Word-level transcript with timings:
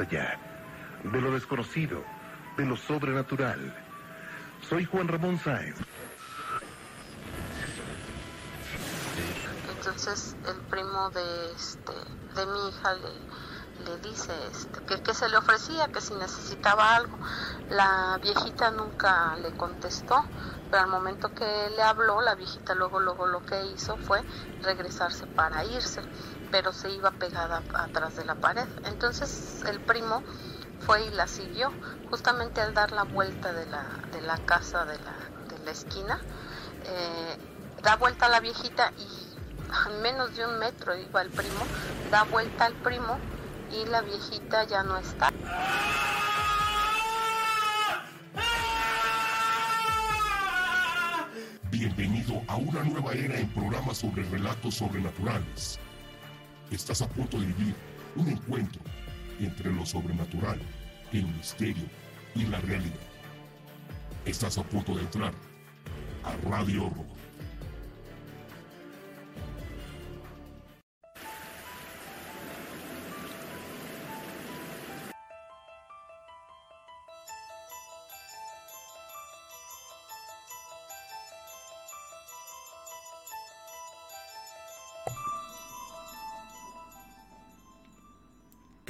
Allá, 0.00 0.38
de 1.04 1.20
lo 1.20 1.32
desconocido, 1.32 2.04
de 2.56 2.66
lo 2.66 2.76
sobrenatural. 2.76 3.74
Soy 4.68 4.84
Juan 4.84 5.08
Ramón 5.08 5.38
Sáenz. 5.38 5.76
Entonces 9.76 10.36
el 10.46 10.56
primo 10.70 11.10
de 11.10 11.52
este 11.52 11.92
de 12.34 12.46
mi 12.46 12.68
hija 12.68 12.94
le, 12.94 13.90
le 13.90 14.08
dice 14.08 14.32
este, 14.50 15.02
que 15.02 15.14
se 15.14 15.28
le 15.28 15.36
ofrecía, 15.36 15.88
que 15.88 16.00
si 16.00 16.14
necesitaba 16.14 16.96
algo. 16.96 17.18
La 17.72 18.18
viejita 18.22 18.70
nunca 18.70 19.34
le 19.36 19.50
contestó, 19.52 20.22
pero 20.70 20.82
al 20.82 20.90
momento 20.90 21.34
que 21.34 21.70
le 21.74 21.82
habló, 21.82 22.20
la 22.20 22.34
viejita 22.34 22.74
luego 22.74 23.00
luego 23.00 23.26
lo 23.26 23.46
que 23.46 23.64
hizo 23.64 23.96
fue 23.96 24.20
regresarse 24.60 25.26
para 25.26 25.64
irse, 25.64 26.02
pero 26.50 26.74
se 26.74 26.90
iba 26.90 27.12
pegada 27.12 27.62
atrás 27.72 28.16
de 28.16 28.26
la 28.26 28.34
pared. 28.34 28.68
Entonces 28.84 29.64
el 29.66 29.80
primo 29.80 30.22
fue 30.80 31.06
y 31.06 31.10
la 31.12 31.26
siguió, 31.26 31.72
justamente 32.10 32.60
al 32.60 32.74
dar 32.74 32.92
la 32.92 33.04
vuelta 33.04 33.54
de 33.54 33.64
la, 33.64 33.86
de 34.12 34.20
la 34.20 34.36
casa 34.36 34.84
de 34.84 34.98
la, 34.98 35.56
de 35.56 35.64
la 35.64 35.70
esquina, 35.70 36.20
eh, 36.84 37.38
da 37.82 37.96
vuelta 37.96 38.26
a 38.26 38.28
la 38.28 38.40
viejita 38.40 38.92
y 38.98 39.72
a 39.72 39.88
menos 40.02 40.36
de 40.36 40.44
un 40.44 40.58
metro 40.58 40.94
iba 40.94 41.22
el 41.22 41.30
primo, 41.30 41.64
da 42.10 42.24
vuelta 42.24 42.66
al 42.66 42.74
primo 42.74 43.18
y 43.70 43.86
la 43.86 44.02
viejita 44.02 44.64
ya 44.64 44.82
no 44.82 44.98
está. 44.98 45.30
Bienvenido 51.82 52.40
a 52.46 52.54
una 52.54 52.84
nueva 52.84 53.12
era 53.12 53.40
en 53.40 53.48
programas 53.48 53.98
sobre 53.98 54.22
relatos 54.22 54.76
sobrenaturales. 54.76 55.80
Estás 56.70 57.02
a 57.02 57.08
punto 57.08 57.40
de 57.40 57.46
vivir 57.46 57.74
un 58.14 58.28
encuentro 58.28 58.80
entre 59.40 59.72
lo 59.72 59.84
sobrenatural, 59.84 60.60
el 61.12 61.26
misterio 61.26 61.82
y 62.36 62.44
la 62.44 62.60
realidad. 62.60 62.94
Estás 64.24 64.58
a 64.58 64.62
punto 64.62 64.94
de 64.94 65.00
entrar 65.00 65.34
a 66.22 66.36
Radio 66.48 66.86
Horror. 66.86 67.11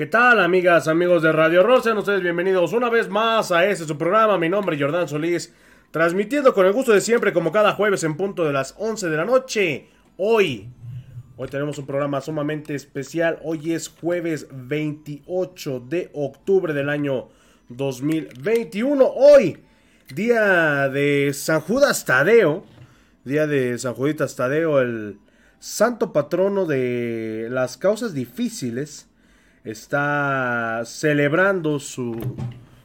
¿Qué 0.02 0.06
tal, 0.06 0.40
amigas, 0.40 0.88
amigos 0.88 1.22
de 1.22 1.30
Radio 1.30 1.60
Horror? 1.60 1.80
Sean 1.80 1.96
ustedes 1.96 2.24
bienvenidos 2.24 2.72
una 2.72 2.90
vez 2.90 3.08
más 3.08 3.52
a 3.52 3.64
este 3.66 3.84
su 3.84 3.96
programa. 3.96 4.36
Mi 4.36 4.48
nombre 4.48 4.74
es 4.74 4.82
Jordán 4.82 5.06
Solís, 5.06 5.54
transmitiendo 5.92 6.52
con 6.52 6.66
el 6.66 6.72
gusto 6.72 6.90
de 6.90 7.00
siempre, 7.00 7.32
como 7.32 7.52
cada 7.52 7.74
jueves 7.74 8.02
en 8.02 8.16
punto 8.16 8.44
de 8.44 8.52
las 8.52 8.74
11 8.78 9.08
de 9.08 9.16
la 9.16 9.24
noche. 9.24 9.86
Hoy, 10.16 10.68
hoy 11.36 11.48
tenemos 11.48 11.78
un 11.78 11.86
programa 11.86 12.20
sumamente 12.20 12.74
especial. 12.74 13.38
Hoy 13.44 13.74
es 13.74 13.86
jueves 13.86 14.48
28 14.50 15.84
de 15.88 16.10
octubre 16.14 16.74
del 16.74 16.88
año 16.88 17.28
2021. 17.68 19.06
Hoy, 19.06 19.62
día 20.12 20.88
de 20.88 21.30
San 21.32 21.60
Judas 21.60 22.04
Tadeo, 22.04 22.64
día 23.24 23.46
de 23.46 23.78
San 23.78 23.94
Juditas 23.94 24.34
Tadeo, 24.34 24.80
el 24.80 25.20
santo 25.60 26.12
patrono 26.12 26.66
de 26.66 27.46
las 27.52 27.76
causas 27.76 28.14
difíciles 28.14 29.06
está 29.64 30.82
celebrando 30.84 31.78
su, 31.78 32.18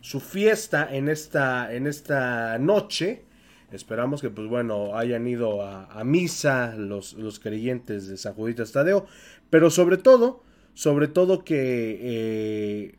su 0.02 0.20
fiesta 0.20 0.88
en 0.92 1.10
esta, 1.10 1.74
en 1.74 1.88
esta 1.88 2.58
noche. 2.60 3.24
Esperamos 3.72 4.22
que, 4.22 4.30
pues 4.30 4.48
bueno, 4.48 4.96
hayan 4.96 5.28
ido 5.28 5.62
a, 5.62 6.04
misa 6.06 6.76
los, 6.76 7.14
los, 7.14 7.40
creyentes 7.40 8.08
de 8.08 8.18
San 8.18 8.34
Juditas 8.34 8.72
Tadeo. 8.72 9.06
Pero 9.50 9.70
sobre 9.70 9.98
todo, 9.98 10.44
sobre 10.74 11.08
todo 11.08 11.44
que 11.44 12.00
eh, 12.02 12.96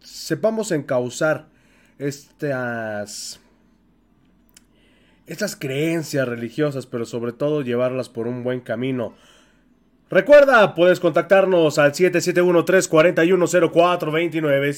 sepamos 0.00 0.70
encauzar 0.72 1.48
estas, 1.98 3.40
estas 5.26 5.56
creencias 5.56 6.26
religiosas, 6.26 6.86
pero 6.86 7.04
sobre 7.04 7.32
todo 7.32 7.62
llevarlas 7.62 8.08
por 8.08 8.26
un 8.26 8.42
buen 8.42 8.60
camino. 8.60 9.14
Recuerda, 10.12 10.74
puedes 10.74 11.00
contactarnos 11.00 11.78
al 11.78 11.92
771-341-0429. 11.92 14.74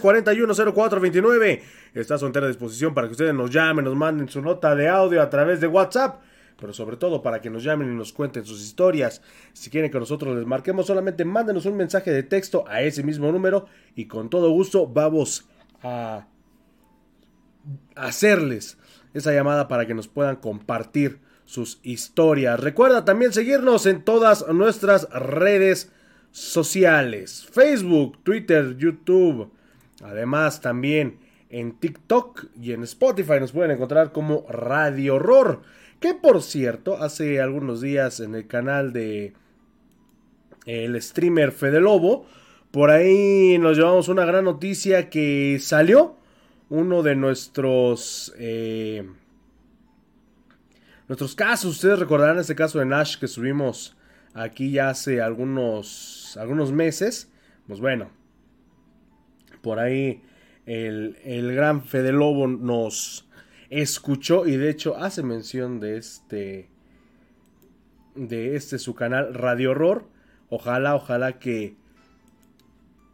771-341-0429. 0.00 1.60
Está 1.92 2.14
a 2.14 2.18
su 2.18 2.24
entera 2.24 2.48
disposición 2.48 2.94
para 2.94 3.08
que 3.08 3.12
ustedes 3.12 3.34
nos 3.34 3.50
llamen, 3.50 3.84
nos 3.84 3.94
manden 3.94 4.30
su 4.30 4.40
nota 4.40 4.74
de 4.74 4.88
audio 4.88 5.20
a 5.20 5.28
través 5.28 5.60
de 5.60 5.66
WhatsApp. 5.66 6.22
Pero 6.58 6.72
sobre 6.72 6.96
todo 6.96 7.20
para 7.20 7.42
que 7.42 7.50
nos 7.50 7.62
llamen 7.62 7.92
y 7.92 7.94
nos 7.94 8.14
cuenten 8.14 8.46
sus 8.46 8.62
historias. 8.62 9.20
Si 9.52 9.68
quieren 9.68 9.90
que 9.90 10.00
nosotros 10.00 10.34
les 10.34 10.46
marquemos, 10.46 10.86
solamente 10.86 11.26
mándenos 11.26 11.66
un 11.66 11.76
mensaje 11.76 12.10
de 12.10 12.22
texto 12.22 12.64
a 12.68 12.80
ese 12.80 13.02
mismo 13.02 13.30
número. 13.30 13.66
Y 13.96 14.06
con 14.06 14.30
todo 14.30 14.48
gusto 14.48 14.86
vamos 14.86 15.46
a 15.82 16.26
hacerles 17.94 18.78
esa 19.12 19.30
llamada 19.30 19.68
para 19.68 19.84
que 19.84 19.92
nos 19.92 20.08
puedan 20.08 20.36
compartir 20.36 21.27
sus 21.48 21.80
historias. 21.82 22.60
Recuerda 22.60 23.06
también 23.06 23.32
seguirnos 23.32 23.86
en 23.86 24.02
todas 24.02 24.46
nuestras 24.48 25.08
redes 25.10 25.90
sociales. 26.30 27.48
Facebook, 27.50 28.18
Twitter, 28.22 28.76
YouTube. 28.76 29.50
Además 30.02 30.60
también 30.60 31.20
en 31.48 31.72
TikTok 31.72 32.44
y 32.60 32.72
en 32.72 32.82
Spotify 32.82 33.40
nos 33.40 33.52
pueden 33.52 33.70
encontrar 33.70 34.12
como 34.12 34.44
Radio 34.50 35.14
Horror. 35.14 35.62
Que 36.00 36.12
por 36.12 36.42
cierto, 36.42 37.02
hace 37.02 37.40
algunos 37.40 37.80
días 37.80 38.20
en 38.20 38.34
el 38.34 38.46
canal 38.46 38.92
de 38.92 39.32
el 40.66 41.00
streamer 41.00 41.52
Fede 41.52 41.80
Lobo, 41.80 42.26
por 42.70 42.90
ahí 42.90 43.56
nos 43.56 43.78
llevamos 43.78 44.08
una 44.08 44.26
gran 44.26 44.44
noticia 44.44 45.08
que 45.08 45.58
salió 45.62 46.14
uno 46.68 47.02
de 47.02 47.16
nuestros... 47.16 48.34
Eh, 48.36 49.08
nuestros 51.08 51.34
casos. 51.34 51.76
Ustedes 51.76 51.98
recordarán 51.98 52.38
este 52.38 52.54
caso 52.54 52.78
de 52.78 52.86
Nash 52.86 53.16
que 53.18 53.26
subimos 53.26 53.96
aquí 54.34 54.70
ya 54.70 54.90
hace 54.90 55.20
algunos, 55.20 56.36
algunos 56.38 56.72
meses. 56.72 57.30
Pues 57.66 57.80
bueno, 57.80 58.10
por 59.62 59.78
ahí 59.78 60.22
el, 60.66 61.16
el 61.24 61.54
gran 61.54 61.82
Fede 61.82 62.12
Lobo 62.12 62.46
nos 62.46 63.28
escuchó 63.70 64.46
y 64.46 64.56
de 64.56 64.70
hecho 64.70 64.96
hace 64.96 65.22
mención 65.22 65.80
de 65.80 65.98
este 65.98 66.70
de 68.14 68.56
este 68.56 68.78
su 68.78 68.94
canal 68.94 69.34
Radio 69.34 69.72
Horror. 69.72 70.08
Ojalá, 70.50 70.94
ojalá 70.94 71.38
que 71.38 71.76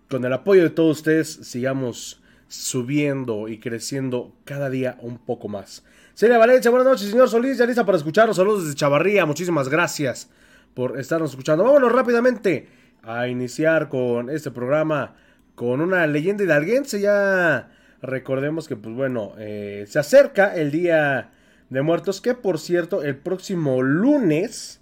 con 0.08 0.24
el 0.24 0.32
apoyo 0.32 0.62
de 0.62 0.70
todos 0.70 0.98
ustedes 0.98 1.28
sigamos 1.28 2.22
subiendo 2.48 3.48
y 3.48 3.58
creciendo 3.58 4.32
cada 4.44 4.70
día 4.70 4.96
un 5.00 5.18
poco 5.18 5.48
más. 5.48 5.84
Celia 6.16 6.38
Valencia, 6.38 6.70
buenas 6.70 6.86
noches, 6.86 7.10
señor 7.10 7.28
Solís, 7.28 7.58
ya 7.58 7.66
lista 7.66 7.84
para 7.84 7.98
escucharnos. 7.98 8.36
Saludos 8.36 8.62
desde 8.62 8.76
Chavarría, 8.76 9.26
muchísimas 9.26 9.68
gracias 9.68 10.30
por 10.72 10.96
estarnos 10.96 11.30
escuchando. 11.30 11.64
Vámonos 11.64 11.90
rápidamente 11.90 12.68
a 13.02 13.26
iniciar 13.26 13.88
con 13.88 14.30
este 14.30 14.52
programa 14.52 15.16
con 15.56 15.80
una 15.80 16.06
leyenda 16.06 16.44
hidalguense. 16.44 17.00
Ya 17.00 17.72
recordemos 18.00 18.68
que, 18.68 18.76
pues 18.76 18.94
bueno, 18.94 19.32
eh, 19.38 19.86
se 19.88 19.98
acerca 19.98 20.54
el 20.54 20.70
Día 20.70 21.32
de 21.68 21.82
Muertos, 21.82 22.20
que 22.20 22.34
por 22.34 22.60
cierto, 22.60 23.02
el 23.02 23.16
próximo 23.16 23.82
lunes, 23.82 24.80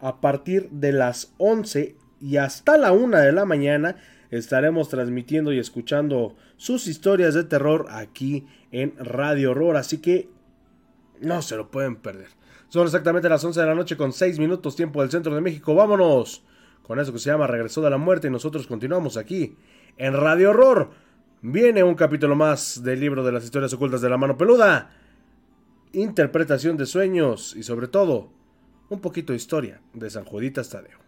a 0.00 0.20
partir 0.20 0.68
de 0.68 0.92
las 0.92 1.32
11 1.38 1.96
y 2.20 2.36
hasta 2.36 2.76
la 2.76 2.92
1 2.92 3.16
de 3.16 3.32
la 3.32 3.46
mañana, 3.46 3.96
estaremos 4.30 4.90
transmitiendo 4.90 5.50
y 5.50 5.60
escuchando 5.60 6.36
sus 6.58 6.88
historias 6.88 7.32
de 7.32 7.44
terror 7.44 7.86
aquí 7.88 8.46
en 8.70 8.92
Radio 8.98 9.52
Horror. 9.52 9.78
Así 9.78 10.02
que 10.02 10.28
no 11.20 11.42
se 11.42 11.56
lo 11.56 11.70
pueden 11.70 11.96
perder. 11.96 12.28
Son 12.68 12.84
exactamente 12.84 13.28
las 13.28 13.44
11 13.44 13.60
de 13.60 13.66
la 13.66 13.74
noche 13.74 13.96
con 13.96 14.12
6 14.12 14.38
minutos 14.38 14.76
tiempo 14.76 15.00
del 15.00 15.10
centro 15.10 15.34
de 15.34 15.40
México. 15.40 15.74
Vámonos 15.74 16.44
con 16.82 16.98
eso 17.00 17.12
que 17.12 17.18
se 17.18 17.30
llama 17.30 17.46
Regresó 17.46 17.80
de 17.82 17.90
la 17.90 17.98
Muerte 17.98 18.28
y 18.28 18.30
nosotros 18.30 18.66
continuamos 18.66 19.16
aquí 19.16 19.56
en 19.96 20.14
Radio 20.14 20.50
Horror. 20.50 20.90
Viene 21.40 21.82
un 21.82 21.94
capítulo 21.94 22.36
más 22.36 22.82
del 22.82 23.00
libro 23.00 23.24
de 23.24 23.32
las 23.32 23.44
historias 23.44 23.72
ocultas 23.72 24.00
de 24.00 24.10
la 24.10 24.18
mano 24.18 24.36
peluda. 24.36 24.90
Interpretación 25.92 26.76
de 26.76 26.86
sueños 26.86 27.54
y 27.56 27.62
sobre 27.62 27.88
todo 27.88 28.30
un 28.88 29.00
poquito 29.00 29.32
de 29.32 29.38
historia 29.38 29.80
de 29.92 30.10
San 30.10 30.24
Juditas 30.24 30.68
Tadeo. 30.68 31.07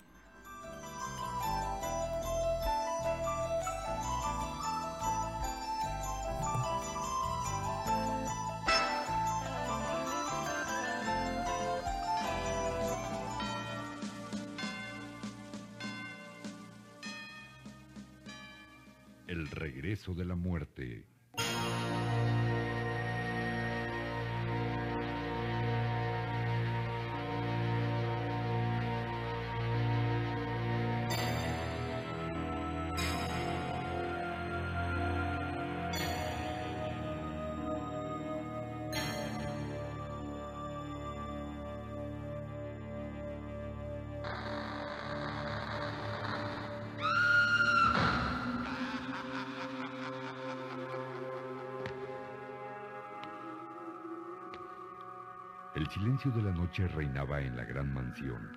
De 56.28 56.42
la 56.42 56.52
noche 56.52 56.86
reinaba 56.86 57.40
en 57.40 57.56
la 57.56 57.64
gran 57.64 57.94
mansión, 57.94 58.52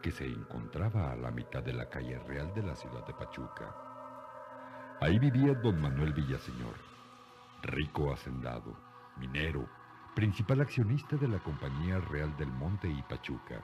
que 0.00 0.10
se 0.10 0.26
encontraba 0.26 1.12
a 1.12 1.16
la 1.16 1.30
mitad 1.30 1.62
de 1.62 1.74
la 1.74 1.90
calle 1.90 2.18
real 2.20 2.54
de 2.54 2.62
la 2.62 2.74
ciudad 2.74 3.06
de 3.06 3.12
Pachuca. 3.12 3.74
Ahí 5.02 5.18
vivía 5.18 5.52
don 5.52 5.78
Manuel 5.78 6.14
Villaseñor, 6.14 6.74
rico 7.64 8.10
hacendado, 8.10 8.74
minero, 9.18 9.68
principal 10.14 10.62
accionista 10.62 11.16
de 11.16 11.28
la 11.28 11.38
Compañía 11.38 12.00
Real 12.00 12.34
del 12.38 12.50
Monte 12.50 12.88
y 12.88 13.02
Pachuca. 13.02 13.62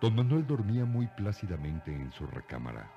Don 0.00 0.14
Manuel 0.14 0.46
dormía 0.46 0.84
muy 0.84 1.08
plácidamente 1.08 1.92
en 1.92 2.12
su 2.12 2.24
recámara. 2.28 2.88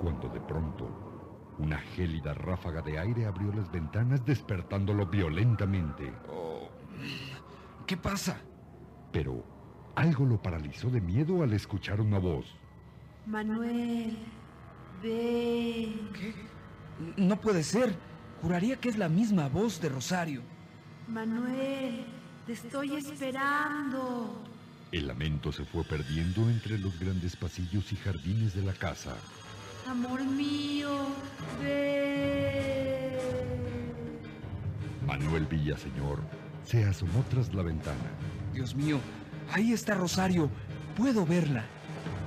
Cuando 0.00 0.28
de 0.30 0.40
pronto 0.40 1.15
una 1.58 1.78
gélida 1.78 2.34
ráfaga 2.34 2.82
de 2.82 2.98
aire 2.98 3.26
abrió 3.26 3.52
las 3.52 3.70
ventanas 3.70 4.24
despertándolo 4.24 5.06
violentamente. 5.06 6.12
Oh, 6.28 6.68
¿Qué 7.86 7.96
pasa? 7.96 8.40
Pero 9.12 9.44
algo 9.94 10.26
lo 10.26 10.40
paralizó 10.42 10.90
de 10.90 11.00
miedo 11.00 11.42
al 11.42 11.52
escuchar 11.52 12.00
una 12.00 12.18
voz. 12.18 12.46
Manuel, 13.26 14.18
ven. 15.02 16.10
¿Qué? 16.12 16.34
No 17.16 17.40
puede 17.40 17.62
ser. 17.62 17.96
Juraría 18.42 18.76
que 18.76 18.88
es 18.88 18.98
la 18.98 19.08
misma 19.08 19.48
voz 19.48 19.80
de 19.80 19.88
Rosario. 19.88 20.42
Manuel, 21.08 22.04
te 22.46 22.52
estoy 22.52 22.96
esperando. 22.96 24.42
El 24.92 25.06
lamento 25.06 25.50
se 25.52 25.64
fue 25.64 25.84
perdiendo 25.84 26.48
entre 26.48 26.78
los 26.78 26.98
grandes 26.98 27.34
pasillos 27.36 27.92
y 27.92 27.96
jardines 27.96 28.54
de 28.54 28.62
la 28.62 28.72
casa. 28.72 29.16
Amor 29.88 30.24
mío, 30.24 30.90
ven. 31.62 33.12
Manuel 35.06 35.46
Villaseñor 35.46 36.18
se 36.64 36.84
asomó 36.84 37.24
tras 37.30 37.54
la 37.54 37.62
ventana. 37.62 38.10
Dios 38.52 38.74
mío, 38.74 38.98
ahí 39.52 39.72
está 39.72 39.94
Rosario. 39.94 40.50
Puedo 40.96 41.24
verla. 41.24 41.64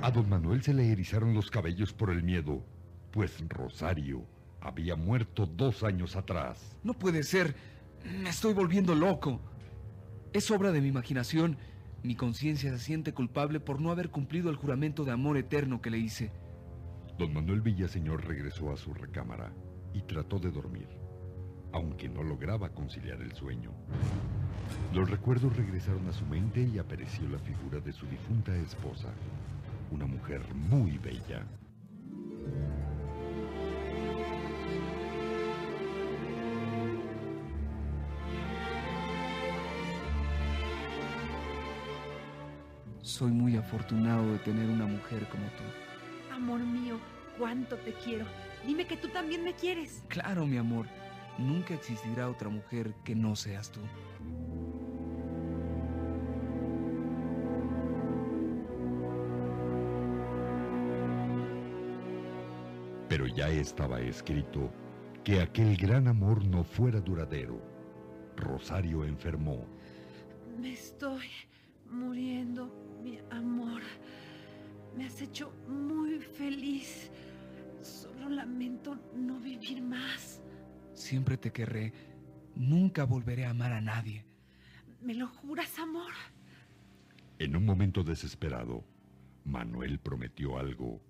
A 0.00 0.10
don 0.10 0.26
Manuel 0.30 0.62
se 0.62 0.72
le 0.72 0.90
erizaron 0.90 1.34
los 1.34 1.50
cabellos 1.50 1.92
por 1.92 2.08
el 2.08 2.22
miedo, 2.22 2.64
pues 3.10 3.44
Rosario 3.46 4.24
había 4.62 4.96
muerto 4.96 5.44
dos 5.44 5.82
años 5.82 6.16
atrás. 6.16 6.76
No 6.82 6.94
puede 6.94 7.22
ser. 7.22 7.54
Me 8.22 8.30
estoy 8.30 8.54
volviendo 8.54 8.94
loco. 8.94 9.38
Es 10.32 10.50
obra 10.50 10.72
de 10.72 10.80
mi 10.80 10.88
imaginación. 10.88 11.58
Mi 12.02 12.14
conciencia 12.14 12.70
se 12.70 12.78
siente 12.78 13.12
culpable 13.12 13.60
por 13.60 13.82
no 13.82 13.90
haber 13.90 14.08
cumplido 14.08 14.48
el 14.48 14.56
juramento 14.56 15.04
de 15.04 15.12
amor 15.12 15.36
eterno 15.36 15.82
que 15.82 15.90
le 15.90 15.98
hice. 15.98 16.30
Don 17.20 17.34
Manuel 17.34 17.60
Villaseñor 17.60 18.26
regresó 18.26 18.72
a 18.72 18.78
su 18.78 18.94
recámara 18.94 19.52
y 19.92 20.00
trató 20.00 20.38
de 20.38 20.50
dormir, 20.50 20.88
aunque 21.70 22.08
no 22.08 22.22
lograba 22.22 22.70
conciliar 22.70 23.20
el 23.20 23.34
sueño. 23.34 23.72
Los 24.94 25.10
recuerdos 25.10 25.54
regresaron 25.54 26.08
a 26.08 26.14
su 26.14 26.24
mente 26.24 26.62
y 26.62 26.78
apareció 26.78 27.28
la 27.28 27.38
figura 27.38 27.78
de 27.80 27.92
su 27.92 28.06
difunta 28.06 28.56
esposa, 28.56 29.10
una 29.90 30.06
mujer 30.06 30.40
muy 30.54 30.96
bella. 30.96 31.46
Soy 43.02 43.30
muy 43.30 43.58
afortunado 43.58 44.32
de 44.32 44.38
tener 44.38 44.70
una 44.70 44.86
mujer 44.86 45.28
como 45.28 45.44
tú. 45.48 45.89
Amor 46.40 46.60
mío, 46.60 46.98
cuánto 47.38 47.76
te 47.76 47.92
quiero. 47.92 48.24
Dime 48.66 48.86
que 48.86 48.96
tú 48.96 49.08
también 49.08 49.44
me 49.44 49.52
quieres. 49.52 50.02
Claro, 50.08 50.46
mi 50.46 50.56
amor. 50.56 50.86
Nunca 51.36 51.74
existirá 51.74 52.30
otra 52.30 52.48
mujer 52.48 52.94
que 53.04 53.14
no 53.14 53.36
seas 53.36 53.70
tú. 53.70 53.80
Pero 63.10 63.26
ya 63.26 63.50
estaba 63.50 64.00
escrito 64.00 64.72
que 65.22 65.42
aquel 65.42 65.76
gran 65.76 66.08
amor 66.08 66.42
no 66.46 66.64
fuera 66.64 67.02
duradero. 67.02 67.60
Rosario 68.36 69.04
enfermó. 69.04 69.66
Me 70.58 70.72
estoy 70.72 71.28
muriendo, 71.90 72.72
mi 73.02 73.18
amor. 73.30 73.82
Me 74.96 75.06
has 75.06 75.20
hecho 75.20 75.52
muy 75.68 76.18
feliz. 76.20 77.10
Solo 77.80 78.28
lamento 78.28 78.98
no 79.14 79.38
vivir 79.40 79.82
más. 79.82 80.42
Siempre 80.92 81.36
te 81.36 81.52
querré. 81.52 81.92
Nunca 82.54 83.04
volveré 83.04 83.46
a 83.46 83.50
amar 83.50 83.72
a 83.72 83.80
nadie. 83.80 84.26
¿Me 85.00 85.14
lo 85.14 85.28
juras, 85.28 85.78
amor? 85.78 86.12
En 87.38 87.56
un 87.56 87.64
momento 87.64 88.02
desesperado, 88.04 88.84
Manuel 89.44 89.98
prometió 89.98 90.58
algo. 90.58 91.00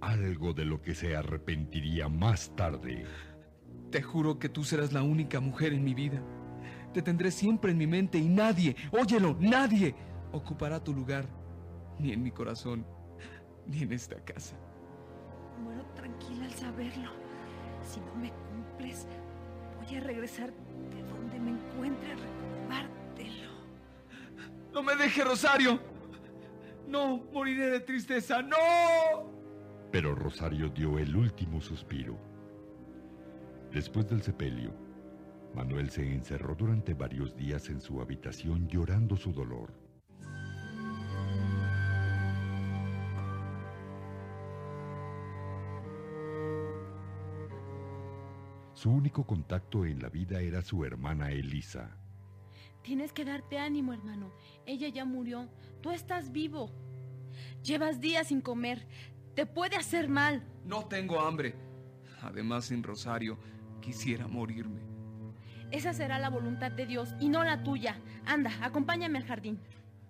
Algo 0.00 0.54
de 0.54 0.64
lo 0.64 0.80
que 0.80 0.94
se 0.94 1.16
arrepentiría 1.16 2.08
más 2.08 2.54
tarde. 2.56 3.04
Te 3.90 4.00
juro 4.00 4.38
que 4.38 4.48
tú 4.48 4.64
serás 4.64 4.92
la 4.92 5.02
única 5.02 5.40
mujer 5.40 5.72
en 5.74 5.84
mi 5.84 5.92
vida. 5.92 6.22
Te 6.94 7.02
tendré 7.02 7.30
siempre 7.30 7.72
en 7.72 7.78
mi 7.78 7.86
mente 7.86 8.16
y 8.18 8.28
nadie, 8.28 8.76
óyelo, 8.92 9.36
nadie 9.40 9.94
ocupará 10.32 10.82
tu 10.82 10.94
lugar, 10.94 11.28
ni 11.98 12.12
en 12.12 12.22
mi 12.22 12.30
corazón, 12.30 12.86
ni 13.68 13.82
en 13.82 13.92
esta 13.92 14.16
casa. 14.24 14.56
Muero 15.62 15.84
tranquila 15.94 16.44
al 16.44 16.52
saberlo. 16.52 17.10
Si 17.82 18.00
no 18.00 18.14
me 18.16 18.32
cumples, 18.32 19.06
voy 19.76 19.96
a 19.96 20.00
regresar 20.00 20.52
de 20.90 21.02
donde 21.02 21.38
me 21.38 21.50
encuentre 21.50 22.12
a 22.12 22.16
recordártelo. 22.16 23.50
¡No 24.72 24.82
me 24.82 24.96
deje, 24.96 25.24
Rosario! 25.24 25.80
¡No! 26.86 27.18
¡Moriré 27.32 27.70
de 27.70 27.80
tristeza! 27.80 28.42
¡No! 28.42 28.56
Pero 29.90 30.14
Rosario 30.14 30.68
dio 30.68 30.98
el 30.98 31.14
último 31.14 31.60
suspiro. 31.60 32.18
Después 33.72 34.08
del 34.08 34.22
sepelio, 34.22 34.72
Manuel 35.54 35.90
se 35.90 36.02
encerró 36.02 36.54
durante 36.54 36.94
varios 36.94 37.34
días 37.36 37.68
en 37.68 37.80
su 37.80 38.00
habitación 38.00 38.68
llorando 38.68 39.16
su 39.16 39.32
dolor. 39.32 39.72
Su 48.78 48.92
único 48.92 49.26
contacto 49.26 49.84
en 49.84 50.00
la 50.00 50.08
vida 50.08 50.40
era 50.40 50.62
su 50.62 50.84
hermana 50.84 51.32
Elisa. 51.32 51.96
Tienes 52.80 53.12
que 53.12 53.24
darte 53.24 53.58
ánimo, 53.58 53.92
hermano. 53.92 54.30
Ella 54.66 54.86
ya 54.86 55.04
murió. 55.04 55.48
Tú 55.80 55.90
estás 55.90 56.30
vivo. 56.30 56.70
Llevas 57.64 58.00
días 58.00 58.28
sin 58.28 58.40
comer. 58.40 58.86
Te 59.34 59.46
puede 59.46 59.74
hacer 59.74 60.08
mal. 60.08 60.46
No 60.64 60.84
tengo 60.86 61.18
hambre. 61.18 61.56
Además, 62.22 62.66
sin 62.66 62.84
Rosario, 62.84 63.36
quisiera 63.80 64.28
morirme. 64.28 64.80
Esa 65.72 65.92
será 65.92 66.20
la 66.20 66.30
voluntad 66.30 66.70
de 66.70 66.86
Dios 66.86 67.16
y 67.18 67.30
no 67.30 67.42
la 67.42 67.64
tuya. 67.64 68.00
Anda, 68.26 68.52
acompáñame 68.62 69.18
al 69.18 69.24
jardín. 69.24 69.58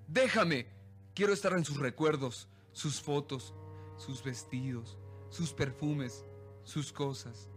Déjame. 0.08 0.66
Quiero 1.14 1.32
estar 1.32 1.54
en 1.54 1.64
sus 1.64 1.78
recuerdos, 1.78 2.50
sus 2.72 3.00
fotos, 3.00 3.54
sus 3.96 4.22
vestidos, 4.22 4.98
sus 5.30 5.54
perfumes, 5.54 6.22
sus 6.64 6.92
cosas. 6.92 7.47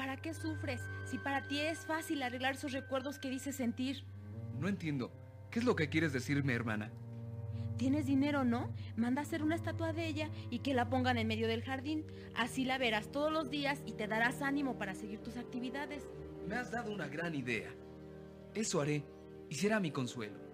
¿Para 0.00 0.16
qué 0.16 0.32
sufres 0.32 0.80
si 1.04 1.18
para 1.18 1.42
ti 1.42 1.60
es 1.60 1.80
fácil 1.80 2.22
arreglar 2.22 2.54
esos 2.54 2.72
recuerdos 2.72 3.18
que 3.18 3.28
dices 3.28 3.54
sentir? 3.54 4.02
No 4.58 4.66
entiendo. 4.66 5.12
¿Qué 5.50 5.58
es 5.58 5.66
lo 5.66 5.76
que 5.76 5.90
quieres 5.90 6.14
decirme, 6.14 6.54
hermana? 6.54 6.90
Tienes 7.76 8.06
dinero, 8.06 8.42
¿no? 8.42 8.72
Manda 8.96 9.20
hacer 9.20 9.42
una 9.42 9.56
estatua 9.56 9.92
de 9.92 10.06
ella 10.06 10.30
y 10.48 10.60
que 10.60 10.72
la 10.72 10.88
pongan 10.88 11.18
en 11.18 11.26
medio 11.26 11.48
del 11.48 11.62
jardín. 11.62 12.06
Así 12.34 12.64
la 12.64 12.78
verás 12.78 13.12
todos 13.12 13.30
los 13.30 13.50
días 13.50 13.82
y 13.84 13.92
te 13.92 14.08
darás 14.08 14.40
ánimo 14.40 14.78
para 14.78 14.94
seguir 14.94 15.18
tus 15.18 15.36
actividades. 15.36 16.08
Me 16.48 16.54
has 16.54 16.70
dado 16.70 16.94
una 16.94 17.06
gran 17.06 17.34
idea. 17.34 17.68
Eso 18.54 18.80
haré 18.80 19.04
y 19.50 19.56
será 19.56 19.80
mi 19.80 19.90
consuelo. 19.90 20.49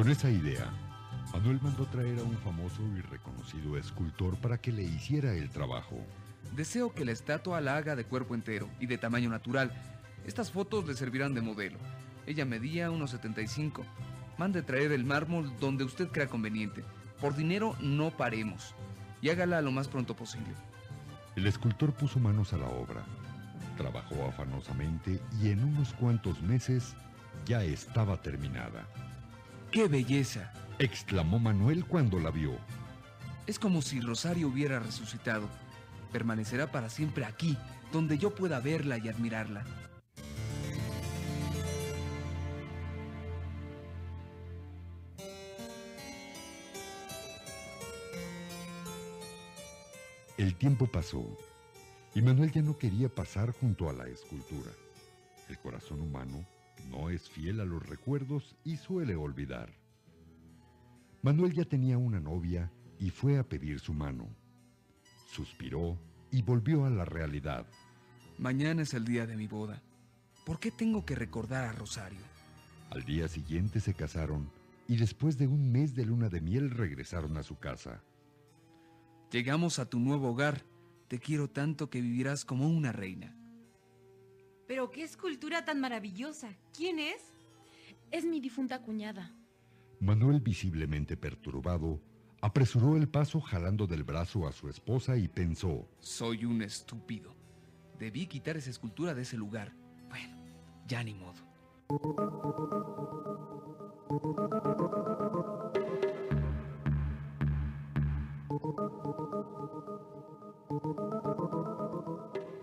Con 0.00 0.08
esa 0.08 0.30
idea, 0.30 0.64
Manuel 1.30 1.60
mandó 1.60 1.84
traer 1.84 2.20
a 2.20 2.22
un 2.22 2.38
famoso 2.38 2.80
y 2.96 3.02
reconocido 3.02 3.76
escultor 3.76 4.34
para 4.38 4.56
que 4.56 4.72
le 4.72 4.82
hiciera 4.82 5.34
el 5.34 5.50
trabajo. 5.50 5.98
Deseo 6.56 6.94
que 6.94 7.04
la 7.04 7.12
estatua 7.12 7.60
la 7.60 7.76
haga 7.76 7.94
de 7.96 8.06
cuerpo 8.06 8.34
entero 8.34 8.66
y 8.80 8.86
de 8.86 8.96
tamaño 8.96 9.28
natural. 9.28 9.70
Estas 10.26 10.50
fotos 10.50 10.86
le 10.88 10.94
servirán 10.94 11.34
de 11.34 11.42
modelo. 11.42 11.76
Ella 12.26 12.46
medía 12.46 12.90
unos 12.90 13.10
75. 13.10 13.84
Mande 14.38 14.62
traer 14.62 14.92
el 14.92 15.04
mármol 15.04 15.52
donde 15.60 15.84
usted 15.84 16.08
crea 16.08 16.28
conveniente. 16.28 16.82
Por 17.20 17.36
dinero 17.36 17.76
no 17.82 18.10
paremos. 18.10 18.74
Y 19.20 19.28
hágala 19.28 19.60
lo 19.60 19.70
más 19.70 19.86
pronto 19.86 20.16
posible. 20.16 20.54
El 21.36 21.46
escultor 21.46 21.92
puso 21.92 22.18
manos 22.18 22.54
a 22.54 22.56
la 22.56 22.70
obra. 22.70 23.04
Trabajó 23.76 24.24
afanosamente 24.26 25.20
y 25.42 25.50
en 25.50 25.62
unos 25.62 25.92
cuantos 25.92 26.40
meses 26.40 26.94
ya 27.44 27.62
estaba 27.64 28.16
terminada. 28.22 28.88
¡Qué 29.70 29.86
belleza! 29.86 30.52
exclamó 30.80 31.38
Manuel 31.38 31.84
cuando 31.84 32.18
la 32.18 32.32
vio. 32.32 32.58
Es 33.46 33.60
como 33.60 33.82
si 33.82 34.00
Rosario 34.00 34.48
hubiera 34.48 34.80
resucitado. 34.80 35.48
Permanecerá 36.12 36.72
para 36.72 36.90
siempre 36.90 37.24
aquí, 37.24 37.56
donde 37.92 38.18
yo 38.18 38.34
pueda 38.34 38.58
verla 38.58 38.98
y 38.98 39.08
admirarla. 39.08 39.64
El 50.36 50.56
tiempo 50.56 50.86
pasó 50.86 51.24
y 52.12 52.22
Manuel 52.22 52.50
ya 52.50 52.62
no 52.62 52.76
quería 52.76 53.08
pasar 53.08 53.52
junto 53.52 53.88
a 53.88 53.92
la 53.92 54.08
escultura. 54.08 54.72
El 55.48 55.58
corazón 55.58 56.00
humano 56.00 56.44
no 56.88 57.10
es 57.10 57.28
fiel 57.28 57.60
a 57.60 57.64
los 57.64 57.86
recuerdos 57.86 58.56
y 58.64 58.76
suele 58.76 59.16
olvidar. 59.16 59.72
Manuel 61.22 61.52
ya 61.52 61.64
tenía 61.64 61.98
una 61.98 62.20
novia 62.20 62.72
y 62.98 63.10
fue 63.10 63.38
a 63.38 63.48
pedir 63.48 63.80
su 63.80 63.92
mano. 63.92 64.28
Suspiró 65.30 65.98
y 66.30 66.42
volvió 66.42 66.84
a 66.84 66.90
la 66.90 67.04
realidad. 67.04 67.66
Mañana 68.38 68.82
es 68.82 68.94
el 68.94 69.04
día 69.04 69.26
de 69.26 69.36
mi 69.36 69.46
boda. 69.46 69.82
¿Por 70.46 70.58
qué 70.58 70.70
tengo 70.70 71.04
que 71.04 71.14
recordar 71.14 71.64
a 71.64 71.72
Rosario? 71.72 72.20
Al 72.90 73.04
día 73.04 73.28
siguiente 73.28 73.80
se 73.80 73.94
casaron 73.94 74.50
y 74.88 74.96
después 74.96 75.38
de 75.38 75.46
un 75.46 75.70
mes 75.70 75.94
de 75.94 76.04
luna 76.04 76.28
de 76.28 76.40
miel 76.40 76.70
regresaron 76.70 77.36
a 77.36 77.42
su 77.42 77.58
casa. 77.58 78.02
Llegamos 79.30 79.78
a 79.78 79.88
tu 79.88 80.00
nuevo 80.00 80.30
hogar. 80.30 80.64
Te 81.06 81.18
quiero 81.18 81.48
tanto 81.48 81.90
que 81.90 82.00
vivirás 82.00 82.44
como 82.44 82.68
una 82.68 82.90
reina. 82.92 83.36
Pero 84.70 84.88
qué 84.88 85.02
escultura 85.02 85.64
tan 85.64 85.80
maravillosa. 85.80 86.56
¿Quién 86.72 87.00
es? 87.00 87.34
Es 88.12 88.24
mi 88.24 88.38
difunta 88.38 88.80
cuñada. 88.80 89.34
Manuel, 89.98 90.38
visiblemente 90.38 91.16
perturbado, 91.16 92.00
apresuró 92.40 92.96
el 92.96 93.08
paso 93.08 93.40
jalando 93.40 93.88
del 93.88 94.04
brazo 94.04 94.46
a 94.46 94.52
su 94.52 94.68
esposa 94.68 95.16
y 95.16 95.26
pensó, 95.26 95.88
Soy 95.98 96.44
un 96.44 96.62
estúpido. 96.62 97.34
Debí 97.98 98.28
quitar 98.28 98.56
esa 98.56 98.70
escultura 98.70 99.12
de 99.12 99.22
ese 99.22 99.36
lugar. 99.36 99.74
Bueno, 100.08 100.36
ya 100.86 101.02
ni 101.02 101.14
modo. 101.14 101.42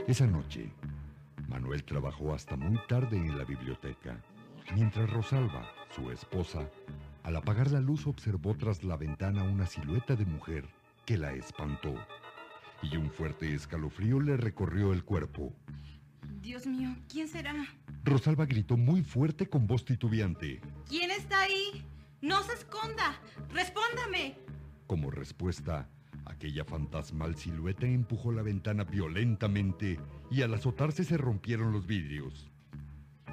Esa 0.08 0.26
noche, 0.26 0.72
Manuel 1.48 1.84
trabajó 1.84 2.34
hasta 2.34 2.56
muy 2.56 2.78
tarde 2.88 3.18
en 3.18 3.38
la 3.38 3.46
biblioteca, 3.46 4.22
mientras 4.76 5.10
Rosalba, 5.10 5.68
su 5.96 6.12
esposa, 6.12 6.70
al 7.24 7.36
apagar 7.36 7.72
la 7.72 7.80
luz 7.80 8.06
observó 8.08 8.56
tras 8.56 8.84
la 8.84 8.98
ventana 8.98 9.44
una 9.44 9.66
silueta 9.66 10.16
de 10.16 10.26
mujer 10.26 10.66
que 11.06 11.18
la 11.18 11.34
espantó, 11.34 11.96
y 12.82 12.98
un 12.98 13.10
fuerte 13.10 13.54
escalofrío 13.54 14.20
le 14.20 14.38
recorrió 14.38 14.94
el 14.94 15.04
cuerpo. 15.04 15.54
Dios 16.42 16.68
mío, 16.68 16.96
¿quién 17.10 17.28
será? 17.28 17.54
Rosalba 18.04 18.46
gritó 18.46 18.78
muy 18.78 19.02
fuerte 19.02 19.50
con 19.50 19.68
voz 19.68 19.86
titubeante. 19.86 20.62
¿Quién 20.88 21.12
está 21.12 21.42
ahí? 21.42 21.86
No 22.22 22.44
se 22.44 22.54
esconda. 22.54 23.20
Respóndame. 23.50 24.38
Como 24.86 25.12
respuesta, 25.12 25.90
aquella 26.38 26.64
fantasmal 26.64 27.36
silueta 27.36 27.88
empujó 27.88 28.32
la 28.32 28.44
ventana 28.44 28.84
violentamente 28.84 30.00
y 30.30 30.44
al 30.44 30.54
azotarse 30.54 31.04
se 31.04 31.18
rompieron 31.18 31.72
los 31.72 31.88
vidrios. 31.88 32.52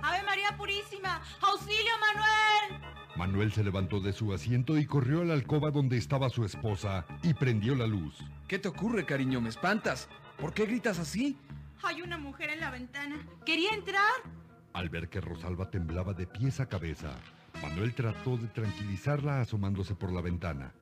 ¡Ave 0.03 0.23
María 0.23 0.57
Purísima! 0.57 1.23
¡Auxilio, 1.43 1.93
Manuel! 2.01 2.83
Manuel 3.17 3.53
se 3.53 3.63
levantó 3.63 4.01
de 4.01 4.15
su 4.15 4.33
asiento 4.33 4.79
y 4.79 4.87
corrió 4.87 5.21
a 5.21 5.25
la 5.25 5.35
alcoba 5.35 5.71
donde 5.71 5.99
estaba 5.99 6.31
su 6.31 6.47
esposa 6.47 7.05
y 7.23 7.35
prendió 7.35 7.75
la 7.75 7.87
luz. 7.87 8.19
¿Qué 8.49 8.59
te 8.59 8.69
ocurre, 8.69 9.05
cariño? 9.05 9.39
¿Me 9.43 9.51
espantas? 9.51 10.09
¿Por 10.39 10.55
qué 10.55 10.65
gritas 10.65 10.99
así? 10.99 11.37
Hay 11.83 12.01
una 12.01 12.17
mujer 12.17 12.49
en 12.51 12.61
la 12.61 12.71
ventana. 12.71 13.17
¿Quería 13.45 13.75
entrar? 13.75 14.15
Al 14.73 14.89
ver 14.89 15.11
que 15.11 15.21
Rosalba 15.21 15.71
temblaba 15.71 16.15
de 16.15 16.27
pies 16.27 16.59
a 16.59 16.67
cabeza, 16.67 17.15
Manuel 17.61 17.95
trató 17.95 18.39
de 18.39 18.49
tranquilizarla 18.49 19.43
asomándose 19.43 19.95
por 19.95 20.11
la 20.11 20.23
ventana. 20.23 20.73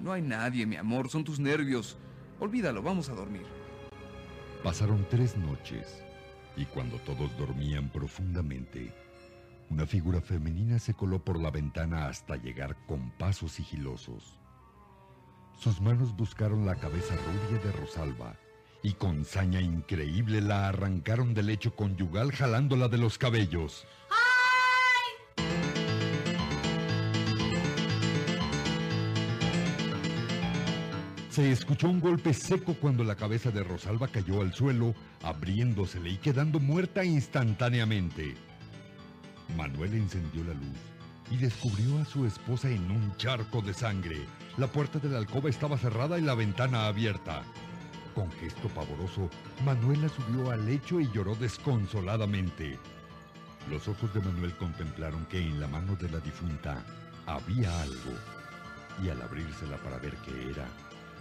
No 0.00 0.12
hay 0.12 0.22
nadie, 0.22 0.66
mi 0.66 0.76
amor, 0.76 1.10
son 1.10 1.24
tus 1.24 1.38
nervios. 1.38 1.98
Olvídalo, 2.38 2.82
vamos 2.82 3.08
a 3.10 3.14
dormir. 3.14 3.44
Pasaron 4.62 5.06
tres 5.10 5.36
noches 5.36 6.02
y 6.56 6.64
cuando 6.64 6.98
todos 6.98 7.36
dormían 7.36 7.90
profundamente, 7.90 8.92
una 9.68 9.86
figura 9.86 10.20
femenina 10.20 10.78
se 10.78 10.94
coló 10.94 11.22
por 11.24 11.38
la 11.38 11.50
ventana 11.50 12.06
hasta 12.06 12.36
llegar 12.36 12.76
con 12.86 13.10
pasos 13.12 13.52
sigilosos. 13.52 14.38
Sus 15.58 15.80
manos 15.80 16.16
buscaron 16.16 16.64
la 16.64 16.76
cabeza 16.76 17.14
rubia 17.16 17.62
de 17.62 17.72
Rosalba 17.72 18.36
y 18.82 18.94
con 18.94 19.24
saña 19.24 19.60
increíble 19.60 20.40
la 20.40 20.68
arrancaron 20.68 21.34
del 21.34 21.46
lecho 21.46 21.76
conyugal 21.76 22.32
jalándola 22.32 22.88
de 22.88 22.98
los 22.98 23.18
cabellos. 23.18 23.86
Se 31.30 31.52
escuchó 31.52 31.88
un 31.88 32.00
golpe 32.00 32.34
seco 32.34 32.74
cuando 32.74 33.04
la 33.04 33.14
cabeza 33.14 33.52
de 33.52 33.62
Rosalba 33.62 34.08
cayó 34.08 34.40
al 34.40 34.52
suelo, 34.52 34.96
abriéndosele 35.22 36.10
y 36.10 36.16
quedando 36.16 36.58
muerta 36.58 37.04
instantáneamente. 37.04 38.34
Manuel 39.56 39.94
encendió 39.94 40.42
la 40.42 40.54
luz 40.54 40.76
y 41.30 41.36
descubrió 41.36 42.00
a 42.00 42.04
su 42.04 42.26
esposa 42.26 42.68
en 42.68 42.90
un 42.90 43.16
charco 43.16 43.62
de 43.62 43.72
sangre. 43.72 44.26
La 44.56 44.66
puerta 44.66 44.98
de 44.98 45.08
la 45.08 45.18
alcoba 45.18 45.48
estaba 45.48 45.78
cerrada 45.78 46.18
y 46.18 46.22
la 46.22 46.34
ventana 46.34 46.88
abierta. 46.88 47.44
Con 48.12 48.28
gesto 48.32 48.68
pavoroso, 48.68 49.30
Manuela 49.64 50.08
subió 50.08 50.50
al 50.50 50.66
lecho 50.66 50.98
y 50.98 51.08
lloró 51.12 51.36
desconsoladamente. 51.36 52.76
Los 53.70 53.86
ojos 53.86 54.12
de 54.12 54.20
Manuel 54.20 54.56
contemplaron 54.56 55.24
que 55.26 55.38
en 55.38 55.60
la 55.60 55.68
mano 55.68 55.94
de 55.94 56.10
la 56.10 56.18
difunta 56.18 56.84
había 57.26 57.82
algo. 57.82 58.14
Y 59.00 59.08
al 59.10 59.22
abrírsela 59.22 59.76
para 59.76 59.98
ver 59.98 60.16
qué 60.24 60.50
era, 60.50 60.66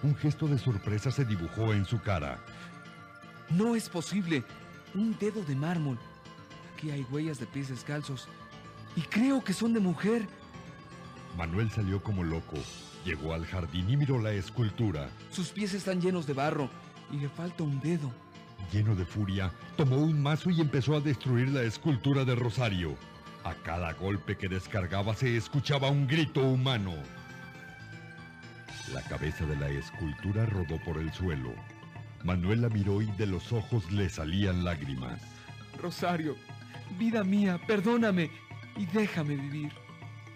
un 0.03 0.15
gesto 0.15 0.47
de 0.47 0.57
sorpresa 0.57 1.11
se 1.11 1.25
dibujó 1.25 1.73
en 1.73 1.85
su 1.85 2.01
cara. 2.01 2.39
No 3.49 3.75
es 3.75 3.89
posible. 3.89 4.43
Un 4.93 5.17
dedo 5.19 5.43
de 5.43 5.55
mármol. 5.55 5.97
Aquí 6.73 6.91
hay 6.91 7.05
huellas 7.11 7.39
de 7.39 7.45
pies 7.45 7.69
descalzos. 7.69 8.27
Y 8.95 9.01
creo 9.01 9.43
que 9.43 9.53
son 9.53 9.73
de 9.73 9.79
mujer. 9.79 10.27
Manuel 11.37 11.69
salió 11.71 12.01
como 12.01 12.23
loco. 12.23 12.57
Llegó 13.05 13.33
al 13.33 13.45
jardín 13.45 13.89
y 13.89 13.97
miró 13.97 14.19
la 14.19 14.31
escultura. 14.31 15.09
Sus 15.31 15.49
pies 15.49 15.73
están 15.73 16.01
llenos 16.01 16.27
de 16.27 16.33
barro 16.33 16.69
y 17.11 17.17
le 17.17 17.29
falta 17.29 17.63
un 17.63 17.79
dedo. 17.79 18.11
Lleno 18.71 18.95
de 18.95 19.05
furia, 19.05 19.51
tomó 19.77 19.97
un 19.97 20.21
mazo 20.21 20.49
y 20.49 20.61
empezó 20.61 20.95
a 20.95 20.99
destruir 20.99 21.49
la 21.49 21.63
escultura 21.63 22.25
de 22.25 22.35
Rosario. 22.35 22.95
A 23.43 23.53
cada 23.55 23.93
golpe 23.93 24.37
que 24.37 24.49
descargaba 24.49 25.15
se 25.15 25.37
escuchaba 25.37 25.89
un 25.89 26.07
grito 26.07 26.41
humano. 26.41 26.93
La 28.93 29.03
cabeza 29.03 29.45
de 29.45 29.55
la 29.55 29.69
escultura 29.69 30.47
rodó 30.47 30.79
por 30.79 30.97
el 30.97 31.13
suelo. 31.13 31.53
Manuel 32.23 32.61
la 32.61 32.69
miró 32.69 33.03
y 33.03 33.05
de 33.11 33.27
los 33.27 33.53
ojos 33.53 33.91
le 33.91 34.09
salían 34.09 34.63
lágrimas. 34.63 35.21
Rosario, 35.79 36.35
vida 36.97 37.23
mía, 37.23 37.59
perdóname 37.67 38.31
y 38.75 38.87
déjame 38.87 39.35
vivir. 39.35 39.71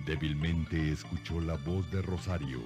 Débilmente 0.05 0.91
escuchó 0.91 1.41
la 1.41 1.55
voz 1.55 1.89
de 1.89 2.03
Rosario. 2.03 2.59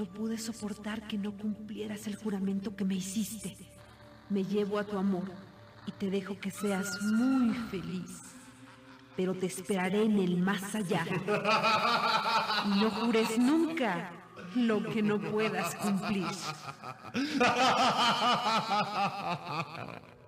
No 0.00 0.06
pude 0.06 0.38
soportar 0.38 1.06
que 1.06 1.18
no 1.18 1.32
cumplieras 1.32 2.06
el 2.06 2.16
juramento 2.16 2.74
que 2.74 2.86
me 2.86 2.94
hiciste. 2.94 3.54
Me 4.30 4.44
llevo 4.44 4.78
a 4.78 4.84
tu 4.84 4.96
amor 4.96 5.30
y 5.86 5.92
te 5.92 6.08
dejo 6.08 6.40
que 6.40 6.50
seas 6.50 7.02
muy 7.02 7.54
feliz. 7.70 8.22
Pero 9.14 9.34
te 9.34 9.44
esperaré 9.44 10.04
en 10.04 10.18
el 10.18 10.38
más 10.38 10.74
allá. 10.74 11.04
Y 12.64 12.80
no 12.80 12.90
jures 12.90 13.38
nunca 13.38 14.10
lo 14.54 14.82
que 14.82 15.02
no 15.02 15.20
puedas 15.20 15.74
cumplir. 15.74 16.24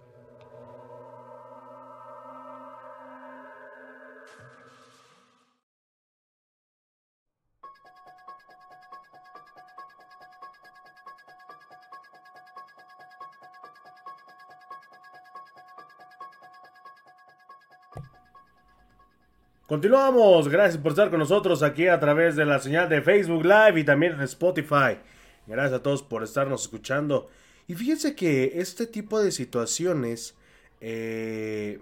Continuamos, 19.72 20.50
gracias 20.50 20.76
por 20.82 20.92
estar 20.92 21.08
con 21.08 21.18
nosotros 21.18 21.62
aquí 21.62 21.86
a 21.86 21.98
través 21.98 22.36
de 22.36 22.44
la 22.44 22.58
señal 22.58 22.90
de 22.90 23.00
Facebook 23.00 23.42
Live 23.42 23.80
y 23.80 23.84
también 23.84 24.20
Spotify. 24.20 24.98
Gracias 25.46 25.72
a 25.72 25.82
todos 25.82 26.02
por 26.02 26.22
estarnos 26.22 26.60
escuchando. 26.60 27.30
Y 27.66 27.74
fíjense 27.74 28.14
que 28.14 28.52
este 28.56 28.86
tipo 28.86 29.18
de 29.18 29.32
situaciones, 29.32 30.34
eh, 30.82 31.80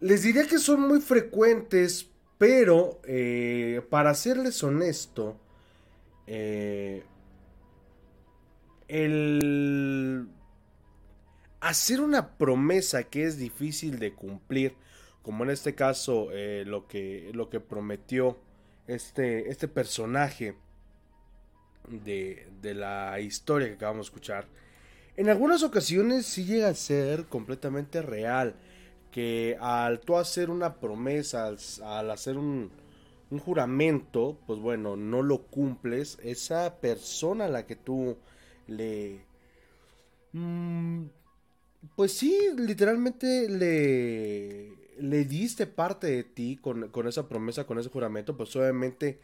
les 0.00 0.22
diría 0.22 0.46
que 0.46 0.58
son 0.58 0.82
muy 0.82 1.00
frecuentes, 1.00 2.10
pero 2.36 3.00
eh, 3.04 3.80
para 3.88 4.12
serles 4.12 4.62
honesto, 4.62 5.40
eh, 6.26 7.04
el 8.88 10.28
hacer 11.62 12.02
una 12.02 12.36
promesa 12.36 13.04
que 13.04 13.24
es 13.24 13.38
difícil 13.38 13.98
de 13.98 14.12
cumplir, 14.12 14.74
como 15.22 15.44
en 15.44 15.50
este 15.50 15.74
caso 15.74 16.28
eh, 16.32 16.64
lo, 16.66 16.86
que, 16.86 17.30
lo 17.32 17.48
que 17.48 17.60
prometió 17.60 18.38
este, 18.86 19.50
este 19.50 19.68
personaje 19.68 20.54
de, 21.88 22.46
de, 22.60 22.74
la 22.74 23.20
historia 23.20 23.68
que 23.68 23.74
acabamos 23.74 24.06
de 24.06 24.10
escuchar, 24.10 24.46
en 25.16 25.28
algunas 25.28 25.62
ocasiones 25.62 26.26
sí 26.26 26.44
llega 26.44 26.68
a 26.68 26.74
ser 26.74 27.26
completamente 27.26 28.02
real, 28.02 28.56
que 29.10 29.56
al 29.60 30.00
tú 30.00 30.16
hacer 30.16 30.50
una 30.50 30.76
promesa, 30.76 31.54
al, 31.82 32.10
hacer 32.10 32.38
un, 32.38 32.70
un, 33.30 33.38
juramento, 33.38 34.38
pues 34.46 34.58
bueno, 34.58 34.96
no 34.96 35.22
lo 35.22 35.42
cumples, 35.42 36.18
esa 36.22 36.80
persona 36.80 37.44
a 37.44 37.48
la 37.48 37.66
que 37.66 37.76
tú 37.76 38.16
le... 38.66 39.24
Mmm, 40.32 41.04
pues 41.96 42.12
sí, 42.12 42.34
literalmente 42.56 43.48
le, 43.48 44.81
le 44.98 45.24
diste 45.24 45.66
parte 45.66 46.06
de 46.08 46.24
ti 46.24 46.58
con, 46.60 46.88
con, 46.88 47.06
esa 47.08 47.28
promesa, 47.28 47.64
con 47.64 47.78
ese 47.78 47.88
juramento, 47.88 48.36
pues 48.36 48.54
obviamente 48.56 49.20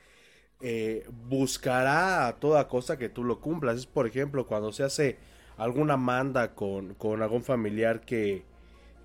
eh, 0.61 1.07
buscará 1.29 2.27
a 2.27 2.37
toda 2.41 2.69
costa 2.69 2.99
que 2.99 3.09
tú 3.09 3.25
lo 3.25 3.41
cumplas. 3.41 3.79
Es 3.79 3.87
por 3.87 4.07
ejemplo 4.07 4.47
cuando 4.47 4.73
se 4.73 4.85
hace 4.85 5.19
alguna 5.57 5.97
manda 5.97 6.55
con, 6.55 6.95
con 6.95 7.23
algún 7.23 7.45
familiar 7.45 8.01
que, 8.01 8.45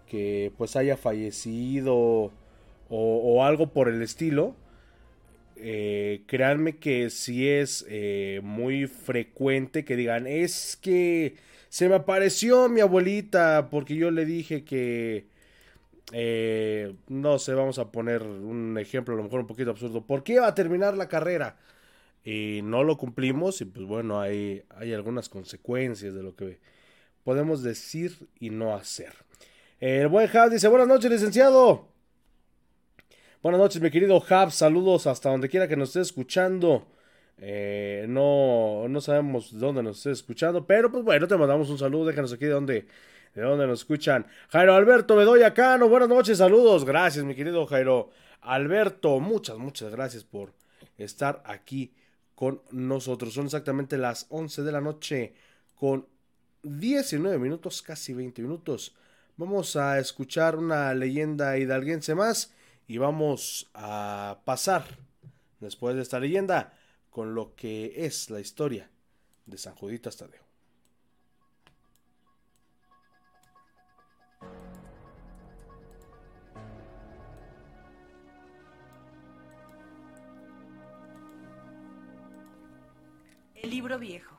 que 0.07 0.51
pues 0.57 0.75
haya 0.75 0.97
fallecido 0.97 1.95
o, 1.95 2.31
o 2.89 3.43
algo 3.43 3.71
por 3.71 3.89
el 3.89 4.01
estilo. 4.01 4.55
Eh, 5.55 6.23
créanme 6.25 6.77
que 6.77 7.09
sí 7.09 7.47
es 7.47 7.85
eh, 7.87 8.41
muy 8.43 8.87
frecuente 8.87 9.85
que 9.85 9.95
digan 9.95 10.25
es 10.25 10.75
que 10.75 11.35
se 11.69 11.87
me 11.87 11.95
apareció 11.95 12.69
mi 12.69 12.81
abuelita 12.81 13.69
porque 13.69 13.95
yo 13.95 14.09
le 14.09 14.25
dije 14.25 14.63
que 14.63 15.27
eh, 16.11 16.93
no 17.07 17.39
sé, 17.39 17.53
vamos 17.53 17.79
a 17.79 17.91
poner 17.91 18.23
un 18.23 18.77
ejemplo 18.77 19.13
a 19.13 19.17
lo 19.17 19.23
mejor 19.23 19.41
un 19.41 19.47
poquito 19.47 19.71
absurdo. 19.71 20.05
¿Por 20.05 20.23
qué 20.23 20.39
va 20.39 20.47
a 20.47 20.55
terminar 20.55 20.97
la 20.97 21.07
carrera? 21.07 21.57
Y 22.25 22.61
no 22.63 22.83
lo 22.83 22.97
cumplimos 22.97 23.61
y 23.61 23.65
pues 23.65 23.85
bueno, 23.85 24.19
hay, 24.19 24.63
hay 24.69 24.93
algunas 24.93 25.29
consecuencias 25.29 26.13
de 26.13 26.23
lo 26.23 26.35
que 26.35 26.59
podemos 27.23 27.63
decir 27.63 28.27
y 28.39 28.49
no 28.49 28.75
hacer. 28.75 29.13
El 29.79 30.07
buen 30.07 30.29
Hab 30.35 30.49
dice, 30.49 30.67
buenas 30.67 30.87
noches 30.87 31.11
licenciado. 31.11 31.87
Buenas 33.41 33.59
noches 33.59 33.81
mi 33.81 33.91
querido 33.91 34.23
Hab, 34.29 34.51
saludos 34.51 35.07
hasta 35.07 35.29
donde 35.29 35.49
quiera 35.49 35.67
que 35.67 35.75
nos 35.75 35.89
esté 35.89 36.01
escuchando. 36.01 36.87
Eh, 37.39 38.05
no, 38.07 38.87
no 38.87 39.01
sabemos 39.01 39.57
dónde 39.59 39.83
nos 39.83 39.97
esté 39.97 40.11
escuchando, 40.11 40.65
pero 40.65 40.91
pues 40.91 41.03
bueno, 41.03 41.27
te 41.27 41.35
mandamos 41.35 41.69
un 41.69 41.77
saludo, 41.77 42.05
déjanos 42.05 42.31
aquí 42.31 42.45
de 42.45 42.51
donde 42.51 42.87
de 43.33 43.41
dónde 43.41 43.67
nos 43.67 43.79
escuchan. 43.79 44.27
Jairo 44.49 44.75
Alberto 44.75 45.15
Bedoya 45.15 45.53
Cano, 45.53 45.89
buenas 45.89 46.09
noches, 46.09 46.37
saludos. 46.37 46.85
Gracias, 46.85 47.25
mi 47.25 47.35
querido 47.35 47.65
Jairo 47.65 48.11
Alberto. 48.41 49.19
Muchas, 49.19 49.57
muchas 49.57 49.91
gracias 49.91 50.23
por 50.23 50.53
estar 50.97 51.41
aquí 51.45 51.93
con 52.35 52.61
nosotros. 52.71 53.33
Son 53.33 53.45
exactamente 53.45 53.97
las 53.97 54.27
11 54.29 54.63
de 54.63 54.71
la 54.71 54.81
noche 54.81 55.33
con 55.75 56.07
19 56.63 57.39
minutos, 57.39 57.81
casi 57.81 58.13
20 58.13 58.41
minutos. 58.41 58.95
Vamos 59.35 59.75
a 59.75 59.99
escuchar 59.99 60.55
una 60.55 60.93
leyenda 60.93 61.57
hidalguense 61.57 62.13
más 62.15 62.53
y 62.87 62.99
vamos 62.99 63.69
a 63.73 64.41
pasar 64.45 64.85
después 65.59 65.95
de 65.95 66.03
esta 66.03 66.19
leyenda 66.19 66.73
con 67.09 67.33
lo 67.33 67.55
que 67.55 68.05
es 68.05 68.29
la 68.29 68.39
historia 68.39 68.89
de 69.45 69.57
San 69.57 69.75
Juditas 69.75 70.17
Tadeo. 70.17 70.42
El 83.63 83.69
libro 83.69 83.97
viejo. 83.97 84.35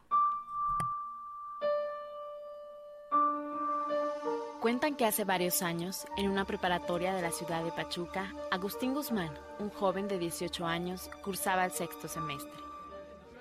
Cuentan 4.61 4.97
que 4.97 5.07
hace 5.07 5.25
varios 5.25 5.63
años, 5.63 6.05
en 6.19 6.29
una 6.29 6.45
preparatoria 6.45 7.15
de 7.15 7.23
la 7.23 7.31
ciudad 7.31 7.65
de 7.65 7.73
Pachuca, 7.73 8.35
Agustín 8.51 8.93
Guzmán, 8.93 9.33
un 9.59 9.71
joven 9.71 10.09
de 10.09 10.19
18 10.19 10.67
años, 10.67 11.11
cursaba 11.23 11.65
el 11.65 11.73
sexto 11.73 12.07
semestre. 12.07 12.53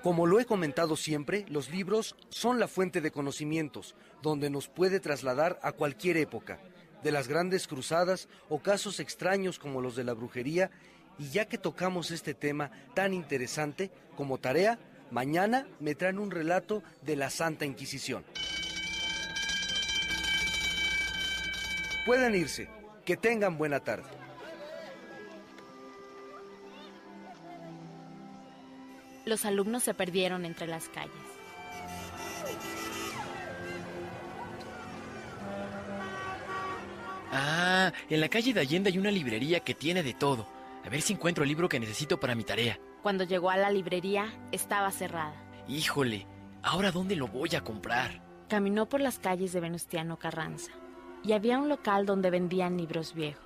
Como 0.01 0.25
lo 0.25 0.39
he 0.39 0.45
comentado 0.45 0.95
siempre, 0.95 1.45
los 1.49 1.69
libros 1.69 2.15
son 2.29 2.61
la 2.61 2.69
fuente 2.69 3.01
de 3.01 3.11
conocimientos, 3.11 3.93
donde 4.21 4.49
nos 4.49 4.69
puede 4.69 5.01
trasladar 5.01 5.59
a 5.63 5.73
cualquier 5.73 6.15
época. 6.15 6.59
de 7.03 7.11
las 7.11 7.27
grandes 7.27 7.67
cruzadas 7.67 8.29
o 8.47 8.59
casos 8.59 9.01
extraños 9.01 9.59
como 9.59 9.81
los 9.81 9.97
de 9.97 10.05
la 10.05 10.13
brujería. 10.13 10.71
Y 11.19 11.31
ya 11.31 11.49
que 11.49 11.57
tocamos 11.57 12.11
este 12.11 12.33
tema 12.33 12.71
tan 12.93 13.13
interesante 13.13 13.91
como 14.15 14.37
tarea, 14.37 14.79
mañana 15.11 15.67
me 15.79 15.95
traen 15.95 16.19
un 16.19 16.31
relato 16.31 16.83
de 17.01 17.15
la 17.15 17.29
Santa 17.29 17.65
Inquisición. 17.65 18.23
Pueden 22.05 22.35
irse. 22.35 22.67
Que 23.05 23.17
tengan 23.17 23.57
buena 23.57 23.81
tarde. 23.81 24.09
Los 29.25 29.45
alumnos 29.45 29.83
se 29.83 29.93
perdieron 29.93 30.45
entre 30.45 30.67
las 30.67 30.89
calles. 30.89 31.11
Ah, 37.31 37.91
en 38.09 38.21
la 38.21 38.29
calle 38.29 38.53
de 38.53 38.59
Allende 38.59 38.89
hay 38.89 38.97
una 38.97 39.11
librería 39.11 39.61
que 39.61 39.73
tiene 39.73 40.03
de 40.03 40.13
todo. 40.13 40.47
A 40.85 40.89
ver 40.89 41.01
si 41.01 41.13
encuentro 41.13 41.43
el 41.43 41.49
libro 41.49 41.67
que 41.67 41.79
necesito 41.79 42.19
para 42.19 42.35
mi 42.35 42.43
tarea. 42.43 42.79
Cuando 43.03 43.25
llegó 43.25 43.49
a 43.49 43.57
la 43.57 43.69
librería, 43.69 44.33
estaba 44.53 44.89
cerrada. 44.89 45.35
Híjole, 45.67 46.25
¿ahora 46.61 46.89
dónde 46.89 47.17
lo 47.17 47.27
voy 47.27 47.53
a 47.53 47.61
comprar? 47.61 48.23
Caminó 48.47 48.87
por 48.87 49.01
las 49.01 49.19
calles 49.19 49.51
de 49.51 49.59
Venustiano 49.59 50.17
Carranza 50.17 50.71
y 51.21 51.33
había 51.33 51.59
un 51.59 51.67
local 51.67 52.05
donde 52.05 52.29
vendían 52.29 52.77
libros 52.77 53.13
viejos. 53.13 53.43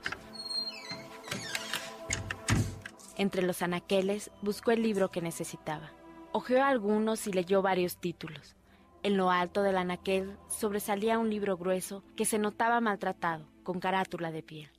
Entre 3.17 3.41
los 3.41 3.63
anaqueles 3.63 4.29
buscó 4.43 4.69
el 4.69 4.83
libro 4.83 5.09
que 5.09 5.23
necesitaba. 5.23 5.89
Ojeó 6.33 6.63
algunos 6.63 7.25
y 7.25 7.33
leyó 7.33 7.63
varios 7.63 7.97
títulos. 7.97 8.55
En 9.01 9.17
lo 9.17 9.31
alto 9.31 9.63
del 9.63 9.77
anaquel 9.77 10.37
sobresalía 10.49 11.17
un 11.17 11.31
libro 11.31 11.57
grueso 11.57 12.03
que 12.15 12.25
se 12.25 12.37
notaba 12.37 12.79
maltratado, 12.79 13.47
con 13.63 13.79
carátula 13.79 14.31
de 14.31 14.43
piel. 14.43 14.69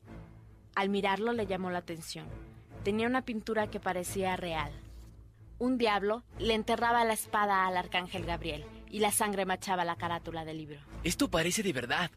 Al 0.76 0.88
mirarlo 0.88 1.32
le 1.32 1.46
llamó 1.48 1.68
la 1.70 1.78
atención. 1.78 2.26
Tenía 2.84 3.06
una 3.06 3.22
pintura 3.22 3.68
que 3.68 3.80
parecía 3.80 4.36
real. 4.36 4.72
Un 5.58 5.76
diablo 5.76 6.22
le 6.38 6.54
enterraba 6.54 7.04
la 7.04 7.14
espada 7.14 7.66
al 7.66 7.76
arcángel 7.76 8.24
Gabriel 8.24 8.64
y 8.88 9.00
la 9.00 9.10
sangre 9.10 9.44
machaba 9.44 9.84
la 9.84 9.96
carátula 9.96 10.44
del 10.44 10.58
libro. 10.58 10.78
Esto 11.04 11.30
parece 11.30 11.62
de 11.62 11.72
verdad, 11.72 12.10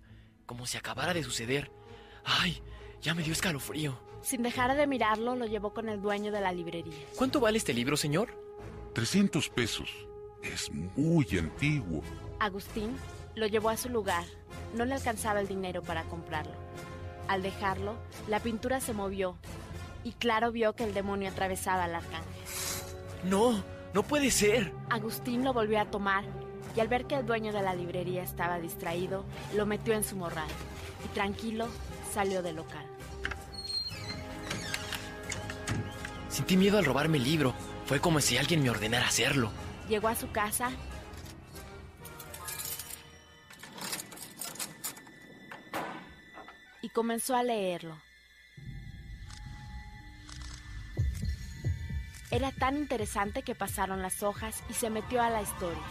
como 0.45 0.65
si 0.65 0.77
acabara 0.77 1.13
de 1.13 1.23
suceder. 1.23 1.71
¡Ay! 2.23 2.61
Ya 3.01 3.15
me 3.15 3.23
dio 3.23 3.33
escalofrío. 3.33 3.99
Sin 4.21 4.43
dejar 4.43 4.75
de 4.77 4.85
mirarlo, 4.85 5.35
lo 5.35 5.47
llevó 5.47 5.73
con 5.73 5.89
el 5.89 6.01
dueño 6.01 6.31
de 6.31 6.41
la 6.41 6.51
librería. 6.51 6.93
¿Cuánto 7.15 7.39
vale 7.39 7.57
este 7.57 7.73
libro, 7.73 7.97
señor? 7.97 8.29
300 8.93 9.49
pesos. 9.49 9.89
Es 10.43 10.71
muy 10.71 11.27
antiguo. 11.37 12.03
Agustín 12.39 12.95
lo 13.33 13.47
llevó 13.47 13.69
a 13.69 13.77
su 13.77 13.89
lugar. 13.89 14.25
No 14.75 14.85
le 14.85 14.93
alcanzaba 14.93 15.39
el 15.39 15.47
dinero 15.47 15.81
para 15.81 16.03
comprarlo. 16.03 16.53
Al 17.27 17.41
dejarlo, 17.41 17.95
la 18.27 18.39
pintura 18.39 18.79
se 18.79 18.93
movió 18.93 19.37
y 20.03 20.13
Claro 20.13 20.51
vio 20.51 20.73
que 20.73 20.83
el 20.83 20.93
demonio 20.93 21.29
atravesaba 21.29 21.85
al 21.85 21.95
arcángel. 21.95 22.43
No, 23.23 23.63
no 23.93 24.03
puede 24.03 24.31
ser. 24.31 24.73
Agustín 24.89 25.43
lo 25.43 25.53
volvió 25.53 25.79
a 25.79 25.85
tomar 25.85 26.23
y 26.75 26.79
al 26.79 26.87
ver 26.87 27.05
que 27.05 27.15
el 27.15 27.25
dueño 27.25 27.51
de 27.51 27.61
la 27.61 27.75
librería 27.75 28.23
estaba 28.23 28.59
distraído, 28.59 29.25
lo 29.55 29.65
metió 29.65 29.93
en 29.93 30.03
su 30.03 30.15
morral 30.15 30.49
y 31.05 31.07
tranquilo 31.09 31.67
salió 32.13 32.41
del 32.41 32.57
local. 32.57 32.85
Sentí 36.29 36.55
miedo 36.55 36.77
al 36.77 36.85
robarme 36.85 37.17
el 37.17 37.25
libro. 37.25 37.53
Fue 37.85 37.99
como 37.99 38.21
si 38.21 38.37
alguien 38.37 38.63
me 38.63 38.69
ordenara 38.69 39.05
hacerlo. 39.05 39.51
Llegó 39.89 40.07
a 40.07 40.15
su 40.15 40.31
casa 40.31 40.71
y 46.81 46.89
comenzó 46.89 47.35
a 47.35 47.43
leerlo. 47.43 47.97
Era 52.31 52.51
tan 52.53 52.77
interesante 52.77 53.43
que 53.43 53.55
pasaron 53.55 54.01
las 54.01 54.23
hojas 54.23 54.63
y 54.69 54.73
se 54.73 54.89
metió 54.89 55.21
a 55.21 55.29
la 55.29 55.41
historia. 55.41 55.83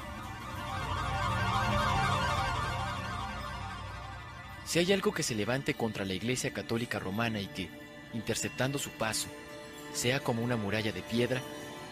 Si 4.64 4.78
hay 4.78 4.90
algo 4.92 5.12
que 5.12 5.22
se 5.22 5.34
levante 5.34 5.74
contra 5.74 6.06
la 6.06 6.14
Iglesia 6.14 6.54
Católica 6.54 6.98
Romana 6.98 7.40
y 7.40 7.46
que, 7.48 7.68
interceptando 8.14 8.78
su 8.78 8.88
paso, 8.90 9.28
sea 9.92 10.20
como 10.20 10.42
una 10.42 10.56
muralla 10.56 10.92
de 10.92 11.02
piedra, 11.02 11.42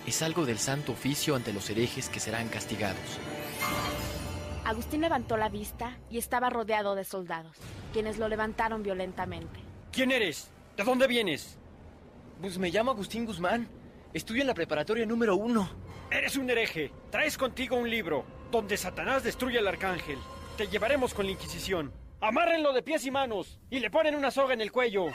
es 0.07 0.23
algo 0.23 0.47
del 0.47 0.59
santo 0.59 0.93
oficio 0.93 1.37
ante 1.37 1.53
los 1.53 1.69
herejes 1.69 2.09
que 2.09 2.21
serán 2.21 2.49
castigados. 2.49 3.19
Agustín 4.65 5.03
levantó 5.03 5.37
la 5.37 5.51
vista 5.51 5.99
y 6.09 6.17
estaba 6.17 6.49
rodeado 6.49 6.95
de 6.95 7.05
soldados, 7.05 7.57
quienes 7.93 8.17
lo 8.17 8.29
levantaron 8.29 8.83
violentamente. 8.83 9.61
¿Quién 9.93 10.11
eres? 10.11 10.49
¿De 10.77 10.85
dónde 10.85 11.07
vienes? 11.07 11.59
Pues 12.41 12.57
me 12.57 12.71
llamo 12.71 12.93
Agustín 12.93 13.27
Guzmán. 13.27 13.69
Estudio 14.15 14.41
en 14.41 14.47
la 14.47 14.55
preparatoria 14.55 15.05
número 15.05 15.37
uno. 15.37 15.69
Eres 16.11 16.37
un 16.37 16.49
hereje. 16.49 16.91
Traes 17.11 17.37
contigo 17.37 17.77
un 17.77 17.91
libro 17.91 18.25
donde 18.51 18.79
Satanás 18.79 19.23
destruye 19.23 19.59
al 19.59 19.69
arcángel. 19.69 20.17
Te 20.57 20.67
llevaremos 20.67 21.13
con 21.13 21.27
la 21.27 21.33
Inquisición. 21.33 21.93
Amárrenlo 22.21 22.73
de 22.73 22.83
pies 22.83 23.05
y 23.05 23.11
manos 23.11 23.61
y 23.69 23.81
le 23.81 23.91
ponen 23.91 24.15
una 24.15 24.31
soga 24.31 24.55
en 24.55 24.63
el 24.63 24.73
cuello. 24.73 25.09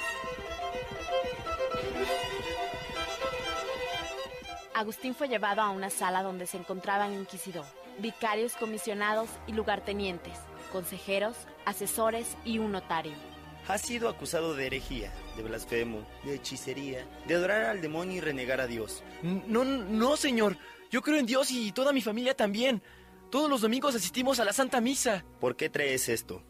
Agustín 4.75 5.15
fue 5.15 5.27
llevado 5.27 5.61
a 5.61 5.71
una 5.71 5.89
sala 5.89 6.21
donde 6.21 6.45
se 6.45 6.57
encontraban 6.57 7.13
inquisidor, 7.13 7.65
vicarios 7.97 8.53
comisionados 8.53 9.29
y 9.47 9.53
lugartenientes, 9.53 10.37
consejeros, 10.71 11.35
asesores 11.65 12.37
y 12.45 12.59
un 12.59 12.71
notario. 12.71 13.32
Ha 13.67 13.77
sido 13.77 14.09
acusado 14.09 14.55
de 14.55 14.67
herejía, 14.67 15.11
de 15.37 15.43
blasfemo, 15.43 16.05
de 16.23 16.35
hechicería, 16.35 17.07
de 17.27 17.35
adorar 17.35 17.63
al 17.65 17.81
demonio 17.81 18.17
y 18.17 18.21
renegar 18.21 18.59
a 18.59 18.67
Dios. 18.67 19.03
No, 19.21 19.63
no, 19.63 20.17
señor. 20.17 20.57
Yo 20.91 21.01
creo 21.01 21.17
en 21.17 21.25
Dios 21.25 21.49
y 21.51 21.71
toda 21.71 21.93
mi 21.93 22.01
familia 22.01 22.35
también. 22.35 22.83
Todos 23.31 23.49
los 23.49 23.61
domingos 23.61 23.95
asistimos 23.95 24.39
a 24.39 24.45
la 24.45 24.53
Santa 24.53 24.81
Misa. 24.81 25.25
¿Por 25.39 25.55
qué 25.55 25.69
traes 25.69 26.09
esto? 26.09 26.43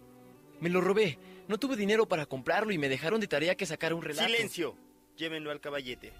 Me 0.60 0.69
lo 0.69 0.82
robé. 0.82 1.19
No 1.47 1.58
tuve 1.58 1.76
dinero 1.76 2.08
para 2.08 2.26
comprarlo 2.26 2.71
y 2.73 2.78
me 2.78 2.89
dejaron 2.89 3.21
de 3.21 3.28
tarea 3.28 3.56
que 3.56 3.65
sacar 3.65 3.93
un 3.93 4.02
relato. 4.02 4.28
¡Silencio! 4.28 4.76
Llévenlo 5.15 5.52
al 5.52 5.62
caballete. 5.62 6.13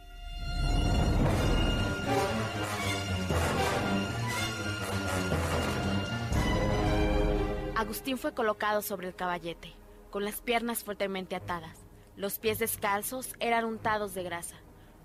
Agustín 7.76 8.18
fue 8.18 8.34
colocado 8.34 8.82
sobre 8.82 9.08
el 9.08 9.16
caballete, 9.16 9.74
con 10.14 10.26
las 10.26 10.42
piernas 10.42 10.84
fuertemente 10.84 11.36
atadas. 11.36 11.76
Los 12.16 12.38
pies 12.38 12.60
descalzos 12.60 13.34
eran 13.40 13.66
untados 13.66 14.14
de 14.14 14.22
grasa. 14.22 14.58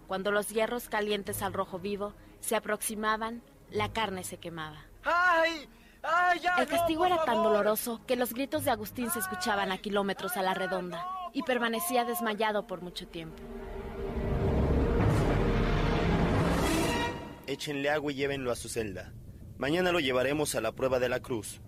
Cuando 0.07 0.31
los 0.31 0.51
hierros 0.51 0.91
calientes 0.91 1.41
al 1.41 1.55
rojo 1.55 1.79
vivo 1.79 2.13
se 2.41 2.57
aproximaban, 2.57 3.43
la 3.71 3.91
carne 3.91 4.23
se 4.23 4.37
quemaba. 4.37 4.85
¡Ay! 5.05 5.67
¡Ay, 6.03 6.41
ya! 6.41 6.57
El 6.57 6.67
castigo 6.67 7.09
no, 7.09 7.15
era 7.15 7.25
tan 7.25 7.37
favor! 7.37 7.53
doloroso 7.53 8.03
que 8.07 8.17
los 8.17 8.35
gritos 8.35 8.67
de 8.67 8.71
Agustín 8.71 9.09
se 9.09 9.21
escuchaban 9.21 9.73
a 9.73 9.79
kilómetros 9.79 10.37
a 10.37 10.43
la 10.43 10.53
redonda 10.53 11.03
y 11.33 11.43
permanecía 11.43 12.05
desmayado 12.05 12.67
por 12.67 12.83
mucho 12.83 13.09
tiempo. 13.09 13.43
Échenle 17.47 17.89
agua 17.89 18.13
y 18.13 18.15
llévenlo 18.15 18.53
a 18.53 18.57
su 18.57 18.69
celda. 18.69 19.15
Mañana 19.57 19.91
lo 19.91 20.01
llevaremos 20.01 20.55
a 20.55 20.61
la 20.61 20.73
prueba 20.73 20.99
de 20.99 21.09
la 21.09 21.21
cruz. 21.21 21.63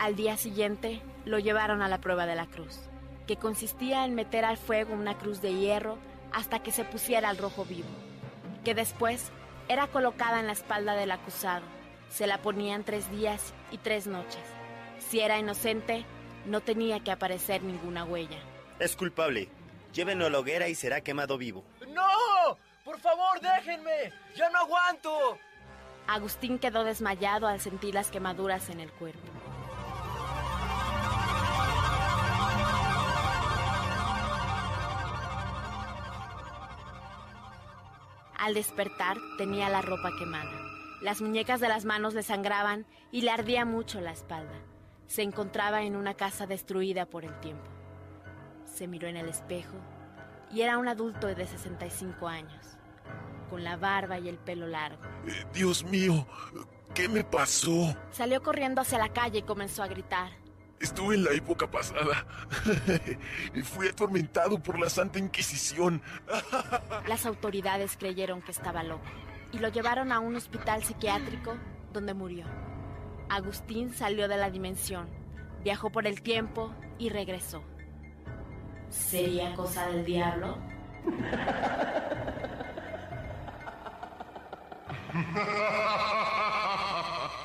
Al 0.00 0.16
día 0.16 0.38
siguiente 0.38 1.02
lo 1.26 1.38
llevaron 1.38 1.82
a 1.82 1.88
la 1.88 2.00
prueba 2.00 2.24
de 2.24 2.34
la 2.34 2.46
cruz, 2.46 2.80
que 3.26 3.36
consistía 3.36 4.06
en 4.06 4.14
meter 4.14 4.46
al 4.46 4.56
fuego 4.56 4.94
una 4.94 5.18
cruz 5.18 5.42
de 5.42 5.52
hierro 5.52 5.98
hasta 6.32 6.62
que 6.62 6.72
se 6.72 6.86
pusiera 6.86 7.28
al 7.28 7.36
rojo 7.36 7.66
vivo, 7.66 7.90
que 8.64 8.74
después 8.74 9.30
era 9.68 9.88
colocada 9.88 10.40
en 10.40 10.46
la 10.46 10.54
espalda 10.54 10.94
del 10.94 11.10
acusado. 11.10 11.66
Se 12.08 12.26
la 12.26 12.40
ponían 12.40 12.82
tres 12.82 13.10
días 13.10 13.52
y 13.70 13.76
tres 13.76 14.06
noches. 14.06 14.40
Si 15.00 15.20
era 15.20 15.38
inocente, 15.38 16.06
no 16.46 16.62
tenía 16.62 17.00
que 17.00 17.12
aparecer 17.12 17.62
ninguna 17.62 18.04
huella. 18.04 18.38
Es 18.78 18.96
culpable. 18.96 19.50
Llévenlo 19.92 20.24
a 20.24 20.30
la 20.30 20.38
hoguera 20.38 20.68
y 20.68 20.74
será 20.76 21.02
quemado 21.02 21.36
vivo. 21.36 21.62
¡No! 21.88 22.56
¡Por 22.86 22.98
favor, 23.00 23.38
déjenme! 23.42 24.14
¡Ya 24.34 24.48
no 24.48 24.60
aguanto! 24.60 25.36
Agustín 26.06 26.58
quedó 26.58 26.84
desmayado 26.84 27.46
al 27.46 27.60
sentir 27.60 27.92
las 27.92 28.10
quemaduras 28.10 28.70
en 28.70 28.80
el 28.80 28.90
cuerpo. 28.92 29.39
Al 38.50 38.54
despertar 38.54 39.16
tenía 39.38 39.68
la 39.68 39.80
ropa 39.80 40.10
quemada. 40.18 40.50
Las 41.00 41.22
muñecas 41.22 41.60
de 41.60 41.68
las 41.68 41.84
manos 41.84 42.14
le 42.14 42.24
sangraban 42.24 42.84
y 43.12 43.20
le 43.20 43.30
ardía 43.30 43.64
mucho 43.64 44.00
la 44.00 44.10
espalda. 44.10 44.58
Se 45.06 45.22
encontraba 45.22 45.84
en 45.84 45.94
una 45.94 46.14
casa 46.14 46.48
destruida 46.48 47.06
por 47.06 47.24
el 47.24 47.38
tiempo. 47.38 47.70
Se 48.64 48.88
miró 48.88 49.06
en 49.06 49.16
el 49.16 49.28
espejo 49.28 49.76
y 50.50 50.62
era 50.62 50.78
un 50.78 50.88
adulto 50.88 51.28
de 51.28 51.46
65 51.46 52.26
años, 52.26 52.76
con 53.48 53.62
la 53.62 53.76
barba 53.76 54.18
y 54.18 54.28
el 54.28 54.38
pelo 54.38 54.66
largo. 54.66 55.00
Eh, 55.28 55.46
Dios 55.54 55.84
mío, 55.84 56.26
¿Qué 56.92 57.08
me 57.08 57.22
pasó? 57.22 57.94
Salió 58.10 58.42
corriendo 58.42 58.80
hacia 58.80 58.98
la 58.98 59.12
calle 59.12 59.38
y 59.38 59.42
comenzó 59.42 59.84
a 59.84 59.86
gritar. 59.86 60.32
Estuve 60.80 61.14
en 61.14 61.24
la 61.24 61.32
época 61.32 61.70
pasada 61.70 62.24
y 63.54 63.60
fui 63.60 63.88
atormentado 63.88 64.58
por 64.58 64.78
la 64.78 64.88
Santa 64.88 65.18
Inquisición. 65.18 66.00
Las 67.06 67.26
autoridades 67.26 67.98
creyeron 67.98 68.40
que 68.40 68.50
estaba 68.50 68.82
loco 68.82 69.04
y 69.52 69.58
lo 69.58 69.68
llevaron 69.68 70.10
a 70.10 70.20
un 70.20 70.36
hospital 70.36 70.82
psiquiátrico 70.82 71.54
donde 71.92 72.14
murió. 72.14 72.46
Agustín 73.28 73.92
salió 73.92 74.26
de 74.26 74.38
la 74.38 74.50
dimensión, 74.50 75.06
viajó 75.62 75.90
por 75.90 76.06
el 76.06 76.22
tiempo 76.22 76.74
y 76.98 77.10
regresó. 77.10 77.62
¿Sería 78.88 79.54
cosa 79.54 79.86
del 79.88 80.06
diablo? 80.06 80.56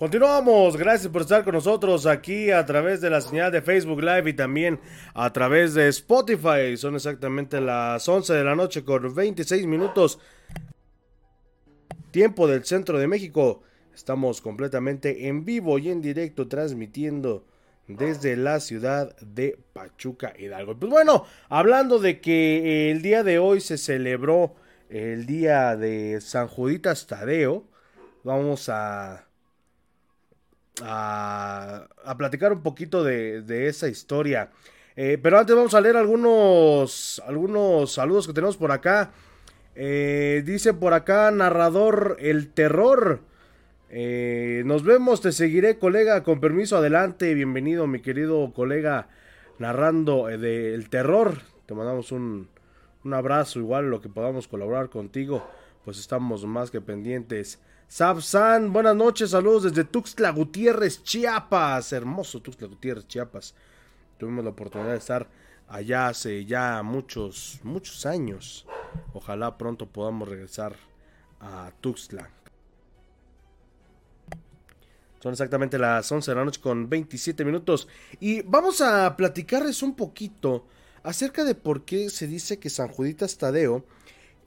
Continuamos, 0.00 0.78
gracias 0.78 1.12
por 1.12 1.20
estar 1.20 1.44
con 1.44 1.52
nosotros 1.52 2.06
aquí 2.06 2.50
a 2.50 2.64
través 2.64 3.02
de 3.02 3.10
la 3.10 3.20
señal 3.20 3.52
de 3.52 3.60
Facebook 3.60 4.00
Live 4.00 4.30
y 4.30 4.32
también 4.32 4.80
a 5.12 5.30
través 5.30 5.74
de 5.74 5.88
Spotify. 5.88 6.74
Son 6.78 6.94
exactamente 6.94 7.60
las 7.60 8.08
11 8.08 8.32
de 8.32 8.42
la 8.42 8.56
noche 8.56 8.82
con 8.82 9.14
26 9.14 9.66
minutos. 9.66 10.18
Tiempo 12.12 12.46
del 12.46 12.64
centro 12.64 12.98
de 12.98 13.08
México. 13.08 13.62
Estamos 13.94 14.40
completamente 14.40 15.28
en 15.28 15.44
vivo 15.44 15.78
y 15.78 15.90
en 15.90 16.00
directo 16.00 16.48
transmitiendo 16.48 17.44
desde 17.86 18.38
la 18.38 18.58
ciudad 18.60 19.14
de 19.18 19.58
Pachuca 19.74 20.32
Hidalgo. 20.38 20.78
Pues 20.78 20.90
bueno, 20.90 21.26
hablando 21.50 21.98
de 21.98 22.22
que 22.22 22.90
el 22.90 23.02
día 23.02 23.22
de 23.22 23.38
hoy 23.38 23.60
se 23.60 23.76
celebró 23.76 24.54
el 24.88 25.26
día 25.26 25.76
de 25.76 26.22
San 26.22 26.48
Juditas 26.48 27.06
Tadeo, 27.06 27.66
vamos 28.24 28.70
a 28.70 29.26
a, 30.82 31.88
platicar 32.16 32.52
un 32.52 32.62
poquito 32.62 33.04
de, 33.04 33.68
esa 33.68 33.88
historia. 33.88 34.50
Eh, 34.96 35.18
pero 35.22 35.38
antes 35.38 35.54
vamos 35.54 35.74
a 35.74 35.80
leer 35.80 35.96
algunos, 35.96 37.22
algunos 37.26 37.92
saludos 37.92 38.26
que 38.26 38.32
tenemos 38.32 38.56
por 38.56 38.72
acá. 38.72 39.12
Eh, 39.74 40.42
dice 40.44 40.74
por 40.74 40.92
acá, 40.92 41.30
narrador 41.30 42.16
El 42.20 42.48
Terror. 42.48 43.20
Eh, 43.88 44.62
nos 44.66 44.84
vemos, 44.84 45.20
te 45.20 45.32
seguiré, 45.32 45.78
colega. 45.78 46.22
Con 46.22 46.40
permiso, 46.40 46.76
adelante. 46.76 47.34
Bienvenido, 47.34 47.86
mi 47.86 48.00
querido 48.00 48.52
colega, 48.52 49.08
narrando 49.58 50.26
de 50.26 50.74
El 50.74 50.90
Terror. 50.90 51.38
Te 51.66 51.74
mandamos 51.74 52.12
un, 52.12 52.48
un 53.04 53.14
abrazo, 53.14 53.58
igual 53.58 53.90
lo 53.90 54.00
que 54.00 54.08
podamos 54.08 54.48
colaborar 54.48 54.90
contigo. 54.90 55.48
Pues 55.84 55.98
estamos 55.98 56.44
más 56.44 56.70
que 56.70 56.80
pendientes. 56.80 57.60
Sabsan, 57.90 58.72
buenas 58.72 58.94
noches, 58.94 59.30
saludos 59.30 59.64
desde 59.64 59.82
Tuxtla 59.82 60.30
Gutiérrez, 60.30 61.02
Chiapas. 61.02 61.92
Hermoso 61.92 62.40
Tuxtla 62.40 62.68
Gutiérrez, 62.68 63.08
Chiapas. 63.08 63.52
Tuvimos 64.16 64.44
la 64.44 64.50
oportunidad 64.50 64.92
de 64.92 64.98
estar 64.98 65.28
allá 65.66 66.06
hace 66.06 66.44
ya 66.44 66.84
muchos, 66.84 67.58
muchos 67.64 68.06
años. 68.06 68.64
Ojalá 69.12 69.58
pronto 69.58 69.86
podamos 69.86 70.28
regresar 70.28 70.76
a 71.40 71.72
Tuxtla. 71.80 72.30
Son 75.18 75.32
exactamente 75.32 75.76
las 75.76 76.12
11 76.12 76.30
de 76.30 76.34
la 76.36 76.44
noche 76.44 76.60
con 76.60 76.88
27 76.88 77.44
minutos. 77.44 77.88
Y 78.20 78.42
vamos 78.42 78.82
a 78.82 79.16
platicarles 79.16 79.82
un 79.82 79.96
poquito 79.96 80.64
acerca 81.02 81.42
de 81.42 81.56
por 81.56 81.84
qué 81.84 82.08
se 82.08 82.28
dice 82.28 82.60
que 82.60 82.70
San 82.70 82.86
Juditas 82.86 83.36
Tadeo 83.36 83.84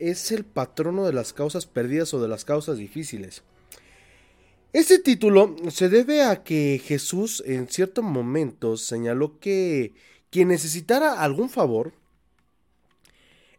es 0.10 0.32
el 0.32 0.44
patrono 0.44 1.06
de 1.06 1.14
las 1.14 1.34
causas 1.34 1.66
perdidas 1.66 2.14
o 2.14 2.22
de 2.22 2.28
las 2.28 2.46
causas 2.46 2.78
difíciles. 2.78 3.44
Este 4.74 5.00
título 5.00 5.56
se 5.70 5.88
debe 5.88 6.24
a 6.24 6.44
que 6.44 6.82
Jesús 6.84 7.44
en 7.46 7.68
ciertos 7.68 8.04
momentos 8.04 8.82
señaló 8.82 9.40
que 9.40 9.94
quien 10.32 10.48
necesitara 10.48 11.22
algún 11.22 11.50
favor, 11.50 11.94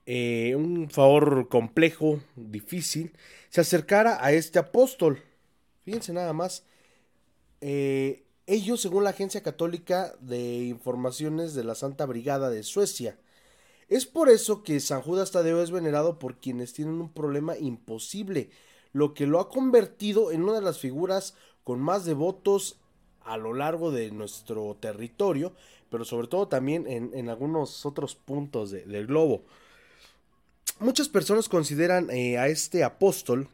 eh, 0.07 0.55
un 0.57 0.91
favor 0.91 1.49
complejo, 1.49 2.21
difícil, 2.35 3.13
se 3.49 3.61
acercara 3.61 4.19
a 4.25 4.33
este 4.33 4.59
apóstol. 4.59 5.23
Fíjense 5.85 6.13
nada 6.13 6.33
más. 6.33 6.65
Eh, 7.61 8.25
ellos, 8.47 8.83
según 8.83 9.05
la 9.05 9.11
Agencia 9.11 9.43
Católica 9.43 10.15
de 10.21 10.65
Informaciones 10.65 11.55
de 11.55 11.65
la 11.65 11.75
Santa 11.75 12.05
Brigada 12.05 12.51
de 12.51 12.63
Suecia, 12.65 13.17
es 13.95 14.07
por 14.07 14.29
eso 14.29 14.65
que 14.65 14.81
San 14.81 15.03
Judas 15.03 15.31
Tadeo 15.31 15.63
es 15.63 15.71
venerado 15.71 16.19
por 16.19 16.39
quienes 16.39 16.73
tienen 16.73 17.01
un 17.01 17.13
problema 17.13 17.57
imposible, 17.57 18.51
lo 18.93 19.15
que 19.15 19.25
lo 19.25 19.39
ha 19.39 19.49
convertido 19.49 20.33
en 20.33 20.43
una 20.43 20.55
de 20.55 20.63
las 20.63 20.81
figuras 20.81 21.37
con 21.63 21.81
más 21.81 22.05
devotos 22.05 22.81
a 23.21 23.37
lo 23.37 23.55
largo 23.55 23.93
de 23.93 24.11
nuestro 24.11 24.77
territorio, 24.81 25.55
pero 25.91 26.05
sobre 26.05 26.27
todo 26.27 26.49
también 26.49 26.89
en, 26.89 27.29
algunos 27.29 27.87
otros 27.87 28.17
puntos 28.17 28.73
del 28.73 29.07
globo. 29.07 29.45
Muchas 30.81 31.09
personas 31.09 31.49
consideran 31.49 32.11
eh, 32.11 32.37
a 32.37 32.49
este 32.49 32.83
apóstol 32.83 33.49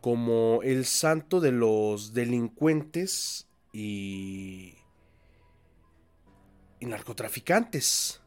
como 0.00 0.62
el 0.64 0.84
santo 0.84 1.38
de 1.38 1.52
los 1.52 2.12
delincuentes 2.12 3.46
y, 3.72 4.74
y 6.80 6.86
narcotraficantes. 6.86 8.20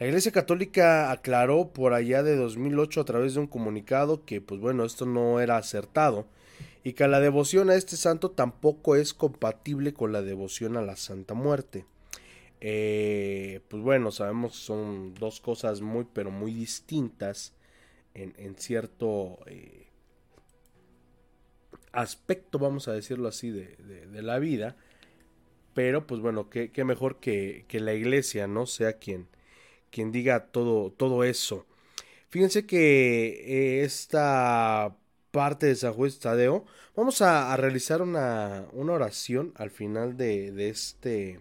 La 0.00 0.06
Iglesia 0.06 0.32
Católica 0.32 1.12
aclaró 1.12 1.68
por 1.68 1.92
allá 1.92 2.24
de 2.24 2.34
2008 2.34 3.00
a 3.00 3.04
través 3.04 3.34
de 3.34 3.40
un 3.40 3.46
comunicado 3.46 4.24
que, 4.24 4.40
pues 4.40 4.60
bueno, 4.60 4.84
esto 4.84 5.06
no 5.06 5.38
era 5.38 5.56
acertado 5.56 6.26
y 6.82 6.94
que 6.94 7.06
la 7.06 7.20
devoción 7.20 7.70
a 7.70 7.76
este 7.76 7.96
santo 7.96 8.32
tampoco 8.32 8.96
es 8.96 9.14
compatible 9.14 9.94
con 9.94 10.12
la 10.12 10.22
devoción 10.22 10.76
a 10.76 10.82
la 10.82 10.96
Santa 10.96 11.34
Muerte. 11.34 11.86
Eh, 12.60 13.60
pues 13.68 13.82
bueno, 13.82 14.10
sabemos 14.10 14.52
que 14.52 14.58
son 14.58 15.14
dos 15.14 15.40
cosas 15.40 15.80
muy, 15.80 16.06
pero 16.12 16.32
muy 16.32 16.52
distintas 16.52 17.54
en, 18.14 18.56
cierto 18.56 19.38
eh, 19.46 19.86
aspecto, 21.92 22.58
vamos 22.58 22.88
a 22.88 22.92
decirlo 22.92 23.28
así, 23.28 23.50
de, 23.50 23.76
la 24.22 24.40
vida. 24.40 24.76
Pero 25.72 26.06
pues 26.06 26.20
bueno, 26.20 26.50
qué, 26.50 26.84
mejor 26.84 27.20
que, 27.20 27.64
que 27.68 27.78
la 27.80 27.94
iglesia, 27.94 28.46
¿no? 28.46 28.66
Sea 28.66 28.94
quien, 28.94 29.26
quien 29.94 30.10
diga 30.10 30.46
todo, 30.46 30.90
todo 30.90 31.22
eso. 31.22 31.66
Fíjense 32.28 32.66
que 32.66 33.78
eh, 33.80 33.84
esta 33.84 34.96
parte 35.30 35.66
de 35.66 35.76
San 35.76 35.92
Juan 35.92 36.10
Tadeo, 36.20 36.64
vamos 36.96 37.22
a, 37.22 37.56
realizar 37.56 38.02
una, 38.02 38.66
oración 38.72 39.52
al 39.56 39.70
final 39.70 40.16
de, 40.16 40.68
este... 40.68 41.38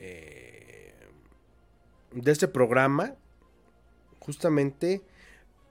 Eh, 0.00 0.92
de 2.12 2.30
este 2.30 2.46
programa, 2.46 3.14
justamente 4.18 5.00